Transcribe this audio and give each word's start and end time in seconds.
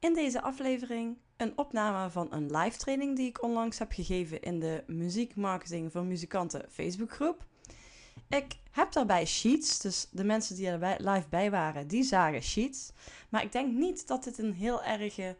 In 0.00 0.14
deze 0.14 0.42
aflevering 0.42 1.18
een 1.36 1.58
opname 1.58 2.10
van 2.10 2.26
een 2.30 2.56
live 2.56 2.78
training 2.78 3.16
die 3.16 3.28
ik 3.28 3.42
onlangs 3.42 3.78
heb 3.78 3.92
gegeven 3.92 4.42
in 4.42 4.60
de 4.60 4.84
muziekmarketing 4.86 5.92
voor 5.92 6.04
muzikanten 6.04 6.64
Facebookgroep. 6.70 7.44
Ik 8.28 8.56
heb 8.70 8.92
daarbij 8.92 9.26
sheets, 9.26 9.78
dus 9.78 10.08
de 10.10 10.24
mensen 10.24 10.56
die 10.56 10.68
er 10.68 10.96
live 10.98 11.28
bij 11.28 11.50
waren, 11.50 11.88
die 11.88 12.02
zagen 12.02 12.42
sheets. 12.42 12.92
Maar 13.28 13.42
ik 13.42 13.52
denk 13.52 13.72
niet 13.72 14.06
dat 14.06 14.24
dit 14.24 14.38
een 14.38 14.52
heel 14.52 14.82
erg 14.82 15.18
uh, 15.18 15.34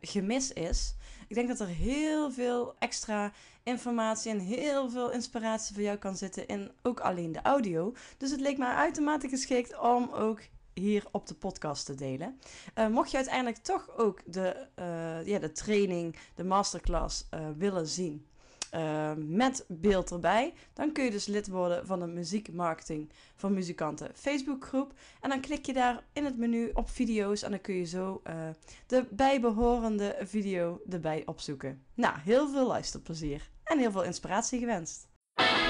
gemis 0.00 0.52
is. 0.52 0.94
Ik 1.28 1.34
denk 1.34 1.48
dat 1.48 1.60
er 1.60 1.66
heel 1.66 2.30
veel 2.30 2.74
extra 2.78 3.32
informatie 3.62 4.30
en 4.30 4.38
heel 4.38 4.90
veel 4.90 5.10
inspiratie 5.10 5.74
voor 5.74 5.84
jou 5.84 5.96
kan 5.96 6.16
zitten 6.16 6.46
in 6.46 6.70
ook 6.82 7.00
alleen 7.00 7.32
de 7.32 7.42
audio. 7.42 7.94
Dus 8.18 8.30
het 8.30 8.40
leek 8.40 8.58
mij 8.58 8.74
uitermate 8.74 9.28
geschikt 9.28 9.78
om 9.78 10.10
ook 10.12 10.40
hier 10.74 11.04
op 11.10 11.26
de 11.26 11.34
podcast 11.34 11.86
te 11.86 11.94
delen. 11.94 12.40
Uh, 12.78 12.88
mocht 12.88 13.10
je 13.10 13.16
uiteindelijk 13.16 13.56
toch 13.56 13.96
ook 13.96 14.20
de, 14.26 14.66
uh, 14.78 15.26
ja, 15.26 15.38
de 15.38 15.52
training, 15.52 16.16
de 16.34 16.44
masterclass 16.44 17.28
uh, 17.34 17.40
willen 17.56 17.86
zien 17.86 18.24
met 19.16 19.64
beeld 19.68 20.10
erbij, 20.10 20.52
dan 20.72 20.92
kun 20.92 21.04
je 21.04 21.10
dus 21.10 21.26
lid 21.26 21.48
worden 21.48 21.86
van 21.86 21.98
de 21.98 22.06
muziekmarketing 22.06 23.10
voor 23.36 23.50
muzikanten 23.50 24.10
Facebookgroep. 24.14 24.92
En 25.20 25.28
dan 25.28 25.40
klik 25.40 25.66
je 25.66 25.72
daar 25.72 26.04
in 26.12 26.24
het 26.24 26.38
menu 26.38 26.70
op 26.74 26.90
video's 26.90 27.42
en 27.42 27.50
dan 27.50 27.60
kun 27.60 27.74
je 27.74 27.84
zo 27.84 28.22
de 28.86 29.06
bijbehorende 29.10 30.16
video 30.20 30.80
erbij 30.90 31.22
opzoeken. 31.26 31.84
Nou, 31.94 32.14
heel 32.18 32.48
veel 32.48 32.66
luisterplezier 32.66 33.50
en 33.64 33.78
heel 33.78 33.90
veel 33.90 34.04
inspiratie 34.04 34.58
gewenst. 34.58 35.08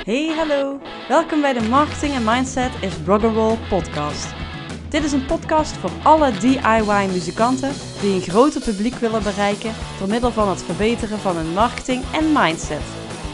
Hey, 0.05 0.27
hallo! 0.37 0.81
Welkom 1.09 1.41
bij 1.41 1.53
de 1.53 1.69
Marketing 1.69 2.15
en 2.15 2.25
Mindset 2.25 2.83
is 2.83 2.97
Rock'n'Roll 3.07 3.59
podcast. 3.69 4.50
Dit 4.91 5.05
is 5.05 5.13
een 5.13 5.27
podcast 5.27 5.77
voor 5.77 5.91
alle 6.03 6.33
DIY-muzikanten 6.39 7.73
die 8.01 8.15
een 8.15 8.21
groter 8.21 8.61
publiek 8.61 8.95
willen 8.95 9.23
bereiken 9.23 9.75
door 9.99 10.09
middel 10.09 10.31
van 10.31 10.49
het 10.49 10.63
verbeteren 10.63 11.19
van 11.19 11.37
hun 11.37 11.53
marketing 11.53 12.05
en 12.13 12.33
mindset. 12.33 12.83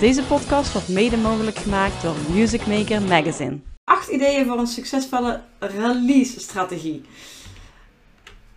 Deze 0.00 0.24
podcast 0.24 0.72
wordt 0.72 0.88
mede 0.88 1.16
mogelijk 1.16 1.56
gemaakt 1.56 2.02
door 2.02 2.14
Music 2.32 2.66
Maker 2.66 3.02
Magazine. 3.02 3.58
8 3.84 4.08
ideeën 4.08 4.46
voor 4.46 4.58
een 4.58 4.66
succesvolle 4.66 5.40
release-strategie. 5.58 7.02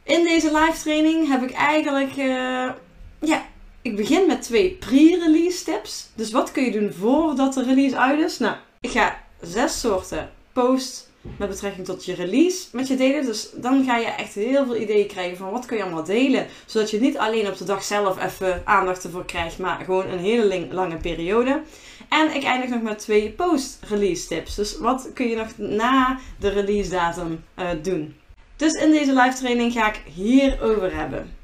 In 0.04 0.24
deze 0.24 0.52
live 0.52 0.80
training 0.82 1.28
heb 1.28 1.44
ik 1.44 1.52
eigenlijk, 1.52 2.16
uh, 2.18 2.72
ja, 3.20 3.46
ik 3.82 3.96
begin 3.96 4.28
met 4.28 4.42
twee 4.42 4.72
pre-release 4.72 5.64
tips. 5.64 6.10
Dus 6.16 6.32
wat 6.32 6.52
kun 6.52 6.64
je 6.64 6.72
doen 6.72 6.92
voordat 7.00 7.54
de 7.54 7.64
release 7.64 7.98
uit 7.98 8.20
is? 8.20 8.38
Nou, 8.38 8.56
ik 8.80 8.90
ga 8.90 9.24
zes 9.42 9.80
soorten 9.80 10.32
post 10.54 11.09
met 11.22 11.50
betrekking 11.50 11.86
tot 11.86 12.06
je 12.06 12.14
release 12.14 12.68
met 12.72 12.88
je 12.88 12.96
delen. 12.96 13.26
Dus 13.26 13.50
dan 13.56 13.84
ga 13.86 13.98
je 13.98 14.06
echt 14.06 14.34
heel 14.34 14.66
veel 14.66 14.76
ideeën 14.76 15.08
krijgen 15.08 15.38
van 15.38 15.52
wat 15.52 15.66
kun 15.66 15.78
je 15.78 15.84
allemaal 15.84 16.04
delen. 16.04 16.48
Zodat 16.66 16.90
je 16.90 17.00
niet 17.00 17.18
alleen 17.18 17.48
op 17.48 17.58
de 17.58 17.64
dag 17.64 17.84
zelf 17.84 18.24
even 18.24 18.62
aandacht 18.66 19.04
ervoor 19.04 19.26
krijgt, 19.26 19.58
maar 19.58 19.80
gewoon 19.86 20.08
een 20.08 20.20
hele 20.20 20.68
lange 20.72 20.98
periode. 20.98 21.62
En 22.10 22.36
ik 22.36 22.44
eindig 22.44 22.70
nog 22.70 22.82
met 22.82 23.00
twee 23.00 23.32
post-release 23.32 24.28
tips. 24.28 24.56
Dus 24.56 24.78
wat 24.78 25.10
kun 25.14 25.28
je 25.28 25.36
nog 25.36 25.58
na 25.58 26.20
de 26.40 26.50
release 26.50 26.90
datum 26.90 27.44
uh, 27.60 27.70
doen. 27.82 28.16
Dus 28.56 28.74
in 28.74 28.92
deze 28.92 29.14
live 29.14 29.38
training 29.38 29.74
ga 29.74 29.88
ik 29.88 30.02
hierover 30.14 30.96
hebben. 30.96 31.38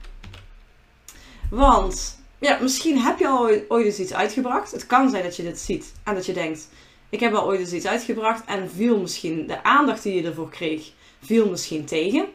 Want 1.50 2.20
ja, 2.40 2.58
misschien 2.62 3.00
heb 3.00 3.20
je 3.20 3.28
al 3.28 3.50
ooit 3.68 3.86
eens 3.86 4.00
iets 4.00 4.14
uitgebracht. 4.14 4.72
Het 4.72 4.86
kan 4.86 5.10
zijn 5.10 5.24
dat 5.24 5.36
je 5.36 5.44
dit 5.44 5.60
ziet 5.60 5.94
en 6.04 6.14
dat 6.14 6.26
je 6.26 6.34
denkt: 6.34 6.70
ik 7.10 7.20
heb 7.20 7.34
al 7.34 7.46
ooit 7.46 7.60
eens 7.60 7.74
iets 7.74 7.88
uitgebracht 7.88 8.46
en 8.46 8.70
viel 8.70 9.00
misschien 9.00 9.48
de 9.48 9.64
aandacht 9.64 10.04
die 10.04 10.16
je 10.22 10.28
ervoor 10.28 10.50
kreeg, 10.50 10.92
viel 11.24 11.50
misschien 11.50 11.86
tegen. 11.86 12.26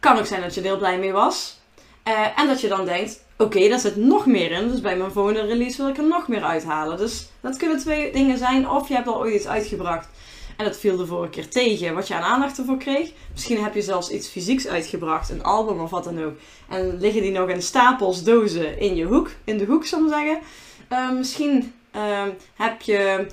Kan 0.00 0.18
ook 0.18 0.26
zijn 0.26 0.40
dat 0.40 0.54
je 0.54 0.60
er 0.60 0.66
heel 0.66 0.78
blij 0.78 0.98
mee 0.98 1.12
was. 1.12 1.60
Uh, 2.08 2.38
en 2.38 2.46
dat 2.46 2.60
je 2.60 2.68
dan 2.68 2.84
denkt, 2.84 3.24
oké, 3.32 3.56
okay, 3.56 3.68
daar 3.68 3.78
zit 3.78 3.96
nog 3.96 4.26
meer 4.26 4.50
in. 4.50 4.68
Dus 4.68 4.80
bij 4.80 4.96
mijn 4.96 5.12
volgende 5.12 5.40
release 5.40 5.76
wil 5.76 5.88
ik 5.88 5.96
er 5.96 6.08
nog 6.08 6.28
meer 6.28 6.42
uithalen. 6.42 6.96
Dus 6.96 7.28
dat 7.40 7.56
kunnen 7.56 7.78
twee 7.78 8.12
dingen 8.12 8.38
zijn. 8.38 8.68
Of 8.68 8.88
je 8.88 8.94
hebt 8.94 9.08
al 9.08 9.18
ooit 9.18 9.34
iets 9.34 9.46
uitgebracht 9.46 10.08
en 10.56 10.64
dat 10.64 10.78
viel 10.78 10.96
de 10.96 11.06
vorige 11.06 11.30
keer 11.30 11.48
tegen, 11.48 11.94
wat 11.94 12.08
je 12.08 12.14
aan 12.14 12.22
aandacht 12.22 12.58
ervoor 12.58 12.76
kreeg. 12.76 13.12
Misschien 13.32 13.62
heb 13.62 13.74
je 13.74 13.82
zelfs 13.82 14.10
iets 14.10 14.28
fysieks 14.28 14.66
uitgebracht, 14.66 15.30
een 15.30 15.42
album 15.42 15.80
of 15.80 15.90
wat 15.90 16.04
dan 16.04 16.24
ook. 16.24 16.34
En 16.68 16.98
liggen 17.00 17.22
die 17.22 17.32
nog 17.32 17.48
in 17.48 17.62
stapels 17.62 18.24
dozen 18.24 18.78
in 18.78 18.96
je 18.96 19.04
hoek, 19.04 19.30
in 19.44 19.58
de 19.58 19.64
hoek, 19.64 19.86
zou 19.86 20.04
ik 20.04 20.12
zeggen. 20.12 20.38
Uh, 20.92 21.18
misschien 21.18 21.72
Ehm, 21.92 22.30
heb 22.54 22.80
je 22.80 23.26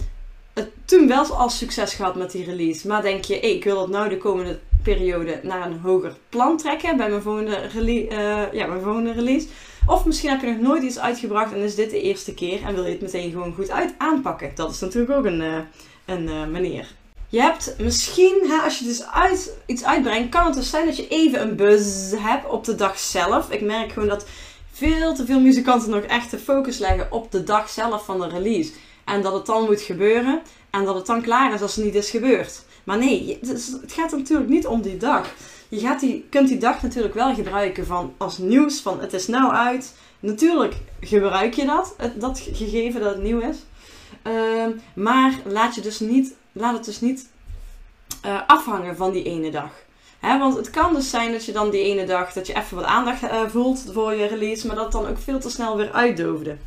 het 0.54 0.70
toen 0.86 1.08
wel 1.08 1.26
als 1.26 1.58
succes 1.58 1.94
gehad 1.94 2.16
met 2.16 2.32
die 2.32 2.46
release. 2.46 2.88
Maar 2.88 3.02
denk 3.02 3.24
je, 3.24 3.38
hey, 3.40 3.56
ik 3.56 3.64
wil 3.64 3.82
het 3.82 3.90
nou 3.90 4.10
de 4.10 4.18
komende 4.18 4.60
periode 4.84 5.40
naar 5.44 5.66
een 5.66 5.80
hoger 5.80 6.16
plan 6.30 6.58
trekken 6.58 6.98
bij 6.98 7.10
mijn 7.10 7.22
volgende, 7.22 7.70
uh, 7.76 8.54
ja, 8.54 8.68
mijn 8.68 8.82
volgende 8.82 9.12
release. 9.12 9.48
Of 9.88 10.06
misschien 10.06 10.30
heb 10.30 10.42
je 10.42 10.48
nog 10.48 10.62
nooit 10.62 10.84
iets 10.84 11.00
uitgebracht 11.00 11.54
en 11.54 11.60
is 11.60 11.76
dit 11.76 11.90
de 11.90 12.02
eerste 12.02 12.34
keer 12.34 12.64
en 12.64 12.74
wil 12.74 12.86
je 12.86 12.92
het 12.92 13.02
meteen 13.02 13.32
gewoon 13.32 13.54
goed 13.54 13.72
uit 13.72 13.94
aanpakken. 13.98 14.52
Dat 14.56 14.72
is 14.72 14.80
natuurlijk 14.80 15.12
ook 15.12 15.26
een, 15.26 15.42
uh, 15.42 15.58
een 16.06 16.24
uh, 16.24 16.48
manier. 16.48 16.88
Je 17.30 17.42
hebt 17.42 17.76
misschien, 17.78 18.40
hè, 18.48 18.64
als 18.64 18.80
je 18.80 18.86
dus 18.86 19.04
iets 19.66 19.84
uitbrengt, 19.84 20.30
kan 20.30 20.46
het 20.46 20.54
dus 20.54 20.70
zijn 20.70 20.86
dat 20.86 20.98
je 20.98 21.08
even 21.08 21.42
een 21.42 21.56
buzz 21.56 22.14
hebt 22.18 22.50
op 22.50 22.64
de 22.64 22.76
dag 22.76 23.00
zelf. 23.00 23.52
Ik 23.52 23.62
merk 23.62 23.92
gewoon 23.92 24.10
dat 24.10 24.26
veel 24.80 25.14
te 25.14 25.26
veel 25.26 25.40
muzikanten 25.40 25.90
nog 25.90 26.04
echt 26.04 26.32
de 26.32 26.40
focus 26.40 26.78
leggen 26.78 27.12
op 27.12 27.32
de 27.32 27.44
dag 27.44 27.70
zelf 27.70 28.06
van 28.06 28.20
de 28.20 28.28
release. 28.28 28.72
En 29.06 29.22
dat 29.22 29.34
het 29.34 29.46
dan 29.46 29.66
moet 29.66 29.82
gebeuren 29.82 30.42
en 30.70 30.86
dat 30.86 30.96
het 30.96 31.06
dan 31.06 31.22
klaar 31.22 31.54
is 31.54 31.62
als 31.62 31.76
het 31.76 31.86
niet 31.86 31.96
is 31.96 32.10
gebeurd. 32.10 32.66
Maar 32.84 32.98
nee, 32.98 33.40
het 33.42 33.94
gaat 33.94 34.12
natuurlijk 34.12 34.50
niet 34.50 34.68
om 34.68 34.82
die 34.82 34.98
dag. 34.98 35.34
Je 35.70 35.80
gaat 35.80 36.00
die, 36.00 36.26
kunt 36.30 36.48
die 36.48 36.58
dag 36.58 36.82
natuurlijk 36.82 37.14
wel 37.14 37.34
gebruiken 37.34 37.86
van 37.86 38.14
als 38.18 38.38
nieuws, 38.38 38.82
van 38.82 39.00
het 39.00 39.14
is 39.14 39.28
nou 39.28 39.54
uit. 39.54 39.96
Natuurlijk 40.20 40.76
gebruik 41.00 41.54
je 41.54 41.66
dat, 41.66 41.96
dat 42.16 42.40
gegeven 42.54 43.02
dat 43.02 43.14
het 43.14 43.24
nieuw 43.24 43.40
is. 43.40 43.58
Ehm, 44.22 44.72
maar 44.96 45.40
laat, 45.46 45.76
je 45.76 45.82
dus 45.82 46.00
niet, 46.00 46.36
laat 46.52 46.74
het 46.74 46.86
dus 46.86 47.02
niet 47.02 47.30
uh, 48.26 48.42
afhangen 48.48 48.96
van 48.96 49.12
die 49.12 49.24
ene 49.24 49.52
dag 49.52 49.72
want 50.20 50.56
het 50.56 50.70
kan 50.70 50.94
dus 50.94 51.10
zijn 51.10 51.32
dat 51.32 51.46
je 51.46 51.52
dan 51.52 51.70
die 51.70 51.84
ene 51.84 52.06
dag 52.06 52.34
dat 52.34 52.48
je 52.48 52.56
even 52.56 52.76
wat 52.76 52.86
aandacht 52.86 53.24
uh, 53.24 53.42
voelt 53.48 53.86
voor 53.94 54.14
je 54.14 54.28
release, 54.28 54.68
maar 54.68 54.76
dat 54.76 54.92
dan 54.92 55.08
ook 55.08 55.18
veel 55.18 55.40
te 55.40 55.50
snel 55.50 55.78
weer 55.78 55.92
uitdoofde. 55.92 56.58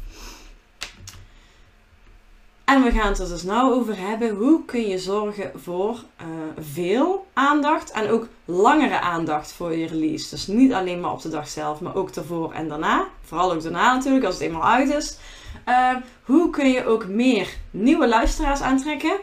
En 2.65 2.83
we 2.83 2.91
gaan 2.91 3.09
het 3.09 3.19
er 3.19 3.29
dus 3.29 3.43
nou 3.43 3.73
over 3.73 3.99
hebben. 3.99 4.31
Hoe 4.31 4.65
kun 4.65 4.89
je 4.89 4.99
zorgen 4.99 5.51
voor 5.55 5.91
uh, 6.21 6.27
veel 6.73 7.27
aandacht 7.33 7.91
en 7.91 8.11
ook 8.11 8.27
langere 8.45 9.01
aandacht 9.01 9.53
voor 9.53 9.77
je 9.77 9.87
release. 9.87 10.31
Dus 10.31 10.47
niet 10.47 10.73
alleen 10.73 11.01
maar 11.01 11.13
op 11.13 11.23
de 11.23 11.29
dag 11.29 11.49
zelf, 11.49 11.81
maar 11.81 11.95
ook 11.95 12.15
daarvoor 12.15 12.53
en 12.53 12.69
daarna. 12.69 13.07
Vooral 13.23 13.53
ook 13.53 13.63
daarna 13.63 13.95
natuurlijk, 13.95 14.25
als 14.25 14.35
het 14.35 14.43
eenmaal 14.43 14.65
uit 14.65 14.89
is. 14.89 15.19
Uh, 15.69 15.97
hoe 16.25 16.51
kun 16.51 16.71
je 16.71 16.87
ook 16.87 17.07
meer 17.07 17.49
nieuwe 17.71 18.09
luisteraars 18.09 18.61
aantrekken? 18.61 19.17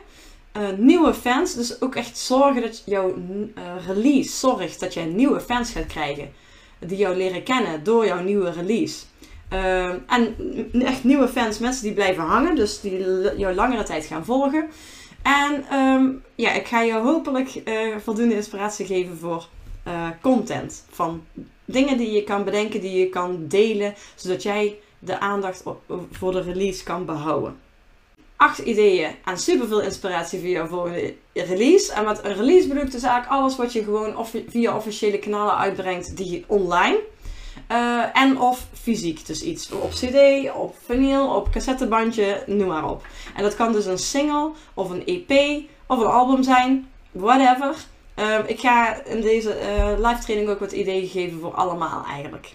Uh, 0.58 0.68
nieuwe 0.78 1.14
fans. 1.14 1.54
Dus 1.54 1.82
ook 1.82 1.96
echt 1.96 2.18
zorgen 2.18 2.62
dat 2.62 2.84
jouw 2.86 3.16
uh, 3.18 3.88
release 3.88 4.30
zorgt 4.30 4.80
dat 4.80 4.94
jij 4.94 5.06
nieuwe 5.06 5.40
fans 5.40 5.72
gaat 5.72 5.86
krijgen. 5.86 6.32
Die 6.80 6.98
jou 6.98 7.16
leren 7.16 7.44
kennen 7.44 7.84
door 7.84 8.06
jouw 8.06 8.24
nieuwe 8.24 8.52
release. 8.52 9.06
Uh, 9.54 9.88
en 9.88 10.36
echt 10.72 11.04
nieuwe 11.04 11.28
fans, 11.28 11.60
mensen 11.60 11.84
die 11.84 11.94
blijven 11.94 12.24
hangen. 12.24 12.56
Dus 12.56 12.82
die 12.82 13.00
jou 13.38 13.56
langere 13.56 13.84
tijd 13.84 14.06
gaan 14.06 14.26
volgen. 14.26 14.70
En 15.22 15.78
um, 15.78 16.24
ja, 16.36 16.52
ik 16.52 16.68
ga 16.68 16.82
je 16.82 16.94
hopelijk 16.94 17.62
voldoende 18.04 18.36
inspiratie 18.36 18.86
geven 18.86 19.18
voor 19.18 19.48
content. 20.22 20.86
Van 20.90 21.24
dingen 21.66 21.98
die 21.98 22.12
je 22.12 22.24
kan 22.24 22.44
bedenken, 22.44 22.82
die 22.82 23.00
je 23.00 23.10
kan 23.10 23.46
delen. 23.48 23.94
Zodat 24.16 24.44
jij 24.44 24.80
de 25.00 25.20
aandacht 25.20 25.64
voor 26.12 26.32
de 26.32 26.42
release 26.42 26.84
kan 26.84 27.06
behouden 27.06 27.56
acht 28.40 28.58
ideeën 28.58 29.16
en 29.26 29.38
superveel 29.38 29.82
inspiratie 29.82 30.40
voor 30.40 30.48
jouw 30.48 30.68
volgende 30.68 31.16
release. 31.34 31.94
En 31.94 32.06
met 32.06 32.24
een 32.24 32.34
release 32.34 32.68
bedoel 32.68 32.84
ik 32.84 32.92
dus 32.92 33.04
eigenlijk 33.04 33.34
alles 33.34 33.56
wat 33.56 33.74
je 33.74 33.84
gewoon 33.84 34.26
via 34.48 34.76
officiële 34.76 35.20
kanalen 35.20 35.58
uitbrengt, 35.58 36.18
die 36.18 36.44
online. 36.48 37.00
Uh, 37.72 38.04
en 38.14 38.40
of 38.40 38.68
fysiek, 38.74 39.26
dus 39.26 39.42
iets 39.42 39.72
op 39.72 39.90
cd, 39.90 40.52
op 40.54 40.76
vinyl, 40.86 41.28
op 41.36 41.52
cassettebandje, 41.52 42.44
noem 42.46 42.68
maar 42.68 42.90
op. 42.90 43.06
En 43.36 43.44
dat 43.44 43.56
kan 43.56 43.72
dus 43.72 43.86
een 43.86 43.98
single, 43.98 44.52
of 44.74 44.90
een 44.90 45.06
EP, 45.06 45.62
of 45.88 46.00
een 46.00 46.06
album 46.06 46.44
zijn, 46.44 46.90
whatever. 47.12 47.76
Uh, 48.20 48.38
ik 48.46 48.60
ga 48.60 49.04
in 49.04 49.22
deze 49.22 49.60
uh, 49.62 50.10
live 50.10 50.22
training 50.22 50.50
ook 50.50 50.60
wat 50.60 50.72
ideeën 50.72 51.08
geven 51.08 51.40
voor 51.40 51.54
allemaal 51.54 52.06
eigenlijk. 52.06 52.54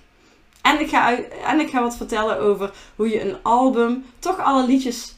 En 0.62 0.80
ik, 0.80 0.88
ga 0.88 1.16
en 1.46 1.60
ik 1.60 1.70
ga 1.70 1.82
wat 1.82 1.96
vertellen 1.96 2.38
over 2.38 2.72
hoe 2.96 3.08
je 3.08 3.20
een 3.20 3.36
album, 3.42 4.04
toch 4.18 4.38
alle 4.38 4.66
liedjes 4.66 5.14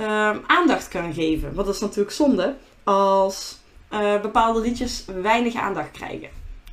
Ehm, 0.00 0.38
aandacht 0.46 0.88
kan 0.88 1.14
geven. 1.14 1.54
Want 1.54 1.66
dat 1.66 1.74
is 1.74 1.80
natuurlijk 1.80 2.10
zonde 2.10 2.56
als 2.84 3.58
uh, 3.92 4.20
bepaalde 4.20 4.60
liedjes 4.60 5.04
weinig 5.22 5.54
aandacht 5.54 5.90
krijgen. 5.90 6.28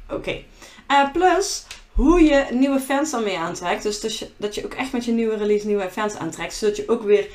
Oké. 0.10 0.44
Uh, 0.92 1.12
plus 1.12 1.66
hoe 1.92 2.22
je 2.22 2.46
nieuwe 2.52 2.80
fans 2.80 3.12
dan 3.12 3.24
mee 3.24 3.38
aantrekt. 3.38 3.84
Dus 3.84 4.20
je, 4.20 4.30
dat 4.38 4.56
je 4.56 4.66
ook 4.66 4.74
echt 4.74 4.92
met 4.92 5.06
je 5.06 5.12
nieuwe 5.12 5.36
release 5.36 5.68
nieuwe 5.68 5.90
fans 5.90 6.16
aantrekt. 6.16 6.54
Zodat 6.54 6.76
je 6.76 6.90
ook 6.90 7.04
weer 7.04 7.28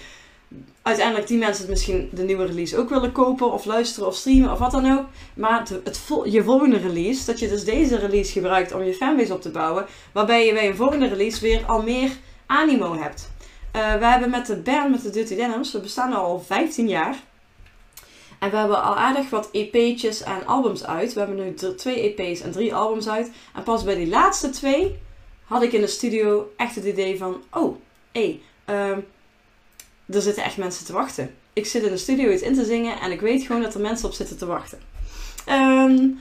uiteindelijk 0.82 1.26
die 1.26 1.38
mensen 1.38 1.68
misschien 1.68 2.08
de 2.12 2.22
nieuwe 2.22 2.46
release 2.46 2.78
ook 2.78 2.88
willen 2.88 3.12
kopen 3.12 3.52
of 3.52 3.64
luisteren 3.64 4.08
of 4.08 4.14
streamen 4.14 4.52
of 4.52 4.58
wat 4.58 4.70
dan 4.70 4.98
ook. 4.98 5.04
Maar 5.34 5.68
het, 5.84 6.00
je 6.24 6.42
volgende 6.42 6.76
release, 6.78 7.26
dat 7.26 7.38
je 7.38 7.48
dus 7.48 7.64
deze 7.64 7.96
release 7.96 8.32
gebruikt 8.32 8.72
om 8.72 8.82
je 8.82 8.94
fanbase 8.94 9.34
op 9.34 9.42
te 9.42 9.50
bouwen, 9.50 9.86
waarbij 10.12 10.46
je 10.46 10.52
bij 10.52 10.68
een 10.68 10.76
volgende 10.76 11.08
release 11.08 11.40
weer 11.40 11.64
al 11.66 11.82
meer 11.82 12.10
animo 12.46 12.98
hebt. 12.98 13.31
Uh, 13.76 13.94
we 13.94 14.04
hebben 14.04 14.30
met 14.30 14.46
de 14.46 14.56
band, 14.56 14.90
met 14.90 15.02
de 15.02 15.10
Dirty 15.10 15.34
Denims, 15.34 15.72
we 15.72 15.80
bestaan 15.80 16.12
al 16.12 16.40
15 16.40 16.88
jaar. 16.88 17.22
En 18.38 18.50
we 18.50 18.56
hebben 18.56 18.82
al 18.82 18.96
aardig 18.96 19.30
wat 19.30 19.48
EP'tjes 19.52 20.22
en 20.22 20.46
albums 20.46 20.84
uit. 20.84 21.12
We 21.12 21.18
hebben 21.18 21.36
nu 21.36 21.54
twee 21.76 22.14
EP's 22.14 22.40
en 22.40 22.50
drie 22.50 22.74
albums 22.74 23.08
uit. 23.08 23.30
En 23.54 23.62
pas 23.62 23.84
bij 23.84 23.94
die 23.94 24.08
laatste 24.08 24.50
twee 24.50 24.98
had 25.44 25.62
ik 25.62 25.72
in 25.72 25.80
de 25.80 25.86
studio 25.86 26.52
echt 26.56 26.74
het 26.74 26.84
idee 26.84 27.18
van... 27.18 27.42
Oh, 27.52 27.76
hé, 28.12 28.40
um, 28.66 29.06
er 30.06 30.22
zitten 30.22 30.44
echt 30.44 30.56
mensen 30.56 30.86
te 30.86 30.92
wachten. 30.92 31.34
Ik 31.52 31.66
zit 31.66 31.82
in 31.82 31.90
de 31.90 31.96
studio 31.96 32.30
iets 32.30 32.42
in 32.42 32.54
te 32.54 32.64
zingen 32.64 33.00
en 33.00 33.10
ik 33.10 33.20
weet 33.20 33.42
gewoon 33.42 33.62
dat 33.62 33.74
er 33.74 33.80
mensen 33.80 34.08
op 34.08 34.14
zitten 34.14 34.38
te 34.38 34.46
wachten. 34.46 34.80
Um, 35.48 36.18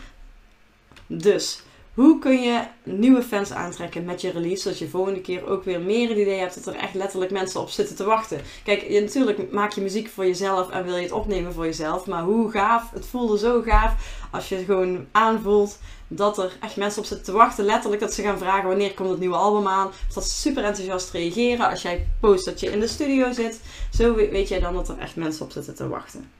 dus, 1.07 1.61
hoe 1.93 2.19
kun 2.19 2.41
je 2.41 2.63
nieuwe 2.83 3.23
fans 3.23 3.51
aantrekken 3.51 4.05
met 4.05 4.21
je 4.21 4.31
release, 4.31 4.61
zodat 4.61 4.79
je 4.79 4.89
volgende 4.89 5.21
keer 5.21 5.47
ook 5.47 5.63
weer 5.63 5.81
meer 5.81 6.11
een 6.11 6.19
idee 6.19 6.39
hebt 6.39 6.63
dat 6.63 6.73
er 6.73 6.79
echt 6.79 6.93
letterlijk 6.93 7.31
mensen 7.31 7.61
op 7.61 7.69
zitten 7.69 7.95
te 7.95 8.03
wachten? 8.03 8.41
Kijk, 8.63 8.81
je, 8.81 9.01
natuurlijk 9.01 9.51
maak 9.51 9.71
je 9.71 9.81
muziek 9.81 10.09
voor 10.09 10.25
jezelf 10.25 10.69
en 10.69 10.83
wil 10.83 10.95
je 10.95 11.01
het 11.01 11.11
opnemen 11.11 11.53
voor 11.53 11.65
jezelf, 11.65 12.05
maar 12.05 12.23
hoe 12.23 12.51
gaaf, 12.51 12.91
het 12.91 13.05
voelde 13.05 13.37
zo 13.37 13.61
gaaf 13.61 13.93
als 14.31 14.49
je 14.49 14.63
gewoon 14.63 15.05
aanvoelt 15.11 15.79
dat 16.07 16.37
er 16.37 16.57
echt 16.61 16.75
mensen 16.75 17.01
op 17.01 17.07
zitten 17.07 17.25
te 17.25 17.31
wachten. 17.31 17.65
Letterlijk 17.65 18.01
dat 18.01 18.13
ze 18.13 18.21
gaan 18.21 18.37
vragen 18.37 18.67
wanneer 18.67 18.93
komt 18.93 19.09
het 19.09 19.19
nieuwe 19.19 19.35
album 19.35 19.67
aan. 19.67 19.91
Dat 20.13 20.23
ze 20.23 20.35
super 20.35 20.63
enthousiast 20.63 21.11
reageren 21.11 21.69
als 21.69 21.81
jij 21.81 22.07
post 22.19 22.45
dat 22.45 22.59
je 22.59 22.71
in 22.71 22.79
de 22.79 22.87
studio 22.87 23.31
zit. 23.31 23.59
Zo 23.93 24.15
weet 24.15 24.47
jij 24.47 24.59
dan 24.59 24.73
dat 24.73 24.89
er 24.89 24.97
echt 24.97 25.15
mensen 25.15 25.45
op 25.45 25.51
zitten 25.51 25.75
te 25.75 25.87
wachten. 25.87 26.31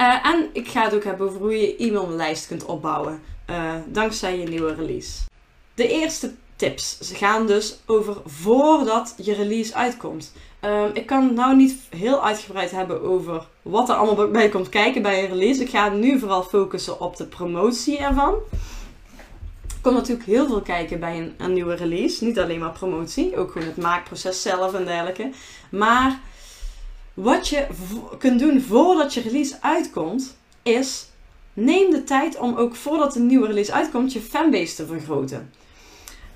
Uh, 0.00 0.26
en 0.26 0.48
ik 0.52 0.68
ga 0.68 0.82
het 0.84 0.94
ook 0.94 1.04
hebben 1.04 1.26
over 1.26 1.40
hoe 1.40 1.60
je 1.60 1.76
e-maillijst 1.76 2.46
kunt 2.46 2.64
opbouwen 2.64 3.22
uh, 3.50 3.74
dankzij 3.86 4.38
je 4.38 4.46
nieuwe 4.46 4.74
release. 4.74 5.22
De 5.74 5.88
eerste 5.88 6.34
tips 6.56 6.98
ze 6.98 7.14
gaan 7.14 7.46
dus 7.46 7.78
over 7.86 8.16
voordat 8.26 9.14
je 9.16 9.34
release 9.34 9.74
uitkomt. 9.74 10.32
Uh, 10.64 10.84
ik 10.92 11.06
kan 11.06 11.34
nou 11.34 11.56
niet 11.56 11.80
heel 11.88 12.24
uitgebreid 12.24 12.70
hebben 12.70 13.02
over 13.02 13.46
wat 13.62 13.88
er 13.88 13.94
allemaal 13.94 14.28
bij 14.28 14.48
komt 14.48 14.68
kijken 14.68 15.02
bij 15.02 15.22
een 15.22 15.30
release. 15.30 15.62
Ik 15.62 15.70
ga 15.70 15.88
nu 15.88 16.18
vooral 16.18 16.42
focussen 16.42 17.00
op 17.00 17.16
de 17.16 17.26
promotie 17.26 17.98
ervan. 17.98 18.34
Er 19.68 19.90
komt 19.90 19.96
natuurlijk 19.96 20.26
heel 20.26 20.46
veel 20.46 20.60
kijken 20.60 21.00
bij 21.00 21.18
een, 21.18 21.34
een 21.38 21.52
nieuwe 21.52 21.74
release. 21.74 22.24
Niet 22.24 22.38
alleen 22.38 22.60
maar 22.60 22.72
promotie, 22.72 23.36
ook 23.36 23.52
gewoon 23.52 23.68
het 23.68 23.76
maakproces 23.76 24.42
zelf 24.42 24.74
en 24.74 24.84
dergelijke. 24.84 25.30
Maar 25.70 26.20
wat 27.14 27.48
je 27.48 27.66
kunt 28.18 28.38
doen 28.38 28.60
voordat 28.60 29.14
je 29.14 29.20
release 29.20 29.56
uitkomt, 29.60 30.36
is 30.62 31.06
neem 31.54 31.90
de 31.90 32.04
tijd 32.04 32.38
om 32.38 32.56
ook 32.56 32.74
voordat 32.74 33.12
de 33.12 33.20
nieuwe 33.20 33.46
release 33.46 33.72
uitkomt, 33.72 34.12
je 34.12 34.20
fanbase 34.20 34.74
te 34.74 34.86
vergroten. 34.86 35.50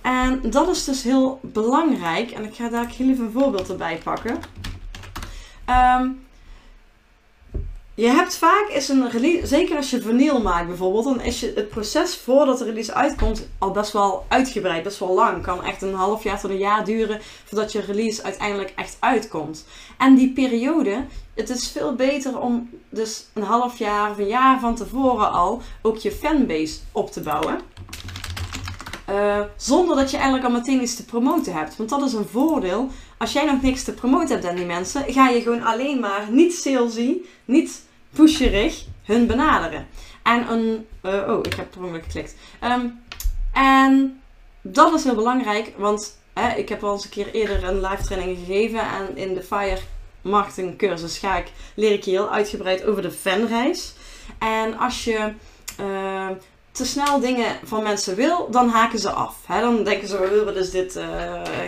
En 0.02 0.50
dat 0.50 0.68
is 0.68 0.84
dus 0.84 1.02
heel 1.02 1.40
belangrijk. 1.42 2.30
En 2.30 2.44
ik 2.44 2.54
ga 2.54 2.68
daar 2.68 2.86
heel 2.96 3.08
even 3.10 3.24
een 3.24 3.30
voorbeeld 3.30 3.68
erbij 3.68 4.00
pakken. 4.04 4.38
Um, 6.00 6.26
je 7.98 8.06
hebt 8.08 8.36
vaak 8.36 8.68
is 8.68 8.88
een 8.88 9.10
release, 9.10 9.46
zeker 9.46 9.76
als 9.76 9.90
je 9.90 10.00
vinyl 10.00 10.40
maakt 10.40 10.66
bijvoorbeeld, 10.66 11.04
dan 11.04 11.20
is 11.20 11.40
je 11.40 11.52
het 11.54 11.68
proces 11.68 12.16
voordat 12.16 12.58
de 12.58 12.64
release 12.64 12.94
uitkomt 12.94 13.48
al 13.58 13.70
best 13.70 13.92
wel 13.92 14.24
uitgebreid, 14.28 14.82
best 14.82 14.98
wel 14.98 15.14
lang. 15.14 15.42
Kan 15.42 15.64
echt 15.64 15.82
een 15.82 15.94
half 15.94 16.22
jaar 16.22 16.40
tot 16.40 16.50
een 16.50 16.58
jaar 16.58 16.84
duren 16.84 17.20
voordat 17.44 17.72
je 17.72 17.80
release 17.80 18.22
uiteindelijk 18.22 18.72
echt 18.76 18.96
uitkomt. 19.00 19.66
En 19.96 20.14
die 20.14 20.32
periode, 20.32 21.04
het 21.34 21.50
is 21.50 21.68
veel 21.68 21.94
beter 21.94 22.40
om 22.40 22.70
dus 22.88 23.26
een 23.32 23.42
half 23.42 23.78
jaar 23.78 24.10
of 24.10 24.18
een 24.18 24.26
jaar 24.26 24.60
van 24.60 24.74
tevoren 24.74 25.32
al 25.32 25.62
ook 25.82 25.96
je 25.96 26.12
fanbase 26.12 26.78
op 26.92 27.12
te 27.12 27.20
bouwen. 27.20 27.60
Uh, 29.10 29.40
zonder 29.56 29.96
dat 29.96 30.10
je 30.10 30.16
eigenlijk 30.16 30.46
al 30.46 30.52
meteen 30.52 30.82
iets 30.82 30.96
te 30.96 31.04
promoten 31.04 31.52
hebt. 31.52 31.76
Want 31.76 31.88
dat 31.88 32.02
is 32.02 32.12
een 32.12 32.28
voordeel. 32.28 32.88
Als 33.18 33.32
jij 33.32 33.44
nog 33.44 33.62
niks 33.62 33.84
te 33.84 33.92
promoten 33.92 34.28
hebt 34.28 34.46
aan 34.46 34.56
die 34.56 34.66
mensen, 34.66 35.04
ga 35.06 35.28
je 35.28 35.40
gewoon 35.40 35.62
alleen 35.62 36.00
maar 36.00 36.26
niet 36.30 36.54
salesy, 36.54 37.16
niet 37.44 37.86
pusherig 38.10 38.84
hun 39.04 39.26
benaderen. 39.26 39.86
En 40.22 40.50
een. 40.50 40.86
Uh, 41.02 41.28
oh, 41.28 41.38
ik 41.42 41.54
heb 41.54 41.70
per 41.70 41.82
ongeluk 41.82 42.04
geklikt. 42.04 42.34
Um, 42.64 43.02
en 43.52 44.20
dat 44.62 44.94
is 44.94 45.04
heel 45.04 45.14
belangrijk, 45.14 45.72
want 45.76 46.18
hè, 46.32 46.56
ik 46.56 46.68
heb 46.68 46.84
al 46.84 46.92
eens 46.92 47.04
een 47.04 47.10
keer 47.10 47.30
eerder 47.32 47.64
een 47.64 47.80
live 47.80 48.02
training 48.02 48.38
gegeven. 48.38 48.80
En 48.80 49.16
in 49.16 49.34
de 49.34 49.42
Fire 49.42 49.78
Marketing 50.22 50.78
cursus 50.78 51.18
ga 51.18 51.36
ik, 51.36 51.52
leer 51.74 51.92
ik 51.92 52.04
je 52.04 52.10
heel 52.10 52.30
uitgebreid 52.30 52.84
over 52.84 53.02
de 53.02 53.10
fanreis. 53.10 53.94
En 54.38 54.78
als 54.78 55.04
je 55.04 55.32
uh, 55.80 56.28
te 56.72 56.86
snel 56.86 57.20
dingen 57.20 57.56
van 57.64 57.82
mensen 57.82 58.14
wil, 58.14 58.50
dan 58.50 58.68
haken 58.68 58.98
ze 58.98 59.10
af. 59.10 59.36
Hè? 59.46 59.60
Dan 59.60 59.84
denken 59.84 60.08
ze, 60.08 60.20
we 60.20 60.28
willen 60.28 60.54
dus 60.54 60.70
dit, 60.70 60.96
uh, 60.96 61.04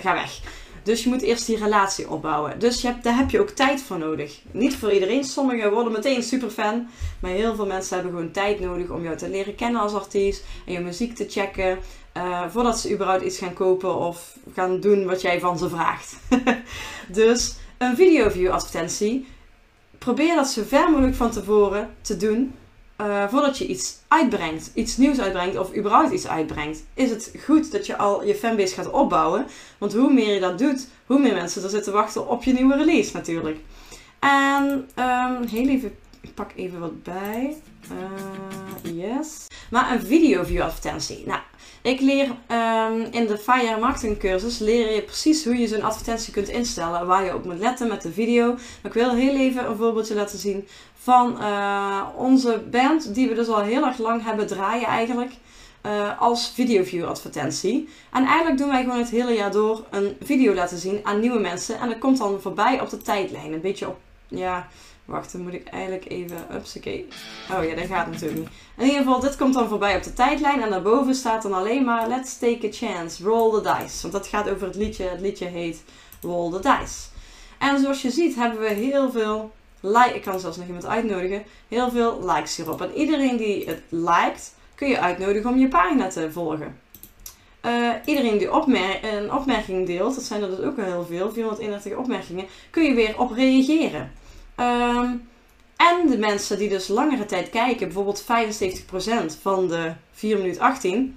ga 0.01 0.13
weg. 0.13 0.41
Dus 0.82 1.03
je 1.03 1.09
moet 1.09 1.23
eerst 1.23 1.47
die 1.47 1.59
relatie 1.59 2.11
opbouwen. 2.11 2.59
Dus 2.59 2.81
je 2.81 2.87
hebt, 2.87 3.05
daar 3.05 3.17
heb 3.17 3.31
je 3.31 3.41
ook 3.41 3.50
tijd 3.50 3.82
voor 3.82 3.99
nodig. 3.99 4.41
Niet 4.50 4.77
voor 4.77 4.93
iedereen. 4.93 5.25
Sommigen 5.25 5.73
worden 5.73 5.93
meteen 5.93 6.23
super 6.23 6.50
fan. 6.50 6.88
Maar 7.21 7.31
heel 7.31 7.55
veel 7.55 7.67
mensen 7.67 7.94
hebben 7.94 8.12
gewoon 8.12 8.31
tijd 8.31 8.61
nodig 8.61 8.91
om 8.91 9.03
jou 9.03 9.17
te 9.17 9.29
leren 9.29 9.55
kennen 9.55 9.81
als 9.81 9.94
artiest. 9.94 10.44
En 10.67 10.73
je 10.73 10.81
muziek 10.81 11.17
te 11.17 11.27
checken. 11.29 11.79
Uh, 12.17 12.43
voordat 12.49 12.79
ze 12.79 12.93
überhaupt 12.93 13.23
iets 13.23 13.38
gaan 13.38 13.53
kopen 13.53 13.97
of 13.97 14.37
gaan 14.55 14.81
doen 14.81 15.05
wat 15.06 15.21
jij 15.21 15.41
van 15.41 15.59
ze 15.59 15.69
vraagt. 15.69 16.17
dus 17.09 17.55
een 17.79 17.97
video 17.97 18.31
view 18.31 18.50
advertentie. 18.50 19.26
Probeer 19.99 20.35
dat 20.35 20.49
zo 20.49 20.62
ver 20.67 20.91
mogelijk 20.91 21.17
van 21.17 21.31
tevoren 21.31 21.91
te 22.00 22.17
doen. 22.17 22.55
Uh, 23.00 23.29
voordat 23.29 23.58
je 23.58 23.67
iets 23.67 23.99
uitbrengt, 24.08 24.70
iets 24.75 24.97
nieuws 24.97 25.20
uitbrengt 25.20 25.58
of 25.58 25.76
überhaupt 25.76 26.12
iets 26.12 26.29
uitbrengt, 26.29 26.85
is 26.94 27.11
het 27.11 27.32
goed 27.44 27.73
dat 27.73 27.87
je 27.87 27.97
al 27.97 28.25
je 28.25 28.35
fanbase 28.35 28.75
gaat 28.75 28.91
opbouwen. 28.91 29.47
Want 29.79 29.93
hoe 29.93 30.12
meer 30.12 30.35
je 30.35 30.41
dat 30.41 30.58
doet, 30.58 30.88
hoe 31.06 31.19
meer 31.19 31.35
mensen 31.35 31.62
er 31.62 31.70
zitten 31.70 31.93
wachten 31.93 32.29
op 32.29 32.43
je 32.43 32.52
nieuwe 32.52 32.76
release 32.76 33.11
natuurlijk. 33.12 33.58
En 34.19 34.88
um, 34.99 35.49
heel 35.49 35.69
even, 35.69 35.94
ik 36.21 36.35
pak 36.35 36.51
even 36.55 36.81
wat 36.81 37.03
bij. 37.03 37.57
Uh, 38.85 38.97
yes. 39.03 39.47
Maar 39.71 39.93
een 39.93 40.03
video 40.03 40.45
view 40.45 40.63
advertentie. 40.63 41.27
Nou, 41.27 41.41
ik 41.83 42.01
leer 42.01 42.27
um, 42.27 43.07
in 43.11 43.27
de 43.27 43.39
Fire 43.39 43.81
Marketing 43.81 44.19
cursus 44.19 44.59
leer 44.59 44.95
je 44.95 45.03
precies 45.03 45.45
hoe 45.45 45.57
je 45.57 45.69
zo'n 45.69 45.83
advertentie 45.83 46.33
kunt 46.33 46.49
instellen. 46.49 47.07
Waar 47.07 47.25
je 47.25 47.35
op 47.35 47.45
moet 47.45 47.59
letten 47.59 47.89
met 47.89 48.03
de 48.03 48.13
video. 48.13 48.47
Maar 48.53 48.61
ik 48.83 48.93
wil 48.93 49.15
heel 49.15 49.37
even 49.37 49.71
een 49.71 49.77
voorbeeldje 49.77 50.15
laten 50.15 50.39
zien 50.39 50.69
van 50.95 51.37
uh, 51.41 52.07
onze 52.17 52.63
band. 52.71 53.15
Die 53.15 53.29
we 53.29 53.35
dus 53.35 53.49
al 53.49 53.63
heel 53.63 53.87
erg 53.87 53.99
lang 53.99 54.25
hebben 54.25 54.47
draaien 54.47 54.87
eigenlijk. 54.87 55.33
Uh, 55.87 56.21
als 56.21 56.53
videoview 56.55 57.05
advertentie. 57.05 57.89
En 58.13 58.25
eigenlijk 58.25 58.59
doen 58.59 58.69
wij 58.69 58.83
gewoon 58.83 58.99
het 58.99 59.11
hele 59.11 59.33
jaar 59.33 59.53
door 59.53 59.85
een 59.91 60.17
video 60.23 60.55
laten 60.55 60.79
zien 60.79 61.00
aan 61.03 61.21
nieuwe 61.21 61.39
mensen. 61.39 61.79
En 61.79 61.89
dat 61.89 61.99
komt 61.99 62.19
dan 62.19 62.41
voorbij 62.41 62.81
op 62.81 62.91
de 62.91 62.97
tijdlijn. 62.97 63.53
Een 63.53 63.61
beetje 63.61 63.89
op, 63.89 63.99
ja, 64.29 64.69
wacht, 65.11 65.33
dan 65.33 65.40
moet 65.40 65.55
ik 65.55 65.69
eigenlijk 65.69 66.11
even, 66.11 66.55
upsakee. 66.55 67.09
Oh 67.52 67.64
ja, 67.64 67.75
dat 67.75 67.87
gaat 67.87 68.07
natuurlijk 68.07 68.40
niet. 68.40 68.49
In 68.76 68.85
ieder 68.85 68.99
geval, 68.99 69.21
dit 69.21 69.37
komt 69.37 69.55
dan 69.55 69.69
voorbij 69.69 69.97
op 69.97 70.02
de 70.02 70.12
tijdlijn. 70.12 70.62
En 70.62 70.71
daarboven 70.71 71.14
staat 71.14 71.43
dan 71.43 71.52
alleen 71.52 71.85
maar, 71.85 72.09
let's 72.09 72.38
take 72.38 72.67
a 72.67 72.71
chance, 72.71 73.25
roll 73.25 73.50
the 73.50 73.61
dice. 73.61 74.02
Want 74.02 74.12
dat 74.12 74.26
gaat 74.26 74.49
over 74.49 74.67
het 74.67 74.76
liedje. 74.76 75.05
Het 75.05 75.21
liedje 75.21 75.47
heet 75.47 75.83
Roll 76.23 76.50
the 76.50 76.61
Dice. 76.61 77.09
En 77.59 77.81
zoals 77.81 78.02
je 78.02 78.11
ziet 78.11 78.35
hebben 78.35 78.61
we 78.61 78.69
heel 78.69 79.11
veel 79.11 79.52
like. 79.81 80.14
Ik 80.14 80.23
kan 80.23 80.40
zelfs 80.40 80.57
nog 80.57 80.67
iemand 80.67 80.87
uitnodigen. 80.87 81.43
Heel 81.69 81.90
veel 81.90 82.25
likes 82.25 82.57
hierop. 82.57 82.83
En 82.83 82.95
iedereen 82.95 83.37
die 83.37 83.67
het 83.67 83.83
liked, 83.88 84.55
kun 84.75 84.88
je 84.88 85.00
uitnodigen 85.00 85.50
om 85.50 85.59
je 85.59 85.69
pagina 85.69 86.09
te 86.09 86.33
volgen. 86.33 86.79
Uh, 87.67 87.90
iedereen 88.05 88.38
die 88.38 88.50
een 89.02 89.33
opmerking 89.33 89.87
deelt, 89.87 90.14
dat 90.14 90.25
zijn 90.25 90.43
er 90.43 90.50
dus 90.50 90.61
ook 90.61 90.79
al 90.79 90.85
heel 90.85 91.05
veel, 91.05 91.33
431 91.33 91.99
opmerkingen, 91.99 92.45
kun 92.71 92.83
je 92.83 92.95
weer 92.95 93.19
op 93.19 93.33
reageren. 93.33 94.12
Um, 94.61 95.29
en 95.76 96.07
de 96.09 96.19
mensen 96.19 96.59
die 96.59 96.69
dus 96.69 96.88
langere 96.88 97.26
tijd 97.26 97.50
kijken, 97.50 97.87
bijvoorbeeld 97.87 98.25
75% 98.25 99.40
van 99.40 99.69
de 99.69 99.93
4 100.12 100.38
minuten 100.38 100.62
18, 100.62 101.17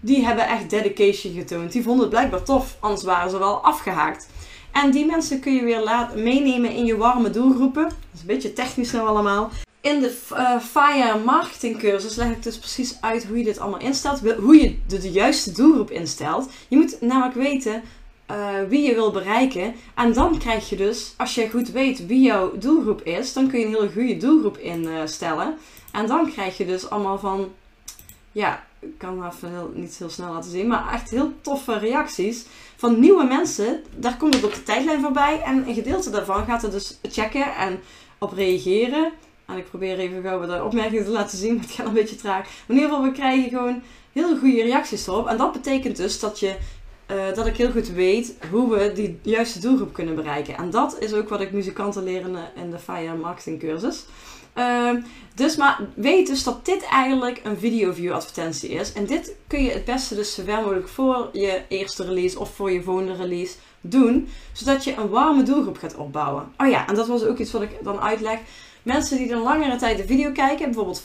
die 0.00 0.24
hebben 0.24 0.48
echt 0.48 0.70
dedication 0.70 1.34
getoond. 1.34 1.72
Die 1.72 1.82
vonden 1.82 2.00
het 2.00 2.10
blijkbaar 2.10 2.42
tof, 2.42 2.76
anders 2.80 3.02
waren 3.02 3.30
ze 3.30 3.38
wel 3.38 3.64
afgehaakt. 3.64 4.28
En 4.72 4.90
die 4.90 5.06
mensen 5.06 5.40
kun 5.40 5.54
je 5.54 5.64
weer 5.64 5.82
laten 5.82 6.22
meenemen 6.22 6.70
in 6.70 6.84
je 6.84 6.96
warme 6.96 7.30
doelgroepen. 7.30 7.82
Dat 7.82 7.94
is 8.14 8.20
een 8.20 8.26
beetje 8.26 8.52
technisch 8.52 8.92
nou 8.92 9.08
allemaal. 9.08 9.50
In 9.80 10.00
de 10.00 10.18
uh, 10.32 10.60
Fire 10.60 11.18
Marketing 11.24 11.78
cursus 11.78 12.16
leg 12.16 12.30
ik 12.30 12.42
dus 12.42 12.58
precies 12.58 12.96
uit 13.00 13.26
hoe 13.26 13.38
je 13.38 13.44
dit 13.44 13.58
allemaal 13.58 13.80
instelt. 13.80 14.20
Hoe 14.38 14.56
je 14.56 14.78
de 14.86 15.10
juiste 15.10 15.52
doelgroep 15.52 15.90
instelt. 15.90 16.50
Je 16.68 16.76
moet 16.76 17.00
namelijk 17.00 17.34
weten 17.34 17.82
uh, 18.30 18.68
wie 18.68 18.82
je 18.82 18.94
wil 18.94 19.10
bereiken. 19.10 19.74
En 19.94 20.12
dan 20.12 20.38
krijg 20.38 20.68
je 20.68 20.76
dus, 20.76 21.14
als 21.16 21.34
je 21.34 21.50
goed 21.50 21.70
weet 21.70 22.06
wie 22.06 22.20
jouw 22.20 22.58
doelgroep 22.58 23.02
is, 23.02 23.32
dan 23.32 23.48
kun 23.48 23.58
je 23.58 23.66
een 23.66 23.72
hele 23.72 23.92
goede 23.92 24.16
doelgroep 24.16 24.58
instellen. 24.58 25.54
en 25.92 26.06
dan 26.06 26.30
krijg 26.30 26.56
je 26.56 26.66
dus 26.66 26.90
allemaal 26.90 27.18
van, 27.18 27.48
ja, 28.32 28.64
ik 28.78 28.98
kan 28.98 29.26
even 29.26 29.50
heel, 29.50 29.70
niet 29.74 29.96
heel 29.98 30.10
snel 30.10 30.32
laten 30.32 30.50
zien, 30.50 30.66
maar 30.66 30.92
echt 30.92 31.10
heel 31.10 31.32
toffe 31.40 31.78
reacties 31.78 32.46
van 32.76 33.00
nieuwe 33.00 33.24
mensen. 33.24 33.82
Daar 33.96 34.16
komt 34.16 34.34
het 34.34 34.44
op 34.44 34.54
de 34.54 34.62
tijdlijn 34.62 35.00
voorbij 35.00 35.40
en 35.40 35.68
een 35.68 35.74
gedeelte 35.74 36.10
daarvan 36.10 36.44
gaat 36.44 36.62
er 36.62 36.70
dus 36.70 36.98
checken 37.02 37.54
en 37.56 37.80
op 38.18 38.32
reageren. 38.32 39.12
En 39.46 39.56
ik 39.56 39.68
probeer 39.68 39.98
even 39.98 40.22
gauw 40.22 40.46
de 40.46 40.64
opmerkingen 40.64 41.04
te 41.04 41.10
laten 41.10 41.38
zien, 41.38 41.54
maar 41.54 41.64
het 41.64 41.72
gaat 41.72 41.86
een 41.86 41.92
beetje 41.92 42.16
traag. 42.16 42.42
Maar 42.42 42.64
in 42.66 42.74
ieder 42.74 42.88
geval, 42.88 43.04
we 43.04 43.12
krijgen 43.12 43.48
gewoon 43.48 43.82
heel 44.12 44.38
goede 44.38 44.62
reacties 44.62 45.06
erop. 45.06 45.26
En 45.26 45.36
dat 45.36 45.52
betekent 45.52 45.96
dus 45.96 46.20
dat, 46.20 46.40
je, 46.40 46.56
uh, 47.10 47.34
dat 47.34 47.46
ik 47.46 47.56
heel 47.56 47.70
goed 47.70 47.88
weet 47.88 48.34
hoe 48.50 48.78
we 48.78 48.92
die 48.92 49.18
juiste 49.22 49.60
doelgroep 49.60 49.92
kunnen 49.92 50.14
bereiken. 50.14 50.56
En 50.56 50.70
dat 50.70 50.96
is 51.00 51.12
ook 51.12 51.28
wat 51.28 51.40
ik 51.40 51.52
muzikanten 51.52 52.04
leren 52.04 52.36
in 52.54 52.70
de 52.70 52.78
Fire 52.78 53.16
Marketing 53.16 53.60
cursus. 53.60 54.04
Uh, 54.54 54.94
dus 55.34 55.56
maar 55.56 55.80
weet 55.94 56.26
dus 56.26 56.42
dat 56.42 56.64
dit 56.64 56.82
eigenlijk 56.82 57.40
een 57.44 57.58
video 57.58 57.92
view 57.92 58.12
advertentie 58.12 58.68
is. 58.68 58.92
En 58.92 59.06
dit 59.06 59.34
kun 59.46 59.62
je 59.62 59.70
het 59.70 59.84
beste 59.84 60.14
dus 60.14 60.34
zoveel 60.34 60.60
mogelijk 60.60 60.88
voor 60.88 61.28
je 61.32 61.62
eerste 61.68 62.04
release 62.04 62.38
of 62.38 62.54
voor 62.54 62.70
je 62.70 62.82
volgende 62.82 63.14
release 63.14 63.54
doen. 63.80 64.28
Zodat 64.52 64.84
je 64.84 64.96
een 64.96 65.08
warme 65.08 65.42
doelgroep 65.42 65.78
gaat 65.78 65.96
opbouwen. 65.96 66.52
Oh 66.56 66.68
ja, 66.68 66.88
en 66.88 66.94
dat 66.94 67.08
was 67.08 67.24
ook 67.24 67.38
iets 67.38 67.52
wat 67.52 67.62
ik 67.62 67.70
dan 67.82 68.00
uitleg. 68.00 68.38
Mensen 68.82 69.16
die 69.16 69.28
dan 69.28 69.42
langere 69.42 69.76
tijd 69.76 69.96
de 69.96 70.06
video 70.06 70.32
kijken, 70.32 70.64
bijvoorbeeld 70.64 71.02
75%, 71.02 71.04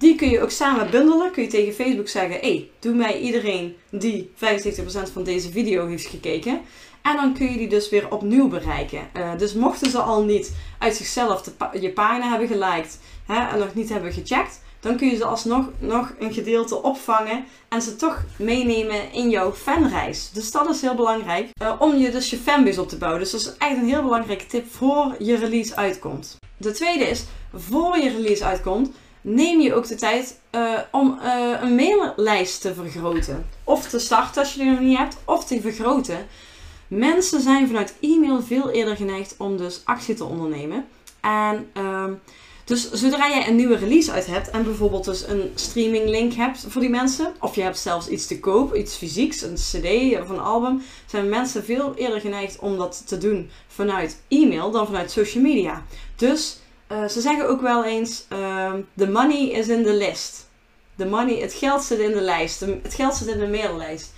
die 0.00 0.14
kun 0.14 0.30
je 0.30 0.40
ook 0.40 0.50
samen 0.50 0.90
bundelen. 0.90 1.30
Kun 1.30 1.42
je 1.42 1.48
tegen 1.48 1.72
Facebook 1.72 2.08
zeggen: 2.08 2.40
hey, 2.40 2.70
doe 2.78 2.94
mij 2.94 3.20
iedereen 3.20 3.76
die 3.90 4.30
75% 4.34 4.38
van 5.12 5.22
deze 5.22 5.50
video 5.50 5.86
heeft 5.86 6.06
gekeken. 6.06 6.60
En 7.02 7.16
dan 7.16 7.34
kun 7.34 7.50
je 7.50 7.58
die 7.58 7.68
dus 7.68 7.88
weer 7.88 8.12
opnieuw 8.12 8.48
bereiken. 8.48 9.08
Uh, 9.16 9.30
dus 9.38 9.54
mochten 9.54 9.90
ze 9.90 9.98
al 9.98 10.24
niet 10.24 10.52
uit 10.78 10.96
zichzelf 10.96 11.50
je 11.80 11.90
pagina 11.90 12.28
hebben 12.28 12.48
geliked 12.48 12.98
hè, 13.26 13.48
en 13.48 13.58
nog 13.58 13.74
niet 13.74 13.88
hebben 13.88 14.12
gecheckt, 14.12 14.60
dan 14.80 14.96
kun 14.96 15.08
je 15.08 15.16
ze 15.16 15.24
alsnog 15.24 15.68
nog 15.78 16.12
een 16.18 16.32
gedeelte 16.32 16.82
opvangen 16.82 17.44
en 17.68 17.82
ze 17.82 17.96
toch 17.96 18.24
meenemen 18.38 19.12
in 19.12 19.30
jouw 19.30 19.52
fanreis. 19.52 20.30
Dus 20.32 20.50
dat 20.50 20.68
is 20.68 20.80
heel 20.80 20.94
belangrijk 20.94 21.48
uh, 21.62 21.72
om 21.78 21.96
je 21.96 22.10
dus 22.10 22.30
je 22.30 22.36
fanbase 22.36 22.80
op 22.80 22.88
te 22.88 22.96
bouwen. 22.96 23.20
Dus 23.20 23.30
dat 23.30 23.40
is 23.40 23.52
echt 23.58 23.76
een 23.76 23.88
heel 23.88 24.02
belangrijke 24.02 24.46
tip 24.46 24.72
voor 24.72 25.14
je 25.18 25.36
release 25.36 25.76
uitkomt. 25.76 26.36
De 26.56 26.72
tweede 26.72 27.04
is, 27.04 27.24
voor 27.54 27.98
je 27.98 28.10
release 28.10 28.44
uitkomt, 28.44 28.90
neem 29.20 29.60
je 29.60 29.74
ook 29.74 29.88
de 29.88 29.94
tijd 29.94 30.40
uh, 30.54 30.78
om 30.90 31.18
uh, 31.22 31.58
een 31.60 31.74
maillijst 31.74 32.60
te 32.60 32.74
vergroten. 32.74 33.46
Of 33.64 33.88
te 33.88 33.98
starten 33.98 34.42
als 34.42 34.52
je 34.52 34.60
die 34.60 34.70
nog 34.70 34.80
niet 34.80 34.98
hebt, 34.98 35.16
of 35.24 35.44
te 35.44 35.60
vergroten. 35.60 36.26
Mensen 36.88 37.40
zijn 37.40 37.66
vanuit 37.66 37.94
e-mail 38.00 38.42
veel 38.42 38.70
eerder 38.70 38.96
geneigd 38.96 39.34
om 39.38 39.56
dus 39.56 39.80
actie 39.84 40.14
te 40.14 40.24
ondernemen. 40.24 40.86
En 41.20 41.70
uh, 41.76 42.04
dus 42.64 42.90
zodra 42.92 43.28
jij 43.28 43.48
een 43.48 43.56
nieuwe 43.56 43.76
release 43.76 44.12
uit 44.12 44.26
hebt 44.26 44.50
en 44.50 44.64
bijvoorbeeld 44.64 45.04
dus 45.04 45.26
een 45.28 45.50
streaming 45.54 46.08
link 46.08 46.32
hebt 46.32 46.64
voor 46.68 46.80
die 46.80 46.90
mensen, 46.90 47.34
of 47.40 47.54
je 47.54 47.62
hebt 47.62 47.78
zelfs 47.78 48.08
iets 48.08 48.26
te 48.26 48.40
koop, 48.40 48.74
iets 48.74 48.96
fysieks, 48.96 49.42
een 49.42 49.54
cd 49.54 50.20
of 50.20 50.28
een 50.28 50.40
album, 50.40 50.82
zijn 51.06 51.28
mensen 51.28 51.64
veel 51.64 51.94
eerder 51.94 52.20
geneigd 52.20 52.58
om 52.58 52.78
dat 52.78 53.02
te 53.06 53.18
doen 53.18 53.50
vanuit 53.66 54.22
e-mail 54.28 54.70
dan 54.70 54.86
vanuit 54.86 55.10
social 55.10 55.42
media. 55.42 55.84
Dus 56.16 56.58
uh, 56.92 57.08
ze 57.08 57.20
zeggen 57.20 57.48
ook 57.48 57.60
wel 57.60 57.84
eens, 57.84 58.26
uh, 58.32 58.72
the 58.96 59.10
money 59.10 59.48
is 59.48 59.68
in 59.68 59.84
the 59.84 59.92
list. 59.92 60.48
The 60.96 61.06
money, 61.06 61.40
het 61.40 61.52
geld 61.52 61.82
zit 61.82 61.98
in 61.98 62.12
de 62.12 62.20
lijst. 62.20 62.60
het 62.60 62.94
geld 62.94 63.14
zit 63.14 63.28
in 63.28 63.38
de 63.38 63.48
maillijst. 63.48 64.12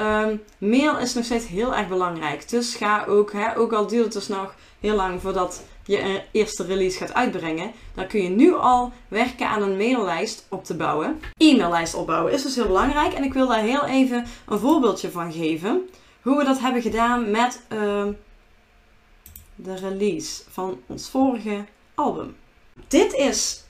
Um, 0.00 0.42
mail 0.58 0.98
is 0.98 1.14
nog 1.14 1.24
steeds 1.24 1.46
heel 1.46 1.74
erg 1.74 1.88
belangrijk. 1.88 2.48
Dus 2.48 2.74
ga 2.74 3.04
ook, 3.04 3.32
hè, 3.32 3.56
ook 3.56 3.72
al 3.72 3.86
duurt 3.86 4.04
het 4.04 4.12
dus 4.12 4.28
nog 4.28 4.54
heel 4.80 4.94
lang 4.94 5.20
voordat 5.20 5.62
je 5.84 6.00
een 6.00 6.20
eerste 6.30 6.64
release 6.64 6.98
gaat 6.98 7.14
uitbrengen, 7.14 7.72
dan 7.94 8.06
kun 8.06 8.22
je 8.22 8.28
nu 8.28 8.54
al 8.54 8.92
werken 9.08 9.48
aan 9.48 9.62
een 9.62 9.76
maillijst 9.76 10.46
op 10.48 10.64
te 10.64 10.76
bouwen. 10.76 11.20
E-maillijst 11.36 11.94
opbouwen 11.94 12.32
is 12.32 12.42
dus 12.42 12.54
heel 12.54 12.66
belangrijk 12.66 13.12
en 13.12 13.24
ik 13.24 13.32
wil 13.32 13.46
daar 13.46 13.62
heel 13.62 13.84
even 13.84 14.26
een 14.46 14.58
voorbeeldje 14.58 15.10
van 15.10 15.32
geven. 15.32 15.88
Hoe 16.22 16.36
we 16.36 16.44
dat 16.44 16.58
hebben 16.58 16.82
gedaan 16.82 17.30
met 17.30 17.62
uh, 17.72 18.04
de 19.54 19.74
release 19.74 20.42
van 20.50 20.80
ons 20.86 21.08
vorige 21.08 21.64
album. 21.96 22.36
Dit 22.88 23.14
is, 23.14 23.64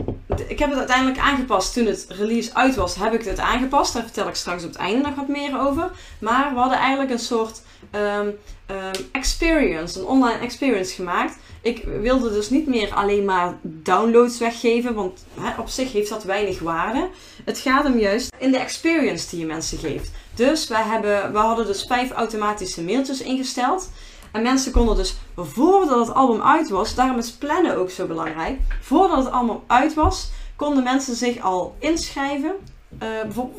ik 0.49 0.59
heb 0.59 0.69
het 0.69 0.79
uiteindelijk 0.79 1.19
aangepast 1.19 1.73
toen 1.73 1.87
het 1.87 2.07
release 2.09 2.55
uit 2.55 2.75
was, 2.75 2.95
heb 2.95 3.13
ik 3.13 3.25
het 3.25 3.39
aangepast. 3.39 3.93
Daar 3.93 4.03
vertel 4.03 4.29
ik 4.29 4.35
straks 4.35 4.63
op 4.63 4.69
het 4.69 4.79
einde 4.79 5.07
nog 5.07 5.15
wat 5.15 5.29
meer 5.29 5.61
over. 5.61 5.91
Maar 6.19 6.53
we 6.53 6.59
hadden 6.59 6.79
eigenlijk 6.79 7.11
een 7.11 7.19
soort 7.19 7.63
um, 7.95 8.27
um, 8.71 9.09
experience, 9.13 9.99
een 9.99 10.07
online 10.07 10.39
experience 10.39 10.95
gemaakt. 10.95 11.37
Ik 11.63 11.85
wilde 11.85 12.33
dus 12.33 12.51
niet 12.51 12.67
meer 12.67 12.95
alleen 12.95 13.25
maar 13.25 13.59
downloads 13.63 14.39
weggeven, 14.39 14.95
want 14.95 15.25
hè, 15.41 15.61
op 15.61 15.69
zich 15.69 15.93
heeft 15.93 16.09
dat 16.09 16.25
weinig 16.25 16.59
waarde. 16.59 17.09
Het 17.45 17.59
gaat 17.59 17.85
hem 17.85 17.99
juist 17.99 18.35
in 18.39 18.53
de 18.53 18.59
experience 18.59 19.31
die 19.31 19.39
je 19.39 19.47
mensen 19.47 19.79
geeft. 19.79 20.11
Dus 20.35 20.69
wij 20.69 20.83
hebben, 20.83 21.33
we 21.33 21.39
hadden 21.39 21.67
dus 21.67 21.85
vijf 21.85 22.11
automatische 22.11 22.83
mailtjes 22.83 23.21
ingesteld. 23.21 23.91
En 24.37 24.43
mensen 24.43 24.73
konden 24.73 24.97
dus 24.97 25.17
voordat 25.37 26.07
het 26.07 26.17
album 26.17 26.43
uit 26.43 26.69
was, 26.69 26.95
daarom 26.95 27.19
is 27.19 27.33
plannen 27.33 27.77
ook 27.77 27.91
zo 27.91 28.07
belangrijk. 28.07 28.61
Voordat 28.81 29.25
het 29.25 29.33
album 29.33 29.61
uit 29.67 29.95
was, 29.95 30.31
konden 30.57 30.83
mensen 30.83 31.15
zich 31.15 31.41
al 31.41 31.77
inschrijven. 31.79 32.55
Uh, 33.03 33.09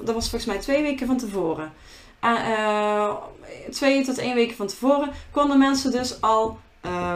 dat 0.03 0.15
was 0.15 0.29
volgens 0.29 0.46
mij 0.46 0.60
twee 0.60 0.81
weken 0.81 1.07
van 1.07 1.17
tevoren. 1.17 1.74
Uh, 2.24 3.15
twee 3.72 4.05
tot 4.05 4.17
één 4.17 4.36
weken 4.36 4.55
van 4.55 4.67
tevoren 4.67 5.12
konden 5.31 5.57
mensen 5.57 5.91
dus 5.91 6.22
al 6.22 6.60
uh, 6.86 7.13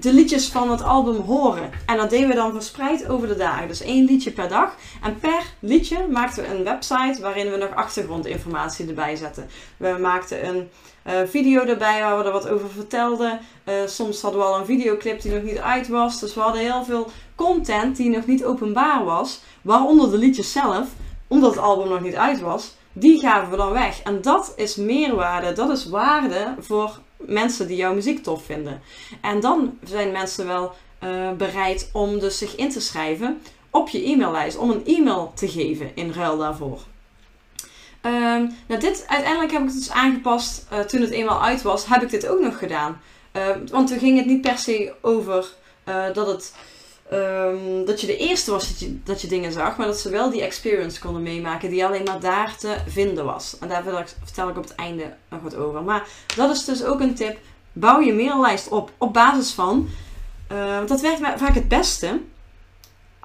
de 0.00 0.12
liedjes 0.12 0.48
van 0.48 0.70
het 0.70 0.82
album 0.82 1.16
horen. 1.16 1.70
En 1.86 1.96
dat 1.96 2.10
deden 2.10 2.28
we 2.28 2.34
dan 2.34 2.52
verspreid 2.52 3.08
over 3.08 3.28
de 3.28 3.36
dagen. 3.36 3.68
Dus 3.68 3.82
één 3.82 4.04
liedje 4.04 4.30
per 4.30 4.48
dag. 4.48 4.74
En 5.02 5.18
per 5.18 5.42
liedje 5.58 6.06
maakten 6.10 6.42
we 6.42 6.54
een 6.54 6.64
website 6.64 7.18
waarin 7.20 7.50
we 7.50 7.56
nog 7.56 7.74
achtergrondinformatie 7.74 8.88
erbij 8.88 9.16
zetten. 9.16 9.48
We 9.76 9.96
maakten 10.00 10.48
een 10.48 10.68
uh, 11.06 11.12
video 11.26 11.64
erbij 11.64 12.00
waar 12.00 12.18
we 12.18 12.24
er 12.24 12.32
wat 12.32 12.48
over 12.48 12.70
vertelden. 12.70 13.40
Uh, 13.68 13.74
soms 13.86 14.22
hadden 14.22 14.40
we 14.40 14.46
al 14.46 14.58
een 14.58 14.66
videoclip 14.66 15.22
die 15.22 15.32
nog 15.32 15.42
niet 15.42 15.58
uit 15.58 15.88
was. 15.88 16.20
Dus 16.20 16.34
we 16.34 16.40
hadden 16.40 16.62
heel 16.62 16.84
veel 16.84 17.10
content 17.34 17.96
die 17.96 18.10
nog 18.10 18.26
niet 18.26 18.44
openbaar 18.44 19.04
was. 19.04 19.40
Waaronder 19.62 20.10
de 20.10 20.18
liedjes 20.18 20.52
zelf, 20.52 20.88
omdat 21.26 21.50
het 21.50 21.64
album 21.64 21.88
nog 21.88 22.00
niet 22.00 22.16
uit 22.16 22.40
was. 22.40 22.76
Die 22.92 23.20
gaven 23.20 23.50
we 23.50 23.56
dan 23.56 23.72
weg. 23.72 24.02
En 24.02 24.22
dat 24.22 24.52
is 24.56 24.76
meerwaarde. 24.76 25.52
Dat 25.52 25.70
is 25.70 25.88
waarde 25.88 26.54
voor 26.58 26.98
mensen 27.26 27.66
die 27.66 27.76
jouw 27.76 27.94
muziek 27.94 28.22
tof 28.22 28.44
vinden. 28.44 28.82
En 29.20 29.40
dan 29.40 29.78
zijn 29.84 30.12
mensen 30.12 30.46
wel 30.46 30.74
uh, 31.04 31.32
bereid 31.32 31.90
om 31.92 32.18
dus 32.18 32.38
zich 32.38 32.56
in 32.56 32.70
te 32.70 32.80
schrijven 32.80 33.40
op 33.70 33.88
je 33.88 34.04
e-maillijst. 34.04 34.56
Om 34.56 34.70
een 34.70 34.86
e-mail 34.86 35.32
te 35.34 35.48
geven 35.48 35.90
in 35.94 36.12
ruil 36.12 36.38
daarvoor. 36.38 36.80
Um, 38.06 38.54
nou, 38.66 38.80
dit 38.80 39.04
uiteindelijk 39.08 39.52
heb 39.52 39.62
ik 39.62 39.68
het 39.68 39.76
dus 39.76 39.90
aangepast. 39.90 40.66
Uh, 40.72 40.78
toen 40.78 41.00
het 41.00 41.10
eenmaal 41.10 41.42
uit 41.42 41.62
was, 41.62 41.86
heb 41.86 42.02
ik 42.02 42.10
dit 42.10 42.28
ook 42.28 42.40
nog 42.40 42.58
gedaan. 42.58 43.00
Uh, 43.32 43.42
want 43.70 43.88
toen 43.88 43.98
ging 43.98 44.16
het 44.16 44.26
niet 44.26 44.40
per 44.40 44.58
se 44.58 44.92
over 45.00 45.52
uh, 45.88 46.04
dat, 46.12 46.26
het, 46.26 46.54
um, 47.12 47.84
dat 47.84 48.00
je 48.00 48.06
de 48.06 48.16
eerste 48.16 48.50
was 48.50 48.68
dat 48.68 48.78
je, 48.78 49.02
dat 49.02 49.20
je 49.20 49.28
dingen 49.28 49.52
zag, 49.52 49.76
maar 49.76 49.86
dat 49.86 49.98
ze 49.98 50.10
wel 50.10 50.30
die 50.30 50.42
experience 50.42 51.00
konden 51.00 51.22
meemaken 51.22 51.70
die 51.70 51.84
alleen 51.84 52.04
maar 52.04 52.20
daar 52.20 52.56
te 52.56 52.76
vinden 52.86 53.24
was. 53.24 53.56
En 53.60 53.68
daar 53.68 54.06
vertel 54.22 54.48
ik 54.48 54.56
op 54.56 54.64
het 54.64 54.74
einde 54.74 55.14
nog 55.30 55.40
wat 55.42 55.56
over. 55.56 55.82
Maar 55.82 56.06
dat 56.36 56.50
is 56.50 56.64
dus 56.64 56.84
ook 56.84 57.00
een 57.00 57.14
tip. 57.14 57.38
Bouw 57.72 58.00
je 58.00 58.12
maillijst 58.12 58.68
op 58.68 58.90
op 58.98 59.12
basis 59.12 59.52
van. 59.52 59.88
dat 60.86 61.00
werkt 61.00 61.20
vaak 61.20 61.54
het 61.54 61.68
beste 61.68 62.20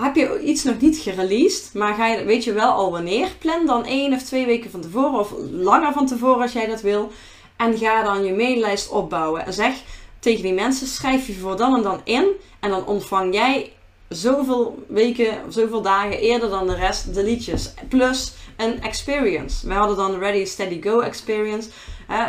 heb 0.05 0.15
je 0.15 0.39
iets 0.43 0.63
nog 0.63 0.79
niet 0.79 0.97
gereleased, 0.97 1.73
maar 1.73 1.93
ga 1.93 2.07
je, 2.07 2.23
weet 2.23 2.43
je 2.43 2.53
wel 2.53 2.71
al 2.71 2.91
wanneer, 2.91 3.27
plan 3.39 3.65
dan 3.65 3.85
één 3.85 4.13
of 4.13 4.23
twee 4.23 4.45
weken 4.45 4.71
van 4.71 4.81
tevoren 4.81 5.19
of 5.19 5.33
langer 5.51 5.93
van 5.93 6.07
tevoren 6.07 6.41
als 6.41 6.51
jij 6.51 6.67
dat 6.67 6.81
wil. 6.81 7.11
En 7.57 7.77
ga 7.77 8.03
dan 8.03 8.23
je 8.23 8.33
maillijst 8.33 8.89
opbouwen. 8.89 9.45
En 9.45 9.53
zeg 9.53 9.73
tegen 10.19 10.43
die 10.43 10.53
mensen, 10.53 10.87
schrijf 10.87 11.27
je 11.27 11.33
voor 11.33 11.57
dan 11.57 11.75
en 11.75 11.83
dan 11.83 12.01
in. 12.03 12.27
En 12.59 12.69
dan 12.69 12.85
ontvang 12.85 13.33
jij 13.33 13.73
zoveel 14.09 14.85
weken, 14.87 15.37
zoveel 15.49 15.81
dagen 15.81 16.19
eerder 16.19 16.49
dan 16.49 16.67
de 16.67 16.75
rest 16.75 17.13
de 17.13 17.23
liedjes. 17.23 17.73
Plus 17.89 18.33
een 18.57 18.81
experience. 18.81 19.67
We 19.67 19.73
hadden 19.73 19.97
dan 19.97 20.19
Ready, 20.19 20.45
Steady, 20.45 20.81
Go 20.81 20.99
experience. 20.99 21.69
Hè, 22.07 22.23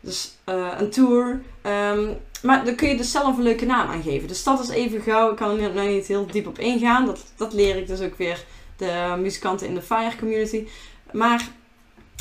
dus 0.00 0.32
uh, 0.48 0.68
een 0.78 0.90
tour. 0.90 1.42
Um, 1.62 2.16
maar 2.42 2.64
dan 2.64 2.74
kun 2.74 2.88
je 2.88 2.96
dus 2.96 3.10
zelf 3.10 3.36
een 3.36 3.42
leuke 3.42 3.66
naam 3.66 3.88
aan 3.88 4.02
geven. 4.02 4.28
Dus 4.28 4.42
dat 4.42 4.60
is 4.60 4.68
even 4.68 5.00
gauw. 5.00 5.30
Ik 5.30 5.36
kan 5.36 5.58
er 5.58 5.70
nu 5.70 5.88
niet 5.88 6.06
heel 6.06 6.26
diep 6.26 6.46
op 6.46 6.58
ingaan. 6.58 7.06
Dat, 7.06 7.24
dat 7.36 7.52
leer 7.52 7.76
ik 7.76 7.86
dus 7.86 8.00
ook 8.00 8.16
weer 8.16 8.44
de 8.76 9.14
muzikanten 9.18 9.66
in 9.66 9.74
de 9.74 9.82
Fire 9.82 10.16
community. 10.18 10.66
Maar 11.12 11.48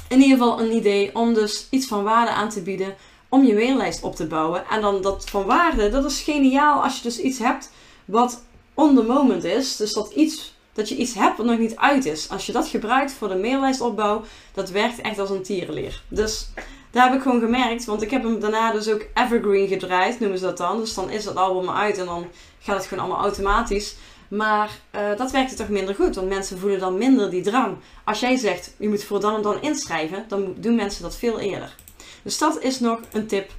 in 0.10 0.22
ieder 0.22 0.38
geval 0.38 0.62
een 0.62 0.76
idee 0.76 1.16
om 1.16 1.34
dus 1.34 1.68
iets 1.70 1.88
van 1.88 2.04
waarde 2.04 2.32
aan 2.32 2.50
te 2.50 2.62
bieden. 2.62 2.96
Om 3.30 3.44
je 3.46 3.54
maillijst 3.54 4.04
op 4.04 4.16
te 4.16 4.28
bouwen. 4.28 4.64
En 4.70 4.82
dan 4.82 5.02
dat 5.02 5.30
van 5.30 5.46
waarde, 5.46 5.90
dat 5.90 6.06
is 6.06 6.22
geniaal 6.22 6.84
als 6.84 6.98
je 6.98 7.04
dus 7.04 7.20
iets 7.20 7.40
hebt 7.40 7.72
wat 8.06 8.44
on 8.74 8.96
the 8.96 9.04
moment 9.04 9.44
is. 9.44 9.76
Dus 9.76 9.94
dat, 9.94 10.12
iets, 10.12 10.54
dat 10.74 10.90
je 10.90 10.96
iets 10.96 11.14
hebt 11.14 11.38
wat 11.38 11.46
nog 11.46 11.58
niet 11.58 11.76
uit 11.76 12.06
is. 12.06 12.30
Als 12.30 12.46
je 12.46 12.52
dat 12.52 12.68
gebruikt 12.68 13.12
voor 13.12 13.28
de 13.28 13.36
maillijstopbouw, 13.36 14.24
dat 14.54 14.70
werkt 14.70 15.02
echt 15.02 15.20
als 15.20 15.30
een 15.30 15.44
tierenleer. 15.44 16.04
Dus 16.08 16.50
daar 16.92 17.06
heb 17.06 17.16
ik 17.16 17.22
gewoon 17.22 17.40
gemerkt, 17.40 17.86
want 17.86 18.02
ik 18.02 18.12
heb 18.12 18.24
hem 18.24 18.40
daarna 18.40 18.72
dus 18.72 18.90
ook 18.90 19.06
evergreen 19.14 19.68
gedraaid, 19.68 20.20
noemen 20.20 20.38
ze 20.38 20.46
dat 20.46 20.58
dan. 20.58 20.80
Dus 20.80 20.94
dan 20.94 21.10
is 21.10 21.24
dat 21.24 21.36
album 21.36 21.70
uit 21.70 21.98
en 21.98 22.06
dan 22.06 22.28
gaat 22.60 22.78
het 22.78 22.86
gewoon 22.86 23.04
allemaal 23.04 23.24
automatisch. 23.24 23.96
Maar 24.30 24.70
uh, 24.96 25.18
dat 25.18 25.32
werkte 25.32 25.56
toch 25.56 25.70
minder 25.70 25.96
goed, 25.96 26.16
want 26.16 26.28
mensen 26.28 26.60
voelen 26.60 26.80
dan 26.80 26.98
minder 26.98 27.30
die 27.30 27.42
drang. 27.42 27.78
Als 28.04 28.20
jij 28.20 28.38
zegt, 28.38 28.74
je 28.78 28.90
moet 28.90 29.04
voor 29.04 29.20
dan 29.20 29.36
en 29.36 29.42
dan 29.42 29.62
inschrijven, 29.62 30.26
dan 30.28 30.56
doen 30.58 30.76
mensen 30.76 31.02
dat 31.02 31.16
veel 31.16 31.40
eerder. 31.40 31.76
Dus 32.24 32.38
dat 32.38 32.62
is 32.62 32.80
nog 32.80 33.00
een 33.12 33.28
tip 33.28 33.52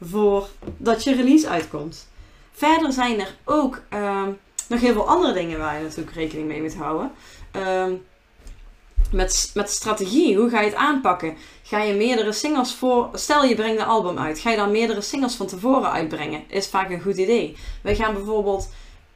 voor 0.00 0.48
dat 0.76 1.04
je 1.04 1.14
release 1.14 1.48
uitkomt. 1.48 2.08
Verder 2.52 2.92
zijn 2.92 3.20
er 3.20 3.36
ook 3.44 3.82
uh, 3.92 4.26
nog 4.68 4.80
heel 4.80 4.92
veel 4.92 5.08
andere 5.08 5.32
dingen 5.32 5.58
waar 5.58 5.76
je 5.76 5.82
natuurlijk 5.82 6.16
rekening 6.16 6.48
mee 6.48 6.62
moet 6.62 6.74
houden. 6.74 7.12
Uh, 7.56 7.86
met, 9.10 9.50
met 9.54 9.70
strategie, 9.70 10.36
hoe 10.36 10.50
ga 10.50 10.60
je 10.60 10.66
het 10.66 10.74
aanpakken? 10.74 11.36
Ga 11.62 11.82
je 11.82 11.94
meerdere 11.94 12.32
singles 12.32 12.74
voor. 12.74 13.08
Stel 13.12 13.44
je 13.44 13.54
brengt 13.54 13.80
een 13.80 13.86
album 13.86 14.18
uit. 14.18 14.38
Ga 14.38 14.50
je 14.50 14.56
dan 14.56 14.70
meerdere 14.70 15.00
singles 15.00 15.34
van 15.34 15.46
tevoren 15.46 15.92
uitbrengen? 15.92 16.44
Is 16.48 16.68
vaak 16.68 16.90
een 16.90 17.00
goed 17.00 17.16
idee. 17.16 17.56
Wij 17.82 17.96
gaan 17.96 18.14
bijvoorbeeld 18.14 18.68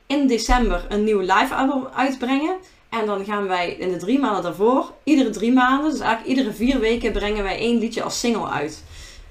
in 0.06 0.26
december 0.26 0.86
een 0.88 1.04
nieuw 1.04 1.20
live 1.20 1.54
album 1.54 1.86
uitbrengen. 1.94 2.56
En 3.00 3.06
dan 3.06 3.24
gaan 3.24 3.46
wij 3.46 3.72
in 3.72 3.88
de 3.92 3.96
drie 3.96 4.18
maanden 4.18 4.42
daarvoor, 4.42 4.92
iedere 5.04 5.30
drie 5.30 5.52
maanden, 5.52 5.90
dus 5.90 6.00
eigenlijk 6.00 6.28
iedere 6.28 6.56
vier 6.56 6.78
weken, 6.80 7.12
brengen 7.12 7.42
wij 7.42 7.58
één 7.58 7.78
liedje 7.78 8.02
als 8.02 8.20
single 8.20 8.48
uit. 8.48 8.82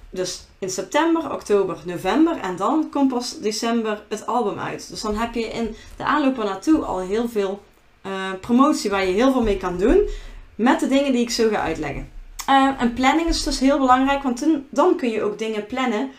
Dus 0.09 0.47
in 0.59 0.69
september, 0.69 1.33
oktober, 1.33 1.77
november 1.85 2.37
en 2.37 2.55
dan 2.55 2.89
komt 2.91 3.13
pas 3.13 3.39
december 3.39 4.03
het 4.09 4.25
album 4.25 4.59
uit. 4.59 4.89
Dus 4.89 5.01
dan 5.01 5.15
heb 5.15 5.33
je 5.33 5.47
in 5.47 5.75
de 5.97 6.03
aanloop 6.03 6.37
naartoe 6.37 6.81
al 6.81 6.99
heel 6.99 7.29
veel 7.29 7.63
uh, 8.05 8.11
promotie 8.41 8.89
waar 8.89 9.05
je 9.05 9.13
heel 9.13 9.31
veel 9.31 9.41
mee 9.41 9.57
kan 9.57 9.77
doen 9.77 10.09
met 10.55 10.79
de 10.79 10.87
dingen 10.87 11.11
die 11.11 11.21
ik 11.21 11.29
zo 11.29 11.49
ga 11.49 11.61
uitleggen. 11.61 12.09
Uh, 12.49 12.81
en 12.81 12.93
planning 12.93 13.27
is 13.27 13.43
dus 13.43 13.59
heel 13.59 13.77
belangrijk, 13.77 14.23
want 14.23 14.47
dan 14.69 14.95
kun 14.95 15.09
je 15.09 15.23
ook 15.23 15.37
dingen 15.37 15.65
plannen 15.65 16.11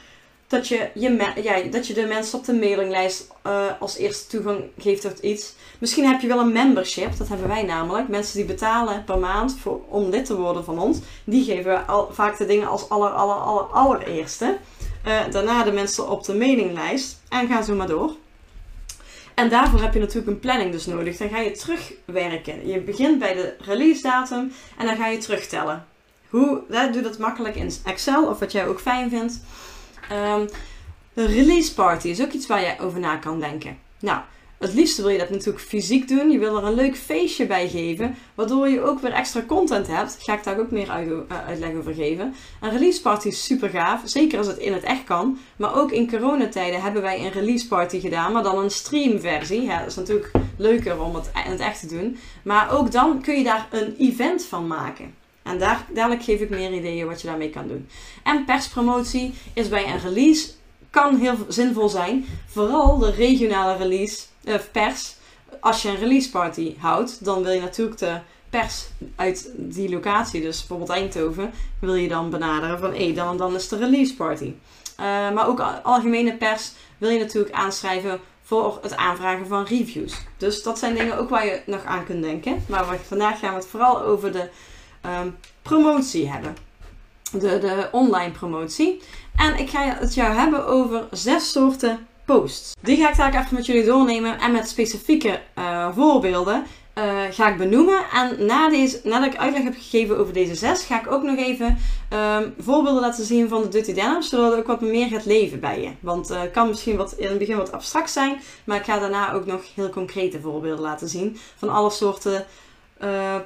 dat 0.46 0.68
je, 0.68 0.88
je, 0.94 1.68
dat 1.70 1.86
je 1.86 1.94
de 1.94 2.06
mensen 2.06 2.38
op 2.38 2.44
de 2.44 2.54
mailinglijst 2.54 3.28
uh, 3.46 3.66
als 3.80 3.96
eerste 3.96 4.26
toegang 4.26 4.64
geeft 4.78 5.00
tot 5.00 5.18
iets. 5.18 5.54
Misschien 5.78 6.06
heb 6.06 6.20
je 6.20 6.26
wel 6.26 6.38
een 6.38 6.52
membership, 6.52 7.16
dat 7.16 7.28
hebben 7.28 7.48
wij 7.48 7.62
namelijk. 7.62 8.08
Mensen 8.08 8.36
die 8.36 8.46
betalen 8.46 9.04
per 9.04 9.18
maand 9.18 9.58
voor, 9.60 9.80
om 9.88 10.10
lid 10.10 10.24
te 10.24 10.36
worden 10.36 10.64
van 10.64 10.78
ons, 10.78 10.98
die 11.24 11.44
geven 11.44 11.72
we 11.72 11.78
al, 11.78 12.08
vaak 12.12 12.38
de 12.38 12.46
dingen 12.46 12.68
als 12.68 12.88
aller, 12.88 13.10
aller, 13.10 13.36
aller, 13.36 13.64
allereerste. 13.64 14.56
Uh, 15.06 15.20
daarna 15.30 15.62
de 15.62 15.72
mensen 15.72 16.10
op 16.10 16.24
de 16.24 16.34
mailinglijst 16.34 17.20
en 17.28 17.48
ga 17.48 17.62
zo 17.62 17.74
maar 17.74 17.86
door. 17.86 18.16
En 19.34 19.48
daarvoor 19.48 19.80
heb 19.80 19.94
je 19.94 20.00
natuurlijk 20.00 20.26
een 20.26 20.40
planning 20.40 20.72
dus 20.72 20.86
nodig. 20.86 21.16
Dan 21.16 21.28
ga 21.28 21.38
je 21.38 21.50
terugwerken. 21.50 22.68
Je 22.68 22.80
begint 22.80 23.18
bij 23.18 23.34
de 23.34 23.54
release 23.58 24.02
datum 24.02 24.52
en 24.78 24.86
dan 24.86 24.96
ga 24.96 25.06
je 25.06 25.18
terugtellen. 25.18 25.86
Hoe, 26.28 26.60
hè, 26.70 26.90
doe 26.90 27.02
dat 27.02 27.18
makkelijk 27.18 27.56
in 27.56 27.72
Excel 27.84 28.26
of 28.26 28.38
wat 28.38 28.52
jij 28.52 28.66
ook 28.66 28.80
fijn 28.80 29.10
vindt. 29.10 29.40
Um, 30.12 30.48
de 31.12 31.26
release 31.26 31.75
party 31.75 32.08
is 32.08 32.22
ook 32.22 32.32
iets 32.32 32.46
waar 32.46 32.60
je 32.60 32.75
over 32.80 33.00
na 33.00 33.16
kan 33.16 33.40
denken. 33.40 33.78
Nou, 34.00 34.20
het 34.58 34.75
liefste 34.75 35.02
wil 35.02 35.10
je 35.10 35.18
dat 35.18 35.30
natuurlijk 35.30 35.64
fysiek 35.64 36.08
doen. 36.08 36.30
Je 36.30 36.38
wil 36.38 36.56
er 36.56 36.64
een 36.64 36.75
leuk 36.75 36.96
feestje 36.96 37.46
bij 37.46 37.68
geven, 37.68 38.16
waardoor 38.34 38.68
je 38.68 38.82
ook 38.82 39.00
weer 39.00 39.12
extra 39.12 39.42
content 39.46 39.86
hebt. 39.86 40.16
Ga 40.20 40.34
ik 40.34 40.44
daar 40.44 40.58
ook 40.58 40.70
meer 40.70 40.90
uit, 40.90 41.08
uh, 41.08 41.46
uitleg 41.46 41.75
over 41.75 41.94
geven. 41.94 42.34
Een 42.60 42.70
release 42.70 43.00
party 43.00 43.28
is 43.28 43.44
super 43.44 43.68
gaaf, 43.68 44.00
zeker 44.04 44.38
als 44.38 44.46
het 44.46 44.58
in 44.58 44.72
het 44.72 44.82
echt 44.82 45.04
kan. 45.04 45.38
Maar 45.56 45.75
ook 45.75 45.92
in 45.92 46.10
coronatijden 46.10 46.82
hebben 46.82 47.02
wij 47.02 47.25
een 47.25 47.32
release 47.32 47.68
party 47.68 48.00
gedaan, 48.00 48.32
maar 48.32 48.42
dan 48.42 48.58
een 48.58 48.70
streamversie. 48.70 49.62
Ja, 49.62 49.78
dat 49.78 49.88
is 49.88 49.96
natuurlijk 49.96 50.30
leuker 50.56 51.00
om 51.00 51.14
het 51.14 51.30
in 51.44 51.50
het 51.50 51.60
echt 51.60 51.80
te 51.80 51.86
doen. 51.86 52.18
Maar 52.44 52.70
ook 52.70 52.92
dan 52.92 53.20
kun 53.20 53.38
je 53.38 53.44
daar 53.44 53.68
een 53.70 53.94
event 53.98 54.44
van 54.44 54.66
maken. 54.66 55.14
En 55.46 55.58
daar, 55.58 55.86
dadelijk 55.92 56.22
geef 56.22 56.40
ik 56.40 56.50
meer 56.50 56.72
ideeën 56.72 57.06
wat 57.06 57.20
je 57.20 57.26
daarmee 57.26 57.50
kan 57.50 57.68
doen. 57.68 57.88
En 58.22 58.44
perspromotie 58.44 59.34
is 59.52 59.68
bij 59.68 59.86
een 59.86 60.00
release 60.00 60.48
kan 60.90 61.16
heel 61.16 61.36
zinvol 61.48 61.88
zijn. 61.88 62.26
Vooral 62.46 62.98
de 62.98 63.10
regionale 63.10 63.76
release, 63.76 64.24
uh, 64.44 64.54
pers. 64.72 65.14
Als 65.60 65.82
je 65.82 65.88
een 65.88 65.96
release 65.96 66.30
party 66.30 66.74
houdt, 66.78 67.24
dan 67.24 67.42
wil 67.42 67.52
je 67.52 67.60
natuurlijk 67.60 67.98
de 67.98 68.18
pers 68.50 68.86
uit 69.16 69.50
die 69.56 69.90
locatie, 69.90 70.40
dus 70.40 70.58
bijvoorbeeld 70.58 70.90
Eindhoven, 70.90 71.50
wil 71.80 71.94
je 71.94 72.08
dan 72.08 72.30
benaderen 72.30 72.78
van 72.78 72.94
hé, 72.94 73.12
dan, 73.12 73.54
is 73.54 73.68
de 73.68 73.76
release 73.76 74.14
party. 74.14 74.44
Uh, 75.00 75.04
maar 75.06 75.48
ook 75.48 75.60
algemene 75.82 76.36
pers 76.36 76.72
wil 76.98 77.10
je 77.10 77.18
natuurlijk 77.18 77.54
aanschrijven 77.54 78.20
voor 78.42 78.78
het 78.82 78.96
aanvragen 78.96 79.46
van 79.46 79.64
reviews. 79.64 80.14
Dus 80.36 80.62
dat 80.62 80.78
zijn 80.78 80.94
dingen 80.94 81.18
ook 81.18 81.28
waar 81.28 81.46
je 81.46 81.60
nog 81.66 81.84
aan 81.84 82.04
kunt 82.04 82.22
denken. 82.22 82.64
Maar 82.68 82.84
vandaag 83.06 83.38
gaan 83.38 83.50
we 83.50 83.56
het 83.56 83.66
vooral 83.66 84.02
over 84.02 84.32
de 84.32 84.48
um, 85.06 85.36
promotie 85.62 86.30
hebben. 86.30 86.56
De, 87.32 87.38
de 87.58 87.88
online 87.92 88.30
promotie. 88.30 89.02
En 89.36 89.58
ik 89.58 89.70
ga 89.70 89.96
het 89.98 90.14
jou 90.14 90.34
hebben 90.34 90.66
over 90.66 91.06
zes 91.10 91.52
soorten 91.52 92.06
posts. 92.25 92.73
Die 92.82 92.97
ga 92.97 93.10
ik 93.10 93.16
daar 93.16 93.34
even 93.34 93.54
met 93.54 93.66
jullie 93.66 93.84
doornemen 93.84 94.38
en 94.38 94.52
met 94.52 94.69
specifieke 94.69 95.40
uh, 95.58 95.88
voorbeelden 95.95 96.64
uh, 96.99 97.04
ga 97.30 97.49
ik 97.49 97.56
benoemen. 97.56 98.04
En 98.12 98.47
na 98.47 98.69
deze, 98.69 99.00
nadat 99.04 99.32
ik 99.32 99.38
uitleg 99.38 99.62
heb 99.62 99.75
gegeven 99.75 100.19
over 100.19 100.32
deze 100.32 100.54
zes, 100.54 100.84
ga 100.84 101.00
ik 101.00 101.10
ook 101.10 101.23
nog 101.23 101.36
even 101.36 101.78
um, 102.12 102.54
voorbeelden 102.58 103.00
laten 103.00 103.25
zien 103.25 103.49
van 103.49 103.62
de 103.62 103.69
Dirty 103.69 103.92
Denim, 103.92 104.23
zodat 104.23 104.50
het 104.50 104.60
ook 104.60 104.66
wat 104.66 104.80
meer 104.80 105.08
gaat 105.08 105.25
leven 105.25 105.60
bij 105.60 105.82
je. 105.82 105.90
Want 106.00 106.28
het 106.28 106.45
uh, 106.47 106.52
kan 106.52 106.69
misschien 106.69 106.97
wat, 106.97 107.12
in 107.12 107.28
het 107.28 107.38
begin 107.38 107.56
wat 107.56 107.73
abstract 107.73 108.10
zijn, 108.10 108.40
maar 108.64 108.76
ik 108.76 108.84
ga 108.84 108.99
daarna 108.99 109.32
ook 109.32 109.47
nog 109.47 109.62
heel 109.75 109.90
concrete 109.90 110.40
voorbeelden 110.40 110.84
laten 110.84 111.08
zien 111.08 111.38
van 111.56 111.69
alle 111.69 111.90
soorten 111.90 112.47